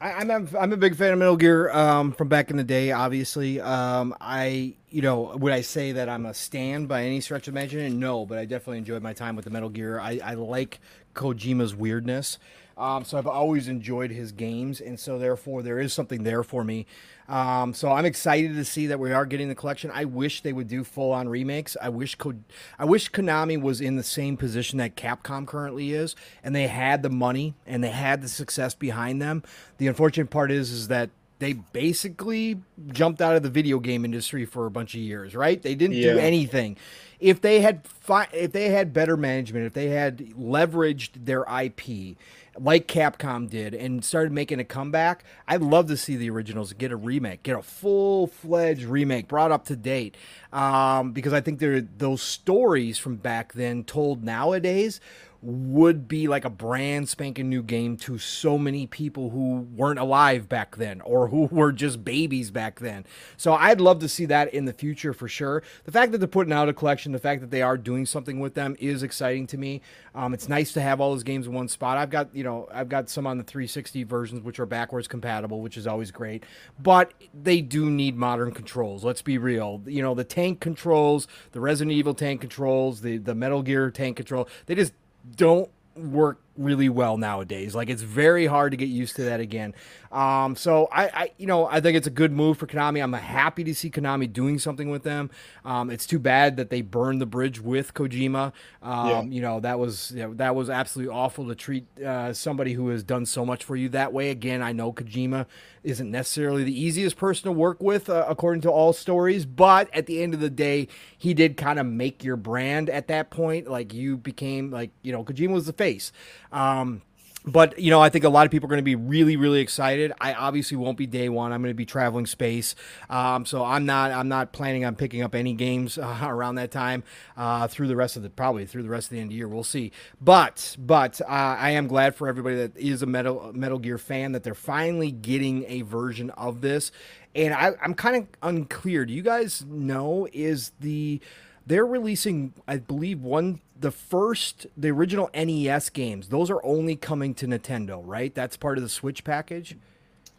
[0.00, 2.64] I, I'm a, I'm a big fan of Metal Gear um, from back in the
[2.64, 2.90] day.
[2.90, 7.48] Obviously, um, I you know would I say that I'm a stan by any stretch
[7.48, 8.00] of imagination?
[8.00, 10.00] No, but I definitely enjoyed my time with the Metal Gear.
[10.00, 10.80] I, I like
[11.14, 12.38] Kojima's weirdness,
[12.80, 16.64] um, so I've always enjoyed his games, and so therefore there is something there for
[16.64, 16.86] me.
[17.28, 19.90] Um, so I'm excited to see that we are getting the collection.
[19.94, 21.76] I wish they would do full on remakes.
[21.80, 22.34] I wish Ko-
[22.78, 27.02] I wish Konami was in the same position that Capcom currently is, and they had
[27.02, 29.44] the money and they had the success behind them.
[29.78, 32.60] The unfortunate part is is that they basically
[32.92, 35.62] jumped out of the video game industry for a bunch of years, right?
[35.62, 36.76] They didn't do anything.
[37.18, 42.16] If they had fi- if they had better management, if they had leveraged their IP
[42.58, 46.92] like Capcom did and started making a comeback, I'd love to see the originals get
[46.92, 50.16] a remake, get a full fledged remake brought up to date.
[50.52, 55.00] Um, because I think there those stories from back then told nowadays
[55.42, 60.48] would be like a brand spanking new game to so many people who weren't alive
[60.48, 63.04] back then or who were just babies back then.
[63.36, 65.62] So I'd love to see that in the future for sure.
[65.84, 68.38] The fact that they're putting out a collection, the fact that they are doing something
[68.38, 69.80] with them is exciting to me.
[70.14, 71.96] Um, it's nice to have all those games in one spot.
[71.96, 75.60] I've got, you know, I've got some on the 360 versions which are backwards compatible,
[75.62, 76.44] which is always great.
[76.78, 79.04] But they do need modern controls.
[79.04, 79.82] Let's be real.
[79.86, 84.16] You know, the tank controls, the Resident Evil tank controls, the the Metal Gear tank
[84.16, 84.92] control, they just
[85.36, 87.74] don't work really well nowadays.
[87.74, 89.74] Like it's very hard to get used to that again.
[90.12, 93.02] Um, so I, I, you know, I think it's a good move for Konami.
[93.02, 95.30] I'm happy to see Konami doing something with them.
[95.64, 98.52] Um, it's too bad that they burned the bridge with Kojima.
[98.82, 99.22] Um, Yeah.
[99.22, 102.88] You know, that was you know, that was absolutely awful to treat uh, somebody who
[102.88, 104.30] has done so much for you that way.
[104.30, 105.46] Again, I know Kojima
[105.82, 109.46] isn't necessarily the easiest person to work with, uh, according to all stories.
[109.46, 113.06] But at the end of the day, he did kind of make your brand at
[113.08, 113.68] that point.
[113.68, 116.10] Like you became like you know, Kojima was the face.
[116.52, 117.02] Um,
[117.46, 119.60] but you know, I think a lot of people are going to be really, really
[119.60, 120.12] excited.
[120.20, 121.52] I obviously won't be day one.
[121.52, 122.74] I'm going to be traveling space,
[123.08, 124.10] um, so I'm not.
[124.10, 127.02] I'm not planning on picking up any games uh, around that time
[127.36, 129.36] uh, through the rest of the probably through the rest of the end of the
[129.36, 129.48] year.
[129.48, 129.92] We'll see.
[130.20, 134.32] But but uh, I am glad for everybody that is a Metal Metal Gear fan
[134.32, 136.92] that they're finally getting a version of this.
[137.34, 139.06] And I, I'm kind of unclear.
[139.06, 141.20] Do you guys know is the
[141.66, 146.28] they're releasing, I believe, one the first the original NES games.
[146.28, 148.34] Those are only coming to Nintendo, right?
[148.34, 149.76] That's part of the Switch package.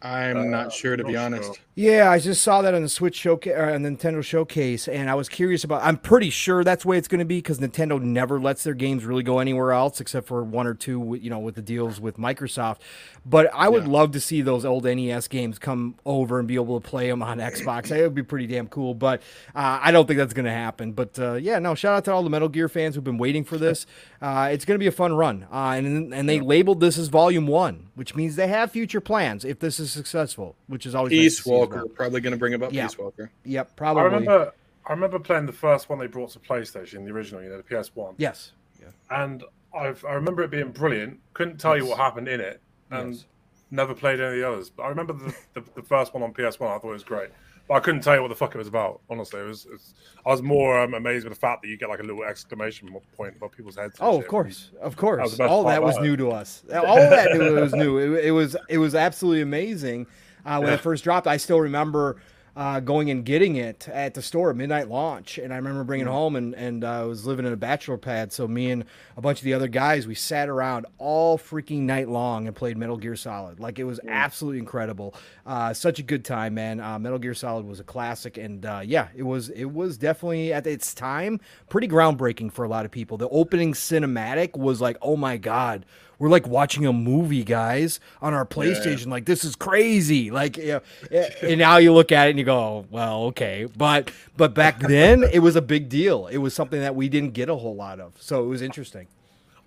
[0.02, 1.44] I'm Uh, not sure to be honest.
[1.44, 1.54] sure.
[1.74, 5.14] Yeah, I just saw that on the Switch showcase on the Nintendo showcase, and I
[5.14, 5.82] was curious about.
[5.82, 8.74] I'm pretty sure that's the way it's going to be because Nintendo never lets their
[8.74, 11.98] games really go anywhere else except for one or two, you know, with the deals
[11.98, 12.78] with Microsoft.
[13.24, 16.78] But I would love to see those old NES games come over and be able
[16.78, 17.88] to play them on Xbox.
[17.88, 18.92] That would be pretty damn cool.
[18.94, 19.22] But
[19.54, 20.92] uh, I don't think that's going to happen.
[20.92, 21.74] But uh, yeah, no.
[21.74, 23.86] Shout out to all the Metal Gear fans who've been waiting for this.
[24.22, 27.08] Uh, it's going to be a fun run, uh, and and they labeled this as
[27.08, 31.10] Volume One, which means they have future plans if this is successful, which is always
[31.10, 31.88] Peace see as Walker, well.
[31.88, 32.86] probably going to bring up Yeah.
[32.86, 33.30] Peace Walker.
[33.44, 34.02] Yep, I probably.
[34.04, 34.52] remember
[34.86, 37.62] I remember playing the first one they brought to PlayStation, the original, you know, the
[37.62, 38.14] PS1.
[38.18, 38.50] Yes.
[38.80, 38.88] Yeah.
[39.10, 41.20] And I've, I remember it being brilliant.
[41.34, 43.24] Couldn't tell you what happened in it, and Yes.
[43.70, 44.70] never played any of the others.
[44.70, 46.54] But I remember the, the, the first one on PS1.
[46.68, 47.30] I thought it was great,
[47.68, 49.00] but I couldn't tell you what the fuck it was about.
[49.08, 49.66] Honestly, it was.
[49.72, 49.94] It's,
[50.26, 52.94] I was more um, amazed with the fact that you get like a little exclamation
[53.16, 53.96] point above people's heads.
[54.00, 54.24] Oh, shit.
[54.24, 55.36] of course, of course.
[55.36, 56.02] best All that was it.
[56.02, 56.62] new to us.
[56.72, 57.98] All that was new.
[57.98, 60.06] It, it was it was absolutely amazing
[60.44, 60.74] uh, when Yeah.
[60.74, 61.26] it first dropped.
[61.26, 62.20] I still remember
[62.54, 66.10] uh, going and getting it at the store midnight launch, and I remember bringing it
[66.10, 66.12] Mm.
[66.12, 68.30] home and and uh, I was living in a bachelor pad.
[68.32, 68.84] So me and
[69.16, 72.76] a bunch of the other guys, we sat around all freaking night long and played
[72.76, 73.58] Metal Gear Solid.
[73.58, 74.10] Like it was Mm.
[74.10, 75.14] absolutely incredible.
[75.46, 76.78] Uh, such a good time, man.
[76.80, 80.52] Uh, Metal Gear Solid was a classic, and uh, yeah, it was it was definitely
[80.52, 81.40] at its time
[81.70, 83.16] pretty groundbreaking for a lot of people.
[83.16, 85.86] The opening cinematic was like, oh my god,
[86.22, 89.08] we're like watching a movie, guys, on our PlayStation.
[89.08, 90.30] Like this is crazy.
[90.30, 94.12] Like, you know, and now you look at it and you go, well, okay, but
[94.36, 96.28] but back then it was a big deal.
[96.28, 99.08] It was something that we didn't get a whole lot of, so it was interesting.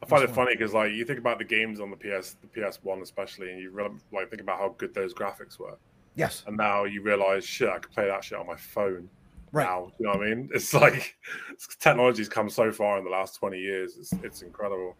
[0.01, 2.47] I find it funny because like you think about the games on the PS, the
[2.61, 5.75] PS1 especially, and you really like think about how good those graphics were,
[6.15, 9.09] Yes, and now you realize shit, I could play that shit on my phone.
[9.51, 9.65] right.
[9.65, 10.49] Now, you know what I mean?
[10.53, 11.17] It's like
[11.82, 13.97] technology's come so far in the last twenty years.
[13.97, 14.95] It's it's incredible.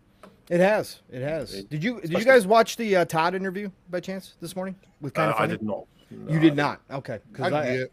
[0.50, 1.00] It has.
[1.12, 1.64] It has.
[1.66, 5.14] Did you did you guys watch the uh, Todd interview by chance this morning with
[5.14, 5.86] kind Uh, of I did not.
[6.12, 6.82] You No, I did not.
[6.92, 7.20] Okay.
[7.34, 7.90] 'cause I I- did.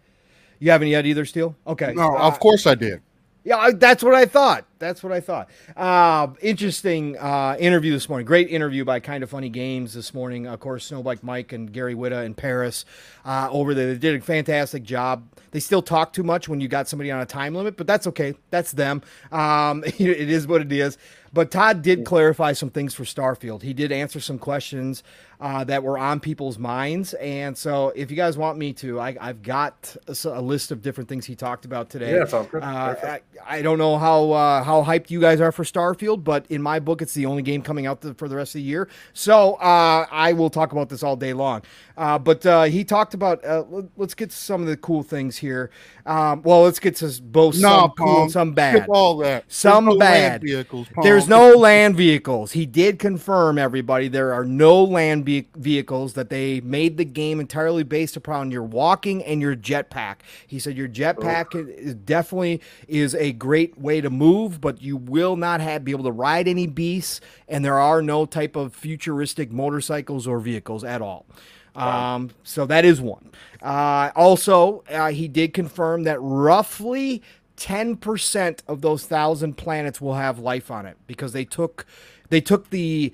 [0.59, 1.25] You haven't yet either.
[1.25, 1.57] Still.
[1.67, 1.93] Okay.
[1.95, 3.01] No, Uh, of course I did.
[3.45, 4.65] Yeah, I, that's what I thought.
[4.83, 5.49] That's what I thought.
[5.77, 8.27] Uh, interesting uh, interview this morning.
[8.27, 10.49] Great interview by Kind of Funny Games this morning.
[10.49, 12.85] Of course, Snowbike Mike and Gary Whitta in Paris
[13.25, 13.95] uh, over there.
[13.95, 15.23] They did a fantastic job.
[15.53, 18.09] They still talk too much when you got somebody on a time limit, but that's
[18.09, 18.35] okay.
[18.51, 19.03] That's them.
[19.31, 20.99] Um, it is what it is.
[21.35, 23.63] But Todd did clarify some things for Starfield.
[23.63, 25.03] He did answer some questions
[25.41, 27.15] uh, that were on people's minds.
[27.15, 30.83] And so, if you guys want me to, I, have got a, a, list of
[30.83, 32.15] different things he talked about today.
[32.17, 32.63] Yeah, sounds good.
[32.63, 36.47] Uh, I, I, don't know how uh, how hyped you guys are for Starfield, but
[36.49, 38.63] in my book, it's the only game coming out the, for the rest of the
[38.63, 38.89] year.
[39.13, 41.63] So uh, I will talk about this all day long.
[41.97, 43.43] Uh, but uh, he talked about.
[43.71, 45.71] let, us get to some of the cool things here.
[46.07, 48.87] Um, well, let's get to both no, some cool and some bad.
[48.89, 49.45] all that.
[49.49, 50.43] Some no bad.
[50.43, 52.53] Vehicles, There's no land vehicles.
[52.53, 57.41] He did confirm, everybody, there are no land ve- vehicles, that they made the game
[57.41, 60.17] entirely based upon your walking and your jetpack.
[60.47, 65.37] He said your jetpack is definitely is a great way to move, but you will
[65.37, 69.53] not have be able to ride any beasts, and there are no type of futuristic
[69.53, 71.27] motorcycles or vehicles at all.
[71.75, 73.31] Um, so that is one.
[73.63, 77.23] Uh, also, uh, he did confirm that roughly
[77.57, 81.87] 10% of those thousand planets will have life on it because they took
[82.31, 83.13] they took the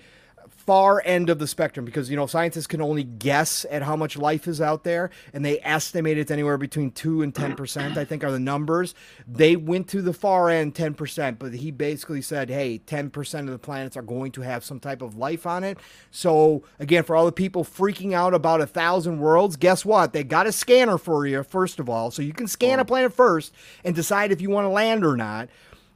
[0.69, 4.19] far end of the spectrum because you know scientists can only guess at how much
[4.19, 8.23] life is out there and they estimate it's anywhere between 2 and 10% I think
[8.23, 8.95] are the numbers.
[9.27, 13.59] They went to the far end 10% but he basically said hey 10% of the
[13.59, 15.79] planets are going to have some type of life on it.
[16.11, 20.13] So again for all the people freaking out about a thousand worlds guess what?
[20.13, 22.11] They got a scanner for you first of all.
[22.11, 23.55] So you can scan a planet first
[23.87, 25.49] and decide if you want to land or not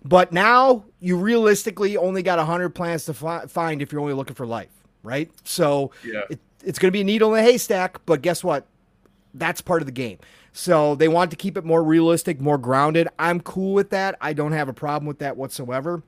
[0.04, 4.34] but now you realistically only got 100 plants to fi- find if you're only looking
[4.34, 4.70] for life,
[5.02, 5.30] right?
[5.44, 6.22] So yeah.
[6.30, 8.66] it, it's going to be a needle in a haystack, but guess what?
[9.34, 10.18] That's part of the game.
[10.52, 13.08] So they want to keep it more realistic, more grounded.
[13.18, 14.16] I'm cool with that.
[14.20, 16.02] I don't have a problem with that whatsoever.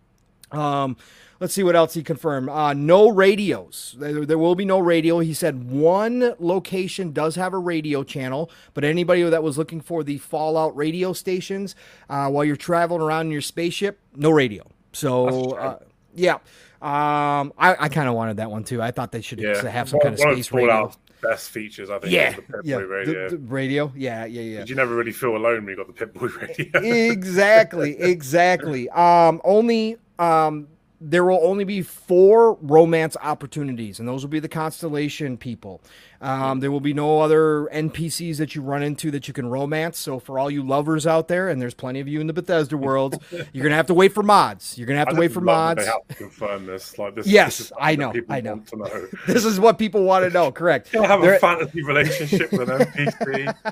[0.51, 0.97] Um,
[1.41, 2.49] Let's see what else he confirmed.
[2.49, 3.97] Uh, no radios.
[3.99, 5.19] There, there, will be no radio.
[5.19, 10.03] He said one location does have a radio channel, but anybody that was looking for
[10.05, 11.75] the Fallout radio stations
[12.09, 14.65] uh, while you're traveling around in your spaceship, no radio.
[14.93, 15.79] So, uh,
[16.15, 16.35] yeah.
[16.81, 18.81] Um, I, I kind of wanted that one too.
[18.81, 19.67] I thought they should yeah.
[19.69, 20.93] have some kind of space radio.
[21.21, 22.13] Best features, I think.
[22.13, 22.77] Yeah, yeah.
[22.77, 23.29] Radio.
[23.29, 23.93] The, the radio.
[23.97, 24.65] Yeah, yeah, yeah.
[24.67, 27.11] You never really feel alone when you got the Pip-Boy radio.
[27.11, 28.91] exactly, exactly.
[28.91, 30.69] Um, only um
[31.07, 35.83] there will only be four romance opportunities, and those will be the constellation people.
[36.23, 39.99] Um, there will be no other NPCs that you run into that you can romance.
[39.99, 42.79] So, for all you lovers out there, and there's plenty of you in the Bethesda
[42.79, 43.23] world,
[43.53, 44.79] you're gonna have to wait for mods.
[44.79, 45.85] You're gonna have to wait for mods.
[45.85, 46.99] They have to confirm this.
[46.99, 47.27] Like this.
[47.27, 48.15] Yes, this I know.
[48.31, 48.63] I know.
[48.73, 49.07] know.
[49.27, 50.51] this is what people want to know.
[50.51, 50.91] Correct.
[50.95, 51.35] You'll have They're...
[51.35, 53.55] a fantasy relationship with an NPC.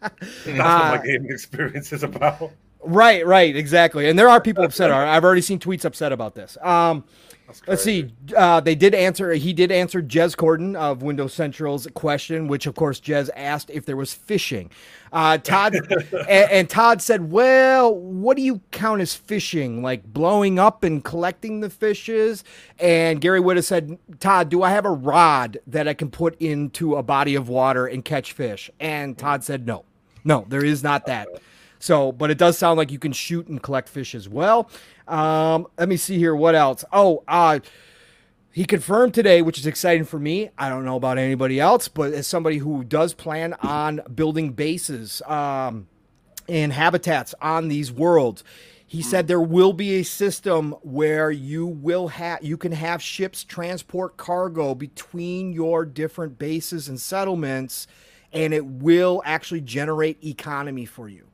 [0.00, 2.50] That's uh, what my gaming experience is about.
[2.84, 4.08] Right, right, exactly.
[4.08, 4.90] And there are people upset.
[4.90, 6.58] I've already seen tweets upset about this.
[6.62, 7.04] Um,
[7.66, 8.12] let's see.
[8.36, 9.32] Uh, they did answer.
[9.34, 13.86] He did answer Jez Corden of Windows Central's question, which of course Jez asked if
[13.86, 14.70] there was fishing.
[15.12, 15.74] Uh, Todd
[16.12, 19.82] and, and, Todd said, "Well, what do you count as fishing?
[19.82, 22.42] Like blowing up and collecting the fishes?"
[22.78, 26.40] And Gary would have said, "Todd, do I have a rod that I can put
[26.40, 29.84] into a body of water and catch fish?" And Todd said, "No,
[30.24, 31.28] no, there is not that."
[31.82, 34.70] So, but it does sound like you can shoot and collect fish as well.
[35.08, 36.32] Um, let me see here.
[36.32, 36.84] What else?
[36.92, 37.58] Oh, uh,
[38.52, 40.50] he confirmed today, which is exciting for me.
[40.56, 45.22] I don't know about anybody else, but as somebody who does plan on building bases
[45.26, 45.88] um,
[46.48, 48.44] and habitats on these worlds,
[48.86, 53.42] he said there will be a system where you will have you can have ships
[53.42, 57.88] transport cargo between your different bases and settlements,
[58.32, 61.26] and it will actually generate economy for you.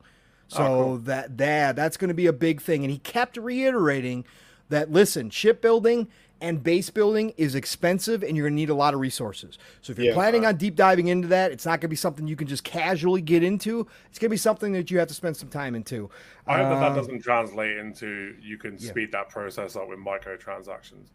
[0.49, 0.97] So oh, cool.
[0.97, 2.83] that that that's going to be a big thing.
[2.83, 4.25] And he kept reiterating
[4.69, 6.07] that listen, shipbuilding
[6.41, 9.57] and base building is expensive and you're going to need a lot of resources.
[9.81, 11.95] So if you're yeah, planning on deep diving into that, it's not going to be
[11.95, 13.85] something you can just casually get into.
[14.09, 16.09] It's going to be something that you have to spend some time into.
[16.47, 18.89] I hope that that um, doesn't translate into you can yeah.
[18.89, 21.09] speed that process up with microtransactions.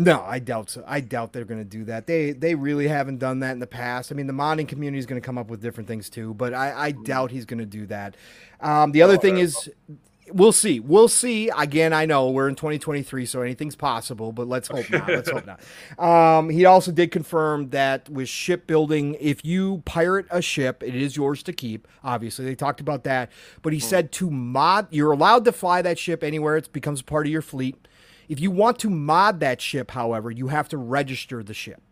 [0.00, 0.84] No, I doubt so.
[0.86, 2.06] I doubt they're going to do that.
[2.06, 4.12] They they really haven't done that in the past.
[4.12, 6.54] I mean, the modding community is going to come up with different things too, but
[6.54, 8.16] I, I doubt he's going to do that.
[8.60, 9.68] Um, the other oh, thing is,
[10.30, 10.78] we'll see.
[10.78, 11.48] We'll see.
[11.48, 15.08] Again, I know we're in 2023, so anything's possible, but let's hope not.
[15.08, 15.60] Let's hope not.
[15.98, 21.16] Um, he also did confirm that with shipbuilding, if you pirate a ship, it is
[21.16, 21.88] yours to keep.
[22.04, 23.82] Obviously, they talked about that, but he mm.
[23.82, 26.56] said to mod, you're allowed to fly that ship anywhere.
[26.56, 27.87] It becomes part of your fleet.
[28.28, 31.82] If you want to mod that ship, however, you have to register the ship.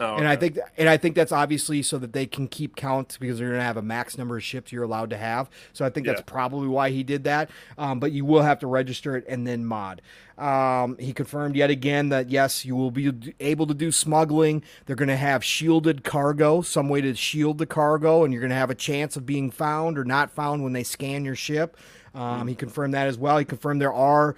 [0.00, 3.16] Oh, And I think and I think that's obviously so that they can keep count
[3.20, 5.48] because they're going to have a max number of ships you're allowed to have.
[5.72, 7.48] So I think that's probably why he did that.
[7.78, 10.02] Um, but you will have to register it and then mod.
[10.36, 14.64] Um, he confirmed yet again that yes, you will be able to do smuggling.
[14.86, 18.50] They're going to have shielded cargo, some way to shield the cargo, and you're going
[18.50, 21.76] to have a chance of being found or not found when they scan your ship.
[22.14, 23.38] Um, he confirmed that as well.
[23.38, 24.34] He confirmed there are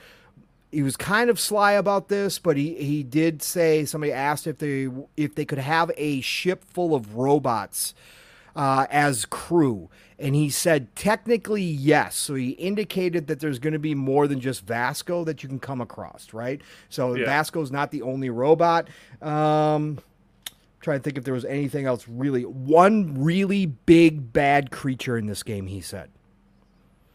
[0.70, 4.58] he was kind of sly about this, but he, he did say somebody asked if
[4.58, 7.94] they if they could have a ship full of robots
[8.54, 9.88] uh, as crew,
[10.18, 12.16] and he said technically yes.
[12.16, 15.60] So he indicated that there's going to be more than just Vasco that you can
[15.60, 16.60] come across, right?
[16.88, 17.26] So Yeah.
[17.26, 18.88] Vasco's not the only robot.
[19.22, 19.98] Um,
[20.80, 22.42] trying to think if there was anything else really.
[22.42, 26.10] One really big bad creature in this game, he said.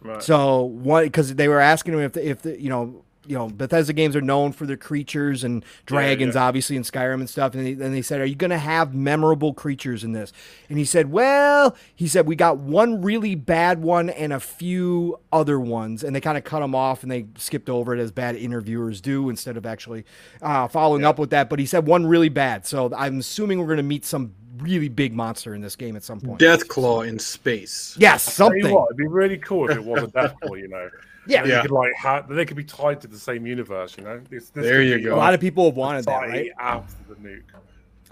[0.02, 0.22] Right.
[0.22, 1.04] So what?
[1.04, 4.16] Because they were asking him if the, if the, you know you know Bethesda games
[4.16, 6.44] are known for their creatures and dragons, yeah.
[6.44, 7.54] obviously in Skyrim and stuff.
[7.54, 10.34] And they, they said, "Are you going to have memorable creatures in this?"
[10.70, 15.20] And he said, "Well, he said we got one really bad one and a few
[15.32, 18.12] other ones." And they kind of cut them off and they skipped over it as
[18.12, 20.06] bad interviewers do instead of actually
[20.42, 21.50] uh, following up with that.
[21.50, 22.66] But he said one really bad.
[22.66, 26.04] So I'm assuming we're going to meet some really big monster in this game at
[26.04, 26.40] some point.
[26.40, 27.96] Deathclaw in space.
[28.00, 28.72] Yes, something.
[28.72, 30.90] what, it'd be really cool if it was a Deathclaw, you know.
[31.28, 31.40] Yeah.
[31.40, 31.62] And you Yeah.
[31.62, 34.22] could like have, they could be tied to the same universe, you know.
[34.30, 35.16] This, this There you go.
[35.16, 36.52] A lot of people have wanted that, right?
[36.60, 37.42] after the nuke.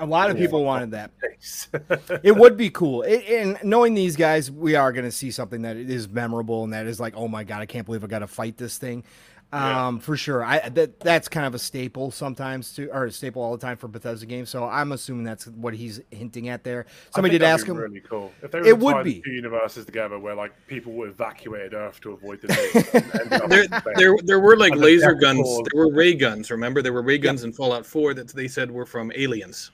[0.01, 0.45] A lot of Yeah.
[0.45, 1.11] people wanted that.
[2.23, 3.01] It would be cool.
[3.03, 6.71] It, and knowing these guys, we are going to see something that is memorable and
[6.73, 9.03] that is like, oh my god, I can't believe I got to fight this thing.
[9.51, 9.87] Yeah.
[9.87, 10.43] Um, for sure.
[10.43, 13.77] I that that's kind of a staple sometimes to or a staple all the time
[13.77, 14.49] for Bethesda games.
[14.51, 16.85] So I'm assuming that's what he's hinting at there.
[16.87, 17.77] I Somebody think did ask be him.
[17.77, 18.31] Really cool.
[18.43, 19.21] If they It were would tied be.
[19.21, 23.41] two universes together, where like people evacuated Earth to avoid the nuke.
[23.41, 25.21] and There, there, there were like And laser Deathclaws.
[25.21, 25.59] guns.
[25.73, 26.51] There were ray guns.
[26.51, 29.71] Remember, there were ray guns in Fallout 4 that they said were from aliens.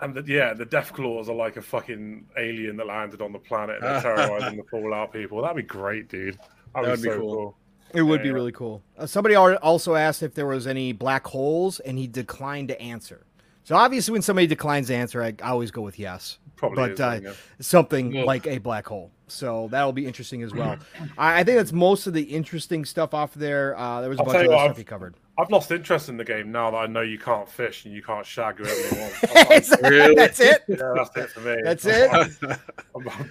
[0.00, 3.38] And the, yeah, the Death Claws are like a fucking alien that landed on the
[3.38, 5.40] planet and they're terrorizing the Fallout people.
[5.40, 6.36] That'd be great, dude.
[6.74, 7.34] That'd, That'd be, be so cool.
[7.36, 7.56] cool.
[7.94, 8.82] It would be really cool.
[8.98, 12.80] Uh, somebody al- also asked if there was any black holes, and he declined to
[12.80, 13.24] answer.
[13.64, 16.38] So obviously, when somebody declines to answer, I, I always go with yes.
[16.56, 17.32] Probably but is, uh, yeah.
[17.60, 18.24] something Yeah.
[18.24, 19.10] like a black hole.
[19.26, 20.76] So that'll be interesting as well.
[21.16, 23.76] I, I think that's most of the interesting stuff off there.
[23.76, 25.14] Uh, there was a I'll bunch of other what, stuff I've- he covered.
[25.36, 28.02] I've lost interest in the game now that I know you can't fish and you
[28.04, 29.50] can't shag whoever you want.
[29.50, 30.14] Is that- Really?
[30.14, 30.62] That's it.
[30.68, 31.56] yeah, that's it for me.
[31.64, 32.12] That's I'm it?
[32.12, 32.60] like-
[32.94, 33.28] I'm, I'm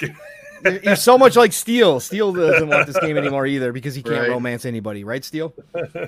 [0.64, 2.00] gi- You're- You're so much like Steel.
[2.00, 4.30] Steel doesn't want this game anymore either because he can't Right.
[4.30, 5.54] romance anybody, right, Steel?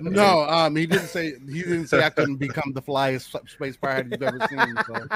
[0.02, 4.08] No, um, he didn't say he didn't say I couldn't become the flyest space pirate
[4.12, 4.76] you've ever seen.
[4.86, 5.08] So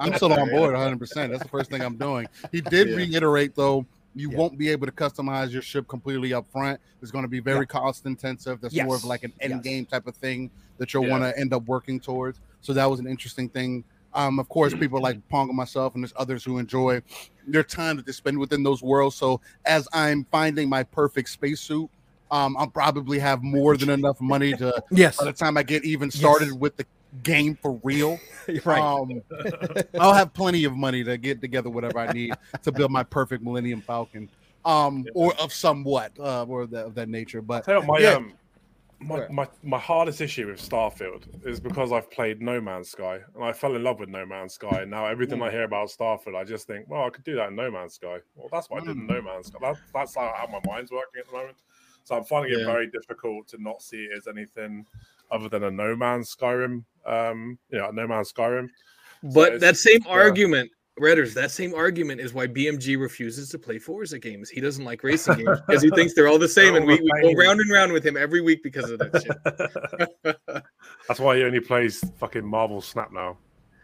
[0.00, 0.98] I'm still on board 100.
[0.98, 2.26] percent That's the first thing I'm doing.
[2.52, 2.96] He did Yeah.
[2.96, 3.86] reiterate though.
[4.14, 4.38] You Yeah.
[4.38, 6.80] won't be able to customize your ship completely up front.
[7.02, 8.60] It's going to be very cost intensive.
[8.62, 9.62] That's more of like an end Yes.
[9.62, 11.10] game type of thing that you'll Yeah.
[11.10, 12.40] want to end up working towards.
[12.62, 13.84] So that was an interesting thing.
[14.16, 17.02] Um, of course, people like Pong and myself, and there's others who enjoy
[17.46, 19.14] their time that they spend within those worlds.
[19.14, 21.90] So as I'm finding my perfect spacesuit,
[22.30, 25.18] um, I'll probably have more than enough money to Yes.
[25.18, 26.54] by the time I get even started Yes.
[26.54, 26.86] with the
[27.22, 28.18] game for real.
[28.64, 28.80] right.
[28.82, 29.22] Um,
[30.00, 32.32] I'll have plenty of money to get together whatever I need
[32.62, 34.30] to build my perfect Millennium Falcon,
[34.64, 37.42] um, or of somewhat, uh, or of that, of that nature.
[37.42, 38.14] But tell you what, my Yeah.
[38.14, 38.32] um,
[38.98, 43.44] my, my my hardest issue with Starfield is because I've played No Man's Sky and
[43.44, 44.80] I fell in love with No Man's Sky.
[44.82, 47.48] And now everything I hear about Starfield, I just think, well, I could do that
[47.48, 48.18] in No Man's Sky.
[48.34, 49.58] Well, that's what I did in No Man's Sky.
[49.60, 51.56] That, that's how how my mind's working at the moment.
[52.04, 52.66] So I'm finding it Yeah.
[52.66, 54.86] very difficult to not see it as anything
[55.30, 56.84] other than a No Man's Skyrim.
[57.04, 58.68] Um, you know, a No Man's Skyrim.
[59.22, 60.70] But it's- that same uh, argument,
[61.00, 64.48] Redders, that same argument is why BMG refuses to play Forza games.
[64.48, 67.22] He doesn't like racing games because he thinks they're all the same, and we, we
[67.22, 69.22] go round and round with him every week because of that
[70.24, 70.36] shit.
[71.08, 73.36] That's why he only plays fucking Marvel Snap now.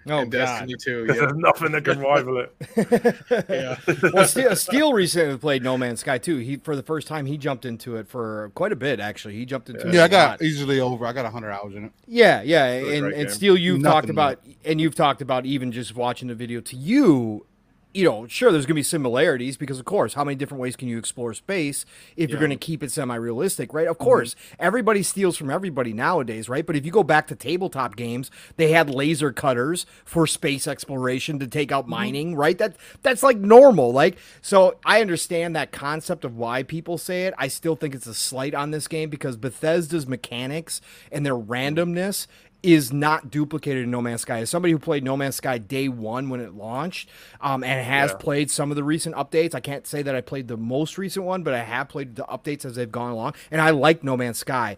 [0.06, 0.38] Oh, and God.
[0.38, 1.06] Destiny too.
[1.06, 1.32] There's Yeah.
[1.34, 2.54] nothing that can rival it.
[3.48, 3.76] yeah.
[4.12, 6.38] well, Steel, uh, Steel recently played No Man's Sky too.
[6.38, 9.00] He for the first time he jumped into it for quite a bit.
[9.00, 9.94] Actually, he jumped into it.
[9.94, 10.42] yeah, I got lot.
[10.42, 11.06] easily over.
[11.06, 11.92] I got 100 hours in it.
[12.06, 13.30] Yeah, yeah, a and great and.
[13.30, 16.60] Steel, you've Nothing talked about, and you've talked about even just watching the video.
[16.60, 17.46] To you,
[17.94, 20.76] you know, sure, there's going to be similarities because, of course, how many different ways
[20.76, 21.84] can you explore space
[22.16, 23.86] if you're going to keep it semi-realistic, right?
[23.88, 24.04] Of Mm-hmm.
[24.04, 26.64] course, everybody steals from everybody nowadays, right?
[26.66, 31.38] But if you go back to tabletop games, they had laser cutters for space exploration
[31.38, 31.78] to take Mm-hmm.
[31.78, 32.58] out mining, right?
[32.58, 33.92] That that's like normal.
[33.92, 37.34] Like, so I understand that concept of why people say it.
[37.38, 40.80] I still think it's a slight on this game because Bethesda's mechanics
[41.12, 42.26] and their randomness
[42.62, 44.38] is not duplicated in No Man's Sky.
[44.40, 47.08] As somebody who played No Man's Sky day one when it launched,
[47.40, 48.16] um, and has Yeah.
[48.18, 51.24] played some of the recent updates, I can't say that I played the most recent
[51.26, 54.16] one, but I have played the updates as they've gone along, and I like No
[54.16, 54.76] Man's Sky.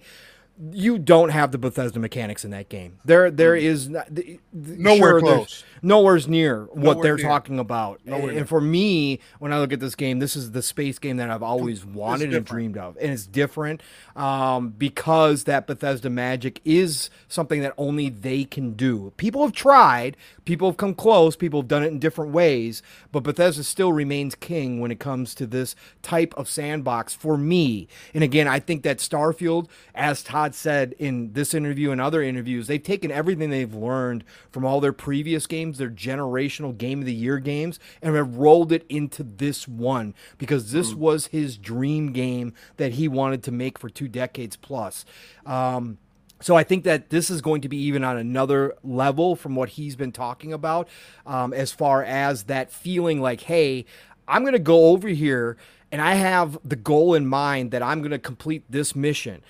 [0.70, 2.96] you don't have the Bethesda mechanics in that game.
[3.04, 5.64] There, there is not, the, the- Nowhere sure, close.
[5.84, 7.26] Nowhere's near what Nowhere they're near.
[7.26, 8.00] talking about.
[8.04, 8.46] Nowhere and near.
[8.46, 11.42] for me, when I look at this game, this is the space game that I've
[11.42, 13.82] always wanted and dreamed of, and it's different
[14.16, 19.12] um, because that Bethesda magic is something that only they can do.
[19.16, 22.82] People have tried, people have come close, people have done it in different ways,
[23.12, 27.88] but Bethesda still remains king when it comes to this type of sandbox for me.
[28.12, 32.66] And again, I think that Starfield, as Todd said in this interview and other interviews,
[32.66, 37.14] they've taken everything they've learned from all their previous games, their generational game of the
[37.14, 42.52] year games, and have rolled it into this one because this was his dream game
[42.76, 45.04] that he wanted to make for two decades plus.
[45.46, 45.98] Um,
[46.40, 49.70] so I think that this is going to be even on another level from what
[49.70, 50.88] he's been talking about,
[51.26, 53.86] um, as far as that feeling like, hey,
[54.28, 55.56] I'm going to go over here
[55.90, 59.42] and I have the goal in mind that I'm going to complete this mission.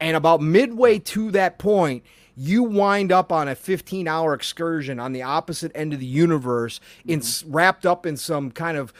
[0.00, 2.02] And about midway to that point,
[2.36, 6.80] you wind up on a 15 hour excursion on the opposite end of the universe,
[7.06, 7.52] in, mm-hmm.
[7.52, 8.92] wrapped up in some kind of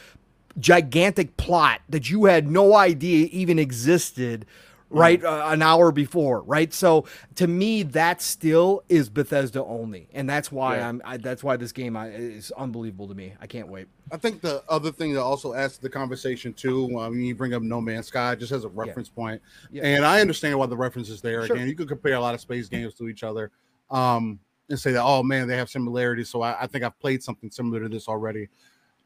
[0.59, 4.45] gigantic plot that you had no idea even existed
[4.93, 7.05] right uh, an hour before right so
[7.35, 10.89] to me that still is bethesda only and that's why Yeah.
[10.89, 14.19] i'm I, that's why this game I, is unbelievable to me i can't wait I
[14.19, 17.63] think the other thing that also adds to the conversation too, um, you bring up
[17.63, 19.41] No Man's Sky just as a reference point,
[19.71, 19.85] Yeah.
[19.85, 21.47] and I understand why the reference is there.
[21.47, 21.57] Sure.
[21.57, 23.51] Again, you could compare a lot of space games to each other,
[23.91, 24.39] um,
[24.69, 26.29] and say that oh man, they have similarities.
[26.29, 28.49] So I, I think I've played something similar to this already.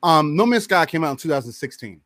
[0.03, 2.01] Um, no Man's Sky came out in 2016.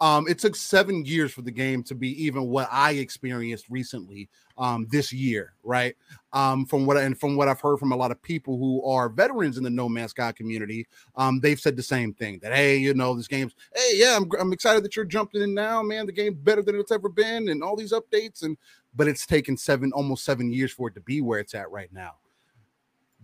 [0.00, 4.28] Um, it took seven years for the game to be even what I experienced recently
[4.58, 5.94] um, this year, right?
[6.32, 8.84] Um, from what I, and from what I've heard from a lot of people who
[8.84, 12.52] are veterans in the No Man's Sky community, um, they've said the same thing that
[12.52, 15.82] hey, you know, this game's hey, yeah, I'm, I'm excited that you're jumping in now,
[15.82, 16.06] man.
[16.06, 18.56] The game's better than it's ever been, and all these updates, and
[18.96, 21.92] but it's taken seven, almost seven years for it to be where it's at right
[21.92, 22.14] now.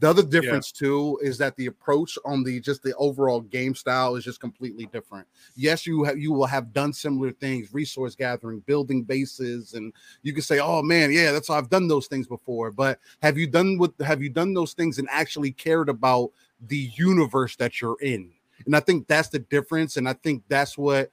[0.01, 4.17] The other difference too is that the approach on the just the overall game style
[4.17, 5.27] is just completely different.
[5.55, 10.33] Yes, you have you will have done similar things, resource gathering, building bases, and you
[10.33, 13.47] can say, "Oh man, yeah, that's how I've done those things before." But have you
[13.47, 16.31] done what have you done those things and actually cared about
[16.67, 18.33] the universe that you're in?
[18.65, 21.11] And I think that's the difference, and I think that's what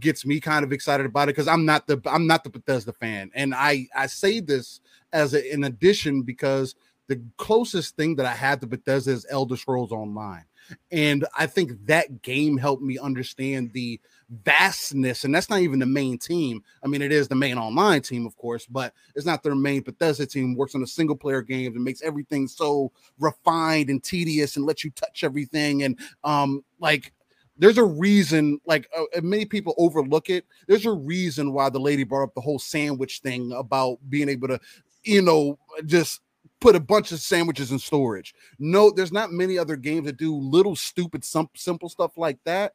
[0.00, 2.94] gets me kind of excited about it because I'm not the I'm not the Bethesda
[2.94, 4.80] fan, and I I say this
[5.12, 6.74] as a, an addition because
[7.08, 10.44] the closest thing that I had to Bethesda is Elder Scrolls Online,
[10.90, 14.00] and I think that game helped me understand the
[14.44, 16.62] vastness, and that's not even the main team.
[16.82, 19.82] I mean, it is the main online team, of course, but it's not their main
[19.82, 20.54] Bethesda team.
[20.56, 24.84] Works on a single player game and makes everything so refined and tedious and lets
[24.84, 27.12] you touch everything and um like
[27.56, 32.04] there's a reason like uh, many people overlook it there's a reason why the lady
[32.04, 34.58] brought up the whole sandwich thing about being able to
[35.04, 36.20] you know just
[36.60, 40.34] put a bunch of sandwiches in storage no there's not many other games that do
[40.34, 42.72] little stupid some simple stuff like that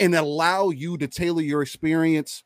[0.00, 2.44] and allow you to tailor your experience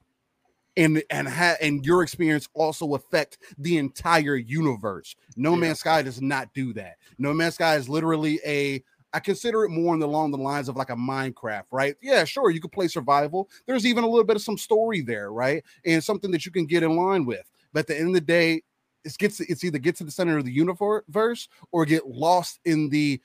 [0.77, 5.15] and and ha- and your experience also affect the entire universe.
[5.37, 5.61] No Yeah.
[5.61, 6.97] Man's Sky does not do that.
[7.19, 8.83] No Man's Sky is literally a
[9.15, 11.95] I consider it more along the lines of like a Minecraft, right?
[12.01, 13.51] Yeah, sure, you could play survival.
[13.67, 15.63] There's even a little bit of some story there, right?
[15.85, 17.45] And something that you can get in line with.
[17.75, 18.63] But at the end of the day,
[19.05, 22.89] it gets it's either get to the center of the universe or get lost in
[22.89, 23.21] the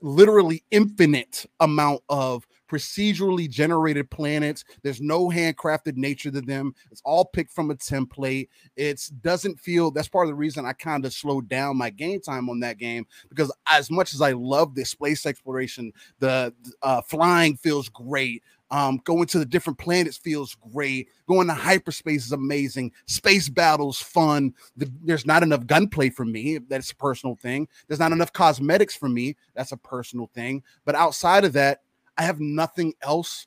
[0.00, 4.64] literally infinite amount of procedurally generated planets.
[4.82, 6.74] There's no handcrafted nature to them.
[6.90, 8.48] It's all picked from a template.
[8.76, 12.20] It doesn't feel that's part of the reason I kind of slowed down my game
[12.20, 17.02] time on that game because as much as I love the space exploration, the uh,
[17.02, 18.42] flying feels great.
[18.70, 21.10] Um, going to the different planets feels great.
[21.28, 22.92] Going to hyperspace is amazing.
[23.04, 24.54] Space battles fun.
[24.78, 26.56] The, there's not enough gunplay for me.
[26.56, 27.68] That's a personal thing.
[27.86, 29.36] There's not enough cosmetics for me.
[29.54, 30.62] That's a personal thing.
[30.86, 31.82] But outside of that,
[32.16, 33.46] I have nothing else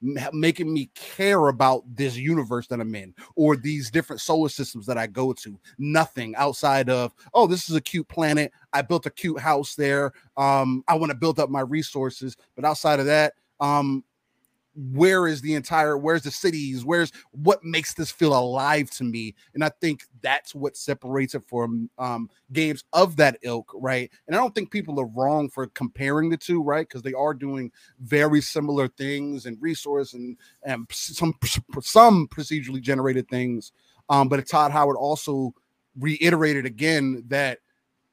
[0.00, 4.98] making me care about this universe that I'm in or these different solar systems that
[4.98, 5.58] I go to.
[5.78, 8.52] Nothing outside of, oh, this is a cute planet.
[8.72, 10.12] I built a cute house there.
[10.36, 12.36] Um, I want to build up my resources.
[12.54, 14.04] But outside of that, um,
[14.76, 19.34] where is the entire where's the cities where's what makes this feel alive to me?
[19.54, 24.10] And i think that's what separates it from um games of that ilk right?
[24.26, 26.86] And i don't think people are wrong for comparing the two right?
[26.86, 31.34] Because they are doing very similar things and resource and and some
[31.80, 33.72] some procedurally generated things.
[34.08, 35.54] Um but todd howard also
[35.98, 37.60] reiterated again that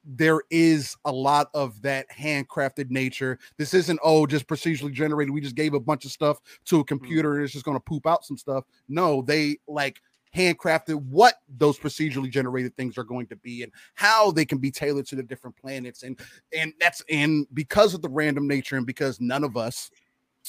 [0.05, 3.39] there is a lot of that handcrafted nature.
[3.57, 5.33] This isn't oh just procedurally generated.
[5.33, 7.83] We just gave a bunch of stuff to a computer and it's just going to
[7.83, 8.65] poop out some stuff.
[8.87, 10.01] No, they like
[10.35, 14.71] handcrafted what those procedurally generated things are going to be and how they can be
[14.71, 16.19] tailored to the different planets and
[16.57, 19.91] and that's and because of the random nature and because none of us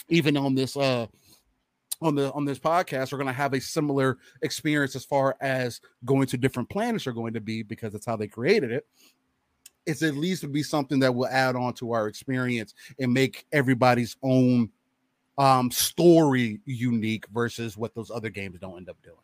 [0.08, 1.06] even on this uh
[2.00, 5.80] on the on this podcast are going to have a similar experience as far as
[6.06, 8.86] going to different planets are going to be because that's how they created it
[9.86, 13.46] it's at least to be something that will add on to our experience and make
[13.52, 14.70] everybody's own
[15.36, 19.16] um story unique versus what those other games don't end up doing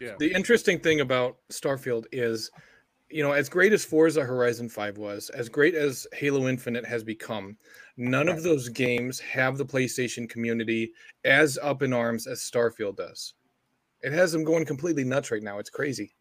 [0.00, 0.14] Yeah.
[0.18, 2.50] The interesting thing about Starfield is,
[3.08, 7.02] you know, as great as Forza Horizon 5 was, as great as Halo Infinite has
[7.02, 7.56] become,
[7.96, 10.92] none of those games have the PlayStation community
[11.24, 13.34] as up in arms as Starfield does.
[14.02, 15.58] It has them going completely nuts right now.
[15.58, 16.14] It's crazy.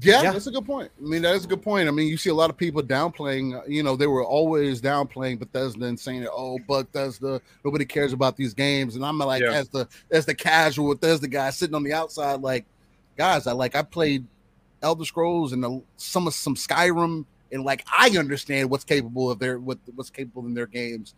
[0.00, 0.32] Yeah, Yeah.
[0.32, 0.90] that's a good point.
[0.98, 1.88] I mean, that is a good point.
[1.88, 3.54] I mean, you see a lot of people downplaying.
[3.58, 8.36] uh, You know, they were always downplaying Bethesda and saying, "Oh, Bethesda, nobody cares about
[8.36, 9.52] these games." And I'm like, Yeah.
[9.52, 12.64] as the as the casual Bethesda guy sitting on the outside, like,
[13.16, 14.26] guys, I like I played
[14.82, 19.38] Elder Scrolls and the, some of some Skyrim, and like I understand what's capable of
[19.38, 21.14] their what what's capable in their games.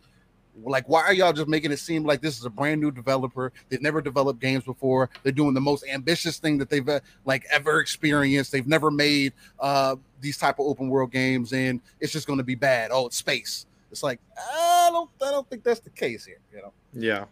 [0.63, 3.51] Like, why are y'all just making it seem like this is a brand new developer?
[3.69, 5.09] They've never developed games before.
[5.23, 8.51] They're doing the most ambitious thing that they've uh, like ever experienced.
[8.51, 12.43] They've never made uh these type of open world games, and it's just going to
[12.43, 12.89] be bad.
[12.91, 13.65] Oh, it's space.
[13.91, 16.39] It's like I don't, I don't think that's the case here.
[16.53, 17.25] You know, Yeah.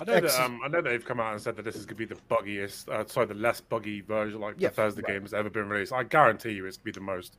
[0.00, 1.98] I know that um, I know they've come out and said that this is going
[1.98, 5.32] to be the buggiest, uh, sorry, the less buggy version like Yeah, Bethesda game that's
[5.32, 5.92] ever been released.
[5.92, 7.36] I guarantee you, it's going to be the most.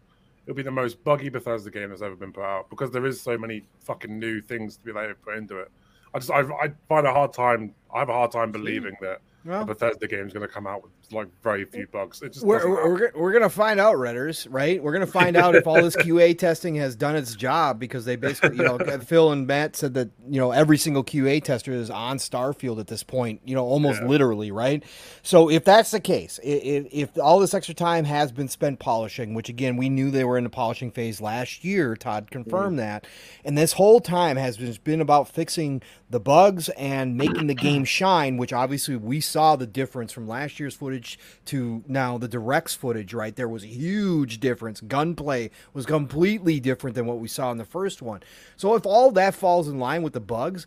[0.50, 3.22] It'll be the most buggy Bethesda game that's ever been put out because there is
[3.22, 5.70] so many fucking new things to be like put into it.
[6.12, 7.76] I just I, I find a hard time.
[7.94, 10.68] I have a hard time believing that Well, a Bethesda game is going to come
[10.68, 12.22] out with like very few bugs.
[12.42, 15.82] We're, we're, we're, we're gonna find out redders right we're gonna find out if all
[15.82, 19.76] this qa testing has done its job because they basically you know phil and matt
[19.76, 23.56] said that you know every single qa tester is on starfield at this point you
[23.56, 24.08] know almost Yeah.
[24.08, 24.84] literally right
[25.24, 29.34] so if that's the case if, if all this extra time has been spent polishing
[29.34, 32.82] which again we knew they were in the polishing phase last year todd confirmed mm.
[32.82, 33.08] that
[33.44, 38.38] and this whole time has been about fixing the bugs and making the game shine
[38.38, 43.14] which obviously we saw the difference from last year's footage to now the directs footage
[43.14, 43.36] right?
[43.36, 44.82] There was a huge difference.
[44.82, 48.22] Gunplay was completely different than what we saw in the first one.
[48.58, 50.66] So if all that falls in line with the bugs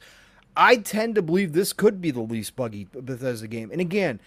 [0.54, 3.70] i tend to believe this could be the least buggy bethesda game.
[3.70, 4.20] And again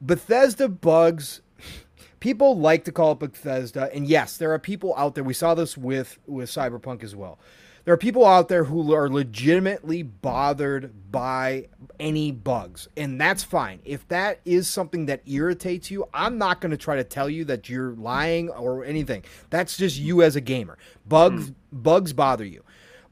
[0.00, 1.42] bethesda bugs
[2.20, 5.22] people like to call it Bethesda, and yes, there are people out there.
[5.22, 7.38] We saw this with with Cyberpunk as well.
[7.84, 11.68] There are people out there who are legitimately bothered by
[12.00, 13.80] any bugs, and that's fine.
[13.84, 17.44] If that is something that irritates you, I'm not going to try to tell you
[17.44, 19.24] that you're lying or anything.
[19.50, 20.78] That's just you as a gamer.
[21.06, 21.52] Bugs hmm.
[21.72, 22.62] bugs bother you.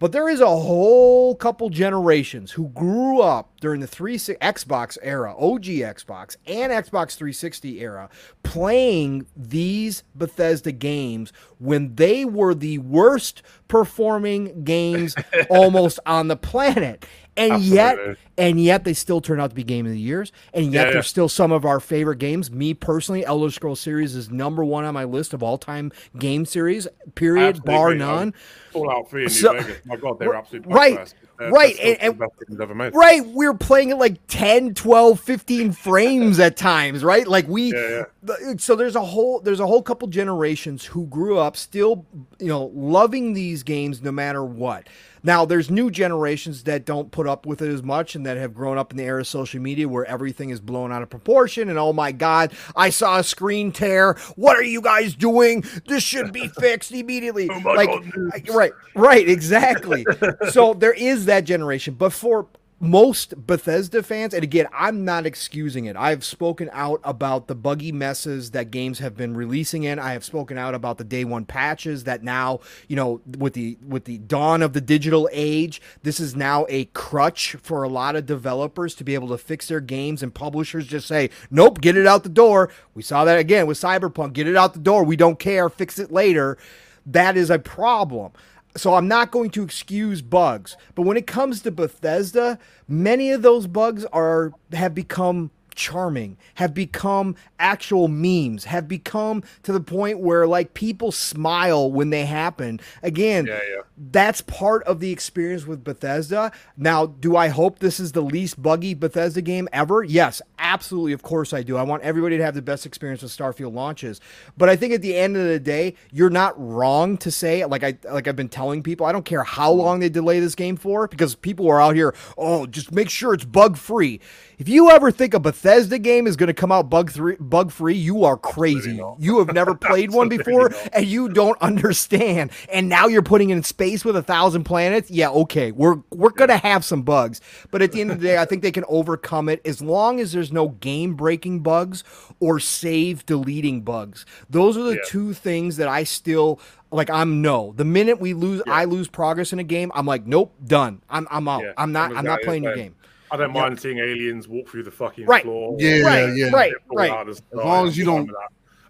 [0.03, 5.33] But there is a whole couple generations who grew up during the 3 Xbox era,
[5.39, 8.11] OG Xbox and Xbox 360 era,
[8.43, 15.15] playing these Bethesda games when they were the worst performing games
[15.49, 17.07] almost on the planet.
[17.37, 17.99] And yet
[18.37, 20.85] and yet they still turn out to be game of the years and yet Yeah,
[20.87, 21.01] they're yeah.
[21.03, 24.93] still some of our favorite games me personally elder scrolls series is number one on
[24.93, 28.35] my list of all-time game series period Absolutely bar none
[28.71, 29.77] Fallout 3 in New So- Vegas.
[29.87, 31.15] My God, they're absolute Right.
[31.39, 32.95] Right, and- the best things ever made.
[32.95, 37.73] right we were playing at like 10 12 15 frames at times right like we
[37.73, 38.03] Yeah, yeah.
[38.23, 42.07] the- so there's a whole there's a whole couple generations who grew up still
[42.39, 44.89] you know loving these games no matter what
[45.25, 48.53] now there's new generations that don't put up with it as much and that have
[48.55, 51.69] grown up in the era of social media where everything is blown out of proportion
[51.69, 56.03] and oh my god i saw a screen tear what are you guys doing this
[56.03, 58.49] should be fixed immediately Oh like God.
[58.55, 60.05] Right right exactly
[60.51, 62.47] so there is that generation but for
[62.83, 65.95] most Bethesda fans, and again, I'm not excusing it.
[65.95, 70.01] I've spoken out about the buggy messes that games have been releasing in.
[70.01, 72.59] I have spoken out about the day one patches that now,
[72.89, 76.87] you know, with the with the dawn of the digital age, this is now a
[76.87, 80.85] crutch for a lot of developers to be able to fix their games and publishers
[80.85, 84.33] just say, "Nope, get it out the door." We saw that again with Cyberpunk.
[84.33, 85.05] Get it out the door.
[85.05, 85.69] We don't care.
[85.69, 86.59] Fix it later.
[87.07, 88.33] That is a problem.
[88.77, 92.59] So I'm not going to excuse bugs, but when it comes to Bethesda,
[92.89, 99.73] many of those bugs are have become charming, have become actual memes, have become to
[99.73, 102.81] the point where like people smile when they happen.
[103.03, 103.83] Again, Yeah, yeah.
[103.97, 106.53] that's part of the experience with Bethesda.
[106.77, 110.03] Now, do I hope this is the least buggy Bethesda game ever?
[110.03, 111.13] Yes, absolutely.
[111.13, 111.77] Of course I do.
[111.77, 114.21] I want everybody to have the best experience with Starfield launches.
[114.57, 117.85] But I think at the end of the day, you're not wrong to say like
[117.85, 120.77] I like I've been telling people, I don't care how long they delay this game
[120.77, 124.21] for because people are out here, "Oh, just make sure it's bug free."
[124.63, 127.73] If you ever think a Bethesda game is going to come out bug three, bug
[127.73, 128.93] free, you are crazy.
[128.93, 129.17] not.
[129.19, 130.89] You have never played one before, not.
[130.93, 132.53] and you don't understand.
[132.73, 135.11] And now you're putting it in space with a thousand planets.
[135.11, 137.41] Yeah, okay, we're we're going to have some bugs,
[137.73, 140.21] but at the end of the day, I think they can overcome it as long
[140.21, 142.05] as there's no game breaking bugs
[142.39, 144.25] or save deleting bugs.
[144.49, 145.03] Those are the Yeah.
[145.09, 146.61] two things that I still
[146.93, 147.11] like.
[147.11, 147.73] I'm no.
[147.77, 148.75] The minute we lose, Yeah.
[148.75, 149.91] I lose progress in a game.
[149.93, 151.03] I'm like, nope, done.
[151.11, 151.65] I'm I'm out.
[151.65, 152.13] Yeah, I'm not.
[152.13, 152.95] I'm I'm not playing your game.
[153.33, 155.43] I don't mind seeing aliens walk through the fucking Right.
[155.43, 155.75] floor.
[155.79, 156.51] Yeah, Right, yeah.
[156.53, 156.73] right.
[156.89, 158.31] Fall out as, long as you don't-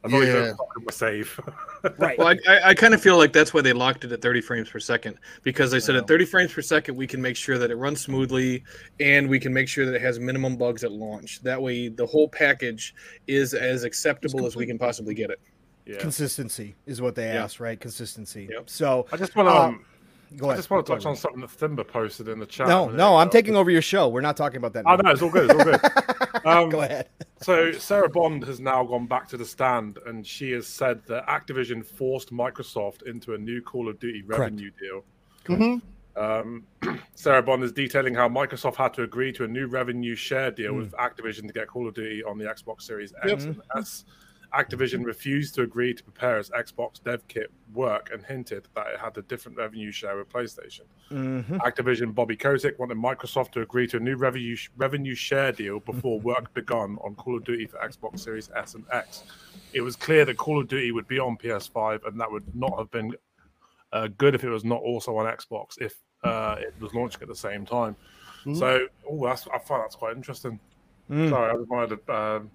[0.04, 0.40] As long as you Yeah.
[0.46, 1.40] don't fuck with my save.
[1.98, 2.16] Right.
[2.16, 4.40] Well, I, I, I kind of feel like that's why they locked it at 30
[4.40, 7.58] frames per second because they said at 30 frames per second we can make sure
[7.58, 8.62] that it runs smoothly
[9.00, 11.42] and we can make sure that it has minimum bugs at launch.
[11.42, 12.94] That way, the whole package
[13.26, 15.40] is as acceptable as we can possibly get it.
[15.84, 15.98] yeah.
[15.98, 17.42] Consistency is what they Yeah.
[17.42, 17.80] asked, right?
[17.80, 18.46] Consistency.
[18.48, 18.70] Yep.
[18.70, 19.52] So I just want to.
[19.56, 19.84] Um, Um,
[20.36, 22.68] go I just want to touch on something that Thimba posted in the chat.
[22.68, 23.32] No, no, I'm ago.
[23.32, 24.08] taking over your show.
[24.08, 24.84] We're not talking about that.
[24.86, 25.02] Oh now.
[25.04, 25.50] no, it's all good.
[25.50, 25.80] It's all good.
[26.44, 27.08] Um, Go ahead.
[27.40, 31.24] So Sarah Bond has now gone back to the stand, and she has said that
[31.28, 34.40] Activision forced Microsoft into a new Call of Duty Correct.
[34.40, 35.04] revenue deal.
[35.44, 35.82] Mhm.
[36.16, 36.64] Um,
[37.14, 40.74] Sarah Bond is detailing how Microsoft had to agree to a new revenue share deal
[40.74, 44.04] with Activision to get Call of Duty on the Xbox Series X and S.
[44.54, 49.00] Activision refused to agree to prepare its Xbox dev kit work and hinted that it
[49.00, 50.82] had a different revenue share with PlayStation.
[51.10, 51.58] Mhm.
[51.60, 56.20] Activision Bobby Kotick wanted Microsoft to agree to a new revenue revenue share deal before
[56.20, 59.24] work begun on Call of Duty for Xbox Series S and X.
[59.72, 62.78] It was clear that Call of Duty would be on PS5, and that would not
[62.78, 63.16] have been
[63.92, 67.28] uh, good if it was not also on Xbox if uh, it was launching at
[67.28, 67.96] the same time.
[68.44, 68.58] Mhm.
[68.58, 70.58] So, oh, I find that's quite interesting.
[71.10, 71.30] Mm.
[71.30, 72.50] Sorry, I just wanted to um,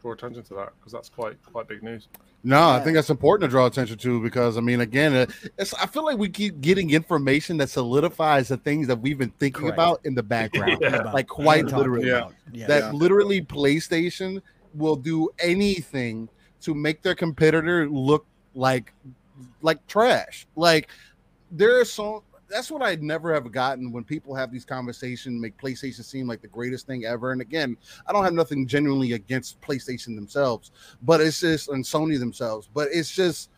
[0.00, 2.08] draw attention to that because that's quite quite big news.
[2.42, 5.26] No, I think that's important to draw attention to because I mean, again, uh,
[5.58, 9.32] it's, I feel like we keep getting information that solidifies the things that we've been
[9.38, 9.74] thinking Correct.
[9.74, 11.10] about in the background, Yeah.
[11.12, 12.08] like quite literally.
[12.08, 12.28] Yeah.
[12.66, 12.90] That Yeah.
[12.92, 14.40] literally PlayStation
[14.74, 16.28] will do anything
[16.62, 18.92] to make their competitor look like
[19.62, 20.46] like trash.
[20.56, 20.88] Like
[21.50, 25.56] there are so that's what I never have gotten when people have these conversations, make
[25.56, 27.32] PlayStation seem like the greatest thing ever.
[27.32, 30.72] And again, I don't have nothing genuinely against PlayStation themselves,
[31.02, 33.50] but it's just and Sony themselves, but it's just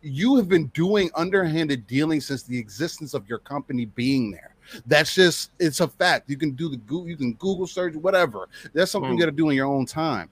[0.00, 4.54] you have been doing underhanded dealing since the existence of your company being there.
[4.86, 6.30] That's just it's a fact.
[6.30, 8.48] You can do the Google, you can Google search, whatever.
[8.72, 9.20] That's something you Hmm.
[9.20, 10.30] got to do in your own time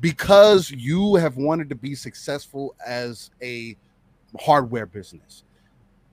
[0.00, 3.76] because you have wanted to be successful as a
[4.38, 5.44] hardware business.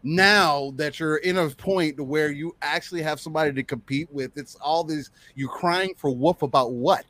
[0.03, 4.55] Now that you're in a point where you actually have somebody to compete with, it's
[4.55, 7.05] all this you crying for wolf about what?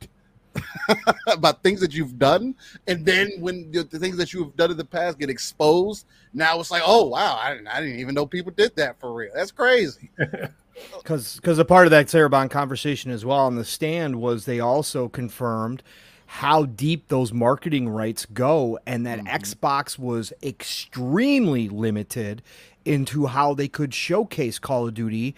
[1.28, 2.54] about things that you've done,
[2.88, 6.58] and then when the, the things that you've done in the past get exposed, now
[6.58, 9.30] it's like, oh wow, I didn't, I didn't even know people did that for real.
[9.34, 10.10] That's crazy.
[10.96, 14.44] because because a part of that Sarah Bond conversation as well on the stand was
[14.44, 15.82] they also confirmed
[16.26, 19.28] how deep those marketing rights go and that mm-hmm.
[19.28, 22.42] Xbox was extremely limited
[22.88, 25.34] into how they could showcase Call of Duty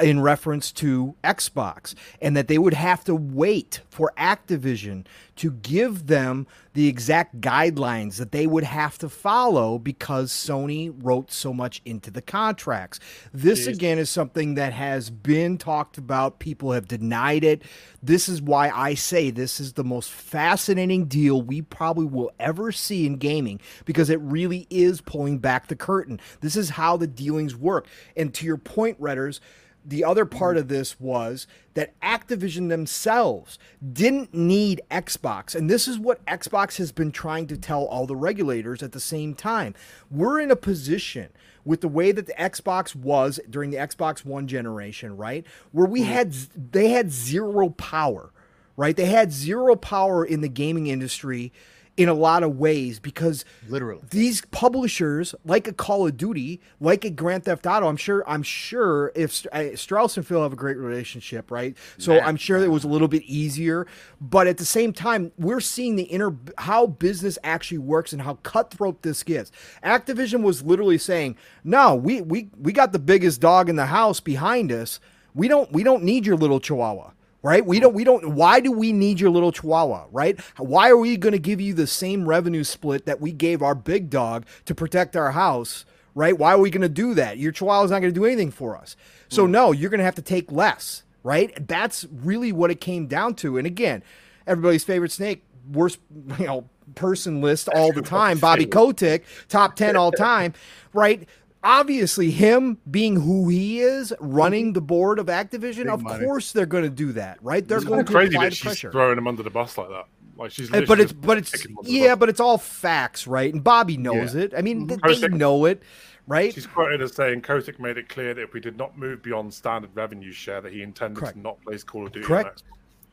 [0.00, 5.04] in reference to Xbox and that they would have to wait for Activision
[5.36, 11.32] to give them the exact guidelines that they would have to follow because Sony wrote
[11.32, 13.00] so much into the contracts.
[13.32, 13.74] This Jeez.
[13.74, 16.38] again is something that has been talked about.
[16.38, 17.62] People have denied it.
[18.00, 22.70] This is why I say this is the most fascinating deal we probably will ever
[22.70, 26.20] see in gaming because it really is pulling back the curtain.
[26.40, 27.88] This is how the dealings work.
[28.16, 29.40] And to your point, Redders,
[29.88, 33.58] the other part of this was that Activision themselves
[33.92, 35.54] didn't need Xbox.
[35.54, 39.00] And this is what Xbox has been trying to tell all the regulators at the
[39.00, 39.74] same time.
[40.10, 41.30] We're in a position
[41.64, 45.46] with the way that the Xbox was during the Xbox 1 generation, right?
[45.72, 46.12] Where we mm-hmm.
[46.12, 46.32] had
[46.72, 48.30] they had zero power,
[48.76, 48.96] right?
[48.96, 51.52] They had zero power in the gaming industry
[51.98, 54.00] in a lot of ways because Literally.
[54.10, 58.44] these publishers, like a Call of Duty, like a Grand Theft Auto, I'm sure, I'm
[58.44, 61.76] sure if uh, Strauss and Phil have a great relationship, right?
[61.98, 63.88] So I'm sure it was a little bit easier.
[64.20, 68.34] But at the same time, we're seeing the inner how business actually works and how
[68.44, 69.50] cutthroat this gets.
[69.82, 74.20] Activision was literally saying, "No, we we we got the biggest dog in the house
[74.20, 75.00] behind us.
[75.34, 77.10] We don't we don't need your little chihuahua."
[77.42, 77.64] Right?
[77.64, 80.40] We don't, we don't, why do we need your little chihuahua, right?
[80.56, 83.74] Why are we going to give you the same revenue split that we gave our
[83.74, 85.84] big dog to protect our house,
[86.14, 86.36] right?
[86.36, 87.38] Why are we going to do that?
[87.38, 88.96] Your chihuahua's not going to do anything for us.
[89.28, 89.50] So, mm.
[89.50, 91.66] no, you're going to have to take less, right?
[91.66, 93.56] That's really what it came down to.
[93.56, 94.02] And again,
[94.46, 95.98] everybody's favorite snake, worst,
[96.38, 100.54] you know, person list all the time, Bobby Kotick, top 10 all time,
[100.92, 101.28] right?
[101.62, 104.74] Obviously him being who he is, running mhm.
[104.74, 106.24] the board of Activision, Big of money.
[106.24, 107.66] course they're going to do that, right?
[107.66, 108.92] They're It's going to crazy apply that the she's pressure.
[108.92, 110.06] throwing him under the bus like that.
[110.36, 113.26] Like she's, but it's but it's picking him under the yeah, but it's all facts,
[113.26, 113.52] right?
[113.52, 114.54] And Bobby knows it.
[114.56, 114.88] I mean, mm-hmm.
[114.88, 115.82] th- they Kotick- know it,
[116.28, 116.54] right?
[116.54, 119.52] She's quoted as saying Kotick made it clear that if we did not move beyond
[119.52, 121.34] standard revenue share, that he intended Correct.
[121.34, 122.24] to not place Call of Duty.
[122.24, 122.62] Correct.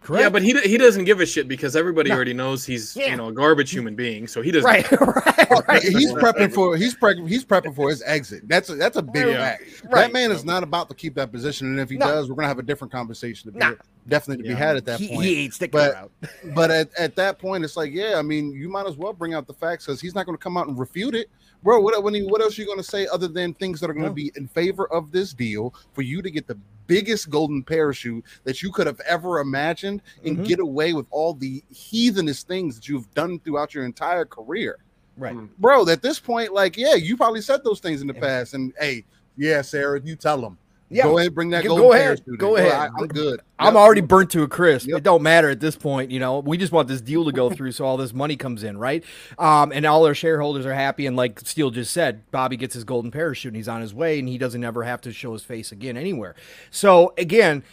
[0.06, 0.08] Xbox.
[0.08, 0.22] Correct.
[0.24, 2.16] Yeah, but he he doesn't give a shit because everybody No.
[2.16, 3.12] already knows he's Yeah.
[3.12, 4.66] you know a garbage human being, so he doesn't.
[4.70, 5.84] right, right, right.
[5.84, 8.48] He's prepping for he's prepping he's prepping for his exit.
[8.48, 9.38] That's a, that's a big Yeah.
[9.38, 9.64] fact.
[9.86, 9.92] Right.
[9.94, 12.08] That man is not about to keep that position, and if he No.
[12.08, 13.52] does, we're gonna have a different conversation.
[13.52, 13.74] To be, Nah.
[14.08, 15.24] Definitely to be had at that he, point.
[15.26, 16.10] he ain't sticking But- around.
[16.54, 19.34] But at, at that point, it's like, yeah, I mean, you might as well bring
[19.34, 21.28] out the facts because he's not going to come out and refute it,
[21.66, 21.80] bro.
[21.82, 24.04] What he, what else are you going to say other than things that are going
[24.04, 24.14] to No.
[24.16, 28.62] be in favor of this deal for you to get the biggest golden parachute that
[28.62, 30.46] you could have ever imagined and Mhm.
[30.48, 34.78] get away with all the heathenish things that you've done throughout your entire career,
[35.18, 35.36] Right.
[35.60, 35.90] bro?
[35.90, 38.20] At this point, like, yeah, you probably said those things in the Yeah.
[38.22, 39.04] past, and hey,
[39.36, 40.60] yeah, Sarah, you tell them.
[40.90, 41.04] Yeah.
[41.04, 42.06] Go ahead, bring that Go- golden go ahead.
[42.06, 42.40] parachute.
[42.40, 42.72] Go ahead.
[42.72, 43.42] I, am good.
[43.58, 43.82] I'm Yep.
[43.82, 44.88] already burnt to a crisp.
[44.88, 44.98] Yep.
[45.00, 46.40] It don't matter at this point, you know.
[46.40, 49.04] We just want this deal to go through, so all this money comes in, right?
[49.40, 51.08] Um, and all our shareholders are happy.
[51.08, 54.20] And like Steel just said, Bobby gets his golden parachute, and he's on his way,
[54.20, 56.36] and he doesn't ever have to show his face again anywhere.
[56.70, 57.64] So again.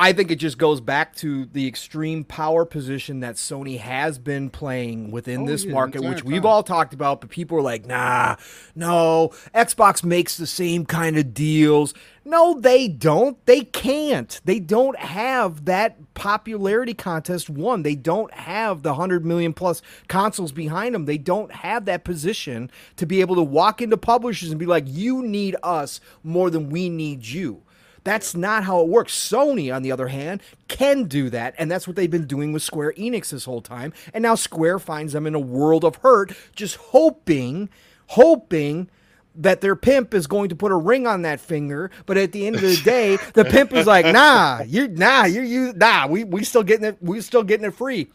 [0.00, 4.48] I think it just goes back to the extreme power position that Sony has been
[4.48, 7.84] playing within Oh, this yeah, market, which we've all talked about, but people are like,
[7.84, 8.36] nah,
[8.74, 11.92] no, Xbox makes the same kind of deals.
[12.24, 13.44] No, they don't.
[13.44, 14.40] They can't.
[14.42, 17.82] They don't have that popularity contest one.
[17.82, 21.04] They don't have the 100 million plus consoles behind them.
[21.04, 24.84] They don't have that position to be able to walk into publishers and be like,
[24.86, 27.64] you need us more than we need you.
[28.04, 29.14] That's not how it works.
[29.14, 32.62] Sony, on the other hand, can do that, and that's what they've been doing with
[32.62, 33.92] Square Enix this whole time.
[34.14, 37.68] And now Square finds them in a world of hurt, just hoping,
[38.08, 38.88] hoping
[39.34, 41.90] that their pimp is going to put a ring on that finger.
[42.06, 45.44] But at the end of the day, the pimp is like, "Nah, you're nah, you're
[45.44, 48.10] you nah, we we still getting it, we still getting it free."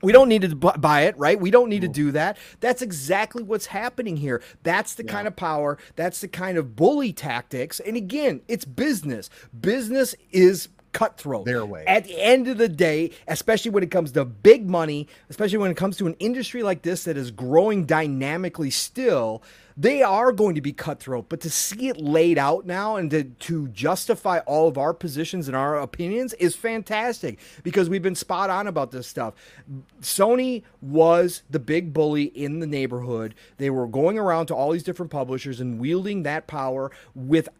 [0.00, 1.40] We don't need to buy it, right?
[1.40, 2.38] We don't need to do that.
[2.60, 4.42] That's exactly what's happening here.
[4.62, 7.80] That's the kind of power, that's the kind of bully tactics.
[7.80, 9.28] And again, it's business.
[9.60, 10.68] Business is
[10.98, 11.44] cutthroat.
[11.44, 11.84] Their way.
[11.86, 15.70] At the end of the day, especially when it comes to big money, especially when
[15.70, 19.40] it comes to an industry like this that is growing dynamically still,
[19.76, 21.28] they are going to be cutthroat.
[21.28, 25.46] But to see it laid out now and to, to justify all of our positions
[25.46, 29.34] and our opinions is fantastic because we've been spot on about this stuff.
[30.02, 33.36] Sony was the big bully in the neighborhood.
[33.58, 37.54] They were going around to all these different publishers and wielding that power without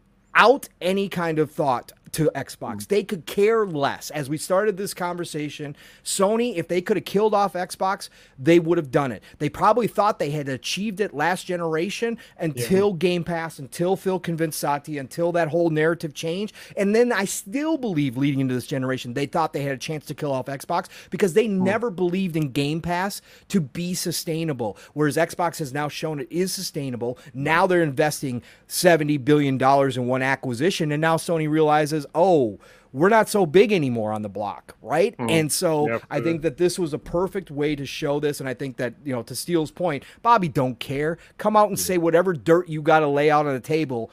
[0.81, 2.83] any kind of thought to Xbox.
[2.83, 2.85] Hmm.
[2.89, 4.09] They could care less.
[4.11, 8.77] As we started this conversation, Sony, if they could have killed off Xbox, they would
[8.77, 9.23] have done it.
[9.37, 14.59] They probably thought they had achieved it last generation until Game Pass, until Phil convinced
[14.59, 16.55] Satya, until that whole narrative changed.
[16.77, 20.05] And then I still believe leading into this generation, they thought they had a chance
[20.07, 21.63] to kill off Xbox because they hmm.
[21.63, 24.77] never believed in Game Pass to be sustainable.
[24.93, 27.17] Whereas Xbox has now shown it is sustainable.
[27.33, 27.43] Hmm.
[27.43, 30.91] Now they're investing $70 billion in one acquisition.
[30.91, 32.59] And now Sony realizes, oh,
[32.91, 35.15] we're not so big anymore on the block, right?
[35.17, 35.29] Mm-hmm.
[35.29, 38.39] And so Yeah, I think that this was a perfect way to show this.
[38.39, 41.17] And I think that, you know, to Steel's point, Bobby don't care.
[41.37, 44.09] Come out and say whatever dirt you got to lay out on the table.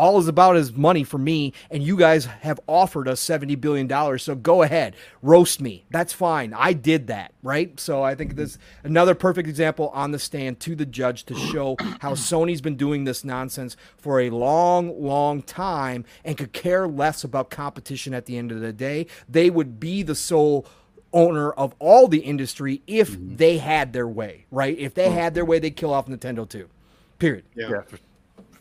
[0.00, 4.18] All is about is money for me, and you guys have offered us $70 billion.
[4.18, 5.84] So go ahead, roast me.
[5.90, 6.54] That's fine.
[6.54, 7.78] I did that, right?
[7.78, 11.76] So I think this another perfect example on the stand to the judge to show
[12.00, 17.22] how Sony's been doing this nonsense for a long, long time and could care less
[17.22, 19.06] about competition at the end of the day.
[19.28, 20.66] They would be the sole
[21.12, 23.36] owner of all the industry if mm-hmm.
[23.36, 24.78] they had their way, right?
[24.78, 25.18] If they mm-hmm.
[25.18, 26.70] had their way, they'd kill off Nintendo too.
[27.18, 27.44] Period.
[27.54, 27.68] Yeah.
[27.68, 27.98] Yeah, for,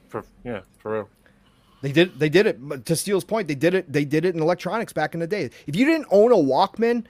[0.10, 1.10] for yeah, for real.
[1.81, 2.19] They did.
[2.19, 2.85] They did it.
[2.85, 3.91] To Steel's point, they did it.
[3.91, 5.49] They did it in electronics back in the day.
[5.68, 7.06] If you didn't own a Walkman,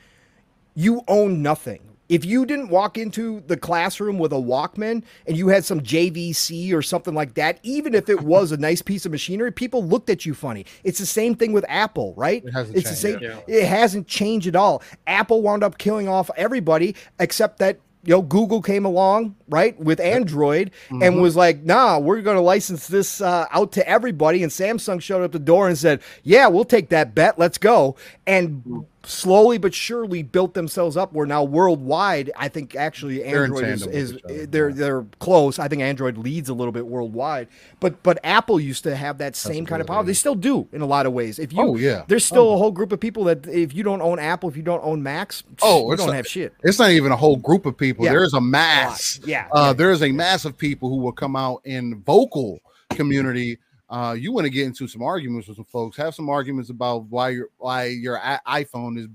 [0.75, 1.81] you own nothing.
[2.09, 6.73] If you didn't walk into the classroom with a Walkman and you had some JVC
[6.73, 10.09] or something like that, even if it was a nice piece of machinery, people looked
[10.09, 10.65] at you funny.
[10.83, 12.43] It's the same thing with Apple, right?
[12.43, 13.19] It hasn't it's the same.
[13.19, 13.43] changed.
[13.47, 13.55] Yeah.
[13.57, 14.81] It hasn't changed at all.
[15.05, 17.79] Apple wound up killing off everybody except that
[18.09, 22.41] you know Google came along, right, with Android and was like, "Nah, we're going to
[22.41, 26.47] license this uh, out to everybody." And Samsung showed up the door and said, "Yeah,
[26.47, 27.37] we'll take that bet.
[27.37, 31.11] Let's go." And slowly but surely built themselves up.
[31.13, 35.59] Where now worldwide, I think actually Android is, is other, they're they're close.
[35.59, 37.47] I think Android leads a little bit worldwide,
[37.79, 40.03] but but Apple used to have that same kind of power.
[40.03, 41.39] They still do in a lot of ways.
[41.39, 42.03] If you, Oh, yeah.
[42.07, 44.63] there's still a whole group of people that if you don't own Apple, if you
[44.63, 46.53] don't own Macs, Oh, you don't have shit.
[46.63, 48.05] It's not even a whole group of people.
[48.05, 48.11] Yeah.
[48.11, 49.19] There is a mass.
[49.25, 49.73] Yeah, Uh, yeah.
[49.73, 52.59] There is a mass of people who will come out in vocal
[52.91, 53.57] community,
[53.89, 57.05] uh, you want to get into some arguments with some folks, have some arguments about
[57.05, 59.07] why your why your I- iPhone is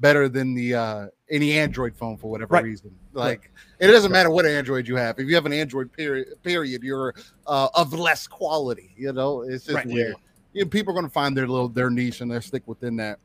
[0.00, 2.64] better than the uh, any Android phone for whatever Right.
[2.64, 2.90] reason.
[3.12, 5.18] Like it doesn't matter what Android you have.
[5.18, 7.14] If you have an Android period, period, you're
[7.46, 8.94] uh, of less quality.
[8.96, 9.86] You know, it's just Right.
[9.86, 10.16] weird.
[10.54, 12.96] You know, people are going to find their little their niche and they stick within
[12.96, 13.18] that.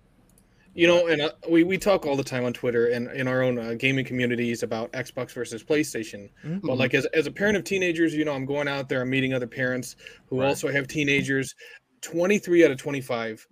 [0.78, 3.42] You know, and uh, we, we talk all the time on Twitter and in our
[3.42, 6.30] own uh, gaming communities about Xbox versus PlayStation.
[6.46, 6.62] Mhm.
[6.62, 9.10] But like as, as a parent of teenagers, you know, I'm going out there, I'm
[9.10, 9.96] meeting other parents
[10.28, 10.48] who Right.
[10.50, 11.56] also have teenagers.
[12.02, 13.48] 23 out of 25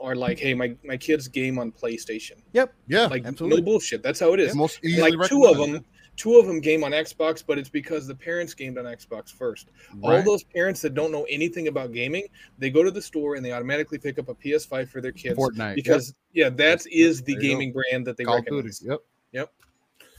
[0.00, 2.42] are like, hey, my, my kids game on PlayStation.
[2.52, 2.72] Yep.
[2.86, 3.60] Yeah, Like absolutely.
[3.60, 4.04] no bullshit.
[4.04, 4.54] That's how it is.
[4.54, 5.84] most easily like two of them,
[6.18, 9.68] two of them game on Xbox, but it's because the parents gamed on Xbox first.
[10.02, 12.26] All those parents that don't know anything about gaming,
[12.58, 15.38] they go to the store and they automatically pick up a PS5 for their kids
[15.38, 17.42] Fortnite because yeah, that is the you go.
[17.42, 18.56] gaming brand that they Call of Duty.
[18.56, 18.82] recognize.
[18.84, 18.98] Yep.
[19.32, 19.52] Yep.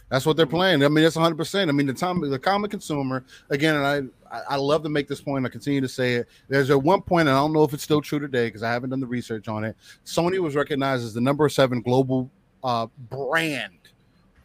[0.09, 0.83] That's what they're playing.
[0.83, 1.35] I mean, it's 100.
[1.35, 4.89] percent I mean, the time the common consumer again, and I I- I love to
[4.89, 5.45] make this point.
[5.45, 6.27] I continue to say it.
[6.47, 8.71] There's at one point, and I don't know if it's still true today because I
[8.71, 9.75] haven't done the research on it.
[10.05, 12.29] Sony was recognized as the number seven global
[12.63, 13.78] uh, brand.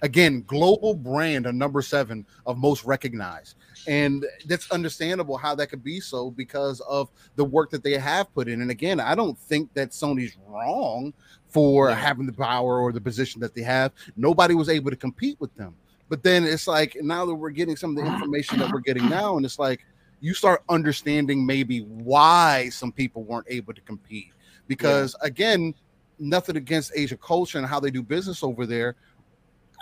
[0.04, 3.56] Again, global brand, a number seven of most recognized,
[3.88, 8.32] and that's understandable how that could be so because of the work that they have
[8.34, 8.60] put in.
[8.60, 11.14] And again, I don't think that Sony's wrong
[11.48, 11.94] for Yeah.
[11.94, 13.92] having the power or the position that they have.
[14.14, 15.74] Nobody was able to compete with them.
[16.10, 19.08] But then it's like now that we're getting some of the information that we're getting
[19.08, 19.86] now, and it's like
[20.20, 24.32] you start understanding maybe why some people weren't able to compete.
[24.68, 25.74] Because again,
[26.18, 28.96] nothing against Asia culture and how they do business over there.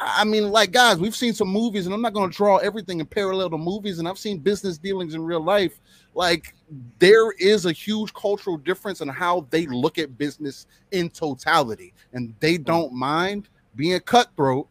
[0.04, 3.00] I mean, like guys, we've seen some movies, and I'm not going to draw everything
[3.00, 5.80] in parallel to movies, and I've seen business dealings in real life.
[6.14, 6.54] Like
[6.98, 12.34] there is a huge cultural difference in how they look at business in totality, and
[12.40, 14.66] they don't mind being cutthroat,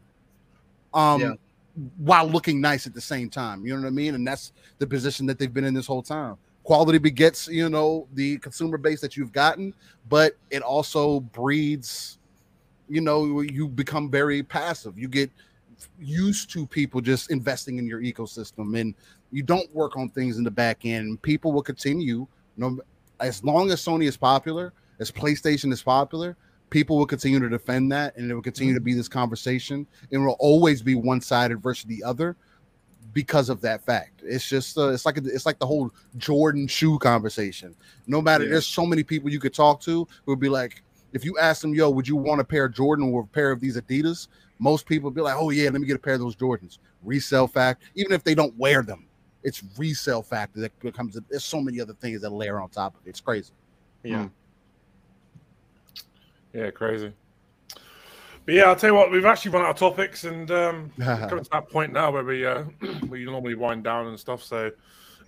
[0.94, 1.32] um, Yeah.
[1.98, 3.64] while looking nice at the same time.
[3.66, 4.14] You know what I mean?
[4.14, 6.36] And that's the position that they've been in this whole time.
[6.64, 9.74] Quality begets, you know, the consumer base that you've gotten,
[10.08, 12.18] but it also breeds
[12.88, 14.98] you know you become very passive.
[14.98, 15.30] You get
[15.98, 18.94] used to people just investing in your ecosystem and
[19.30, 21.20] you don't work on things in the back end.
[21.22, 22.78] People will continue you know
[23.20, 26.36] as long as sony is popular as playstation is popular
[26.72, 29.86] people will continue to defend that and it will continue to be this conversation.
[30.10, 32.34] And it will always be one-sided versus the other
[33.12, 34.22] because of that fact.
[34.24, 37.76] It's just uh, it's like a, it's like the whole jordan shoe conversation.
[38.06, 38.52] No matter Yeah.
[38.52, 41.62] there's so many people you could talk to who would be like if you ask
[41.62, 44.28] them, yo, would you want a pair of Jordan or a pair of these Adidas?
[44.58, 46.78] Most people be like, oh yeah, let me get a pair of those Jordans.
[47.02, 49.06] Resale fact, even if they don't wear them,
[49.42, 51.18] it's resale factor that becomes.
[51.28, 53.10] There's so many other things that layer on top of it.
[53.10, 53.52] It's crazy.
[54.02, 54.28] Yeah.
[56.52, 57.12] Yeah, crazy.
[58.44, 61.44] But yeah, I'll tell you what, we've actually run out of topics, and um, coming
[61.44, 62.64] to that point now where we uh,
[63.08, 64.42] we normally wind down and stuff.
[64.42, 64.70] So,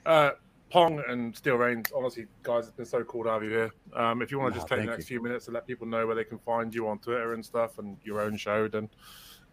[0.05, 0.31] uh,
[0.75, 3.71] Pong and Steel Reign, honestly, guys, it's been so cool to have you here.
[3.95, 5.87] Um, if you want to Oh, just take the next few minutes to let people
[5.87, 8.91] know where they can find you on Twitter and stuff, and your own show, then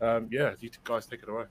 [0.01, 1.43] um, yeah, you guys take it away.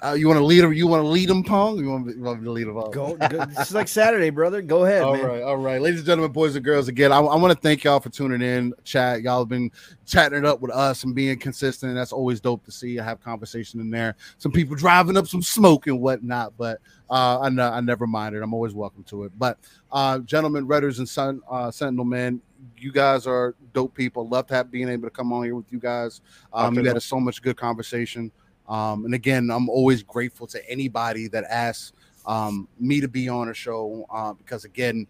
[0.00, 0.72] Uh, you want to lead them?
[0.72, 1.78] You want to lead them, Pong?
[1.78, 2.90] You want, me- you want me to lead them all?
[2.90, 3.44] Go, go.
[3.46, 4.60] This is like Saturday, brother.
[4.60, 5.24] Go ahead, All man.
[5.24, 6.88] right, all right, ladies and gentlemen, boys and girls.
[6.88, 8.74] Again, I, I want to thank y'all for tuning in.
[8.82, 9.70] Chat, y'all have been
[10.04, 11.94] chatting it up with us and being consistent.
[11.94, 12.98] That's always dope to see.
[12.98, 14.16] I have conversation in there.
[14.38, 18.38] Some people driving up some smoke and whatnot, but uh, I, I never minded.
[18.38, 18.42] It.
[18.42, 19.32] I'm always welcome to it.
[19.38, 19.58] But
[19.92, 22.40] uh, gentlemen, Redders and Sun, uh, Sentinel men,
[22.76, 24.28] you guys are dope people.
[24.28, 26.20] Love to have being able to come on here with you guys.
[26.52, 28.32] Um, you had so much good conversation.
[28.72, 31.92] Um, and again, I'm always grateful to anybody that asks
[32.24, 35.06] um, me to be on a show uh, because again,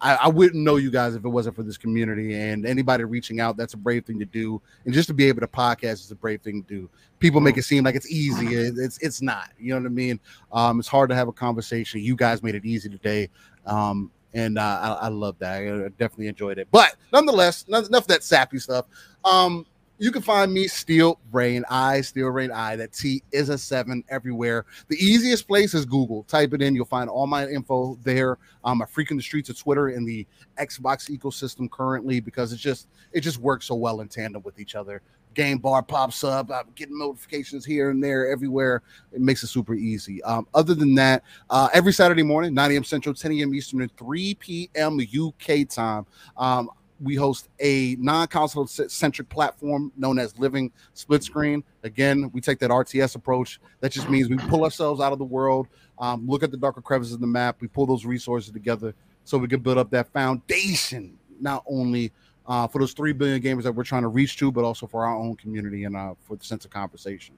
[0.00, 3.38] I, I wouldn't know you guys if it wasn't for this community and anybody reaching
[3.38, 3.58] out.
[3.58, 6.14] That's a brave thing to do, and just to be able to podcast is a
[6.14, 6.90] brave thing to do.
[7.18, 8.46] People make it seem like it's easy.
[8.54, 9.50] It's it's not.
[9.58, 10.18] You know what I mean?
[10.50, 12.00] Um, it's hard to have a conversation.
[12.00, 13.28] You guys made it easy today,
[13.66, 15.62] um, and uh, I, I love that.
[15.62, 16.68] I definitely enjoyed it.
[16.70, 18.86] But nonetheless, enough of that sappy stuff.
[19.22, 19.66] Um,
[20.02, 22.74] you can find me Steel Reign I, Steel Reign I.
[22.74, 24.66] That T is a seven everywhere.
[24.88, 26.24] The easiest place is Google.
[26.24, 28.36] Type it in, you'll find all my info there.
[28.64, 30.26] I'm Um, freak in the streets of Twitter and the
[30.58, 34.74] Xbox ecosystem currently because it's just it just works so well in tandem with each
[34.74, 35.02] other.
[35.34, 36.50] Game bar pops up.
[36.50, 38.82] I'm getting notifications here and there, everywhere.
[39.12, 40.20] It makes it super easy.
[40.24, 42.82] Um, other than that, uh, every Saturday morning, 9 a.m.
[42.82, 43.54] Central, 10 a.m.
[43.54, 44.98] Eastern, and 3 p.m.
[44.98, 46.06] UK time.
[46.36, 46.70] Um,
[47.02, 51.64] we host a non-console centric platform known as Living Split Screen.
[51.82, 53.60] Again, we take that RTS approach.
[53.80, 55.66] That just means we pull ourselves out of the world,
[55.98, 59.36] um, look at the darker crevices of the map, we pull those resources together so
[59.38, 62.12] we can build up that foundation, not only
[62.46, 65.04] uh, for those 3 billion gamers that we're trying to reach to, but also for
[65.04, 67.34] our own community and uh, for the sense of conversation.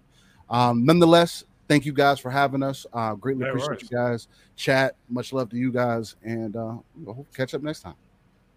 [0.49, 2.87] Um, nonetheless, thank you guys for having us.
[2.93, 3.83] Uh, greatly No appreciate worries.
[3.91, 4.29] you guys.
[4.57, 7.95] Chat, much love to you guys, and uh, we'll catch up next time.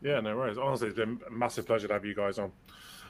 [0.02, 0.58] Yeah, no worries.
[0.58, 2.52] Honestly, it's been a massive pleasure to have you guys on.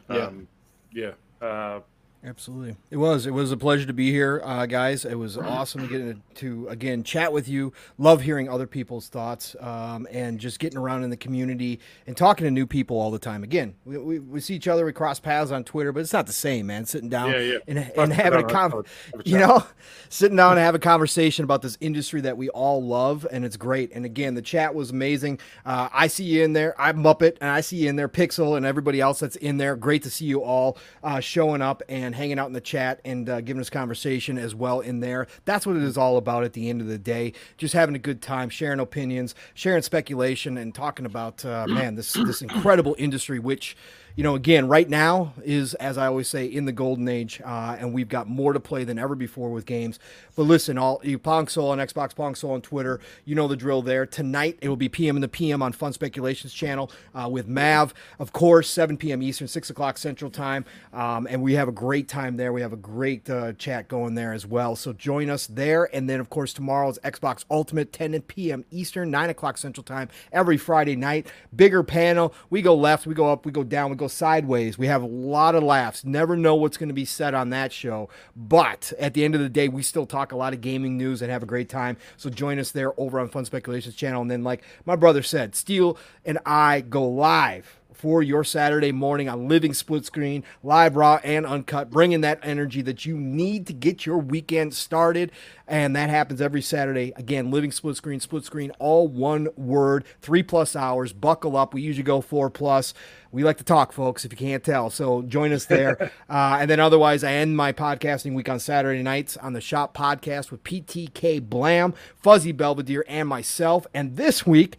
[0.09, 0.27] Yeah.
[0.27, 0.47] Um,
[0.91, 1.11] yeah.
[1.41, 1.81] Uh,
[2.23, 2.75] Absolutely.
[2.89, 3.25] It was.
[3.25, 5.05] It was a pleasure to be here, uh, guys.
[5.05, 7.71] It was awesome to get to, again, chat with you.
[7.97, 12.43] Love hearing other people's thoughts um, and just getting around in the community and talking
[12.45, 13.43] to new people all the time.
[13.43, 16.25] Again, we, we, we see each other, we cross paths on Twitter, but it's not
[16.27, 16.85] the same, man.
[16.85, 17.57] Sitting down Yeah, yeah.
[17.67, 19.63] and, and having a down and con- have a- have a you know,
[20.09, 23.57] sitting down and have a conversation about this industry that we all love, and it's
[23.57, 23.91] great.
[23.93, 25.39] And again, the chat was amazing.
[25.65, 26.79] Uh, I see you in there.
[26.81, 29.75] I'm Muppet, and I see you in there, Pixel, and everybody else that's in there.
[29.75, 33.29] Great to see you all uh, showing up and hanging out in the chat and
[33.29, 35.27] uh, giving us conversation as well in there.
[35.45, 37.33] That's what it is all about at the end of the day.
[37.57, 42.13] Just having a good time, sharing opinions, sharing speculation, and talking about uh, man this
[42.13, 43.75] this incredible industry, which
[44.17, 47.77] you know, again, right now is, as I always say, in the golden age, uh,
[47.79, 49.99] and we've got more to play than ever before with games.
[50.35, 53.55] But listen, all you Pong Soul on Xbox, Pong Soul on Twitter, you know the
[53.55, 54.07] drill there.
[54.07, 57.93] Tonight it will be PM and the PM on Fun Speculations channel uh, with Mav,
[58.17, 59.21] of course, 7 p.m.
[59.21, 62.51] Eastern, 6 o'clock Central Time, um, and we have a great time there.
[62.51, 64.75] We have a great uh, chat going there as well.
[64.75, 68.65] So join us there, and then of course tomorrow's Xbox Ultimate, 10 p.m.
[68.71, 71.27] Eastern, 9 o'clock Central Time, every Friday night.
[71.55, 72.33] Bigger panel.
[72.49, 74.77] We go left, we go up, we go down, we go sideways.
[74.77, 76.03] We have a lot of laughs.
[76.03, 78.09] Never know what's going to be said on that show.
[78.35, 81.21] But at the end of the day, we still talk a lot of gaming news
[81.21, 81.97] and have a great time.
[82.17, 84.21] So join us there over on Fun Speculations channel.
[84.21, 89.27] And then, like my brother said, Steel and I go live for your Saturday morning
[89.27, 93.73] on Living Split Screen, live, raw, and uncut, bringing that energy that you need to
[93.73, 95.31] get your weekend started.
[95.67, 97.11] And that happens every Saturday.
[97.15, 101.11] Again, Living Split Screen, Split Screen, all one word, three plus hours.
[101.11, 101.73] Buckle up.
[101.73, 102.93] We usually go four plus.
[103.31, 104.91] We like to talk, folks, if you can't tell.
[104.91, 106.11] So join us there.
[106.29, 109.97] uh, and then otherwise, I end my podcasting week on Saturday nights on the Shop
[109.97, 113.87] Podcast with PTK Blam, Fuzzy Belvedere, and myself.
[113.93, 114.77] And this week,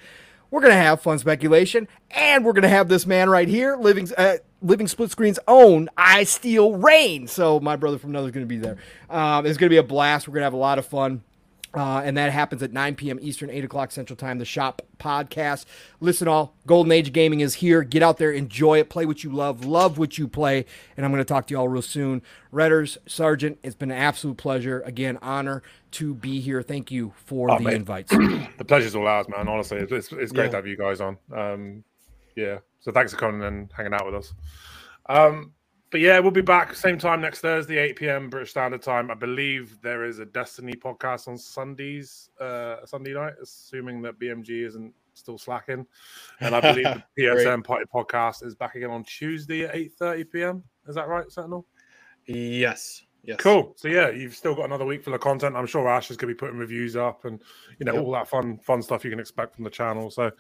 [0.51, 4.37] we're gonna have fun speculation, and we're gonna have this man right here, living uh,
[4.63, 7.27] living split screen's own I Steel Reign.
[7.27, 8.77] So my brother from another is gonna be there.
[9.11, 10.29] Um, it's gonna be a blast.
[10.29, 11.23] We're gonna have a lot of fun.
[11.75, 13.19] Uh, and that happens at 9 p.m.
[13.21, 14.39] Eastern, 8 o'clock Central Time.
[14.39, 15.67] The Shop podcast.
[16.01, 17.83] Listen, all Golden Age Gaming is here.
[17.83, 20.65] Get out there, enjoy it, play what you love, love what you play.
[20.97, 22.23] And I'm going to talk to you all real soon.
[22.53, 24.81] Redders, Sergeant, it's been an absolute pleasure.
[24.87, 25.63] Again, honor
[25.93, 26.63] to be here.
[26.63, 27.75] Thank you for Oh, the mate.
[27.75, 28.11] invites.
[28.13, 29.47] the pleasure's all ours, man.
[29.47, 30.51] Honestly, it's, it's, it's great Yeah.
[30.53, 31.19] to have you guys on.
[31.35, 31.85] Um,
[32.35, 34.33] yeah, so thanks for coming and hanging out with us.
[35.09, 35.53] Um,
[35.91, 38.31] but yeah, we'll be back same time next Thursday, 8 p.m.
[38.31, 39.11] British Standard Time.
[39.11, 44.67] I believe there is a Destiny podcast on Sundays, uh, Sunday night, assuming that BMG
[44.67, 45.87] isn't still slacking.
[46.41, 47.03] And I believe the.
[47.23, 50.65] PSM Party podcast is back again on Tuesday at 8:30 p.m.
[50.87, 51.67] Is that right, Sentinel?
[52.27, 53.03] Yes.
[53.25, 53.39] Yes.
[53.41, 53.75] Cool.
[53.77, 55.57] So yeah, you've still got another week full of content.
[55.57, 57.43] I'm sure Ash is going to be putting reviews up and
[57.79, 58.03] you know Yep.
[58.05, 60.11] all that fun fun stuff you can expect from the channel.
[60.11, 60.31] So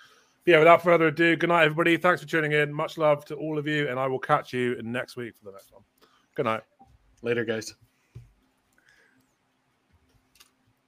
[0.49, 1.99] yeah, without further ado, good night everybody.
[1.99, 2.73] Thanks for tuning in.
[2.73, 5.53] Much love to all of you, and I will catch you next week for the
[5.53, 5.83] next one.
[6.35, 6.62] Good night.
[7.20, 7.75] Later, guys.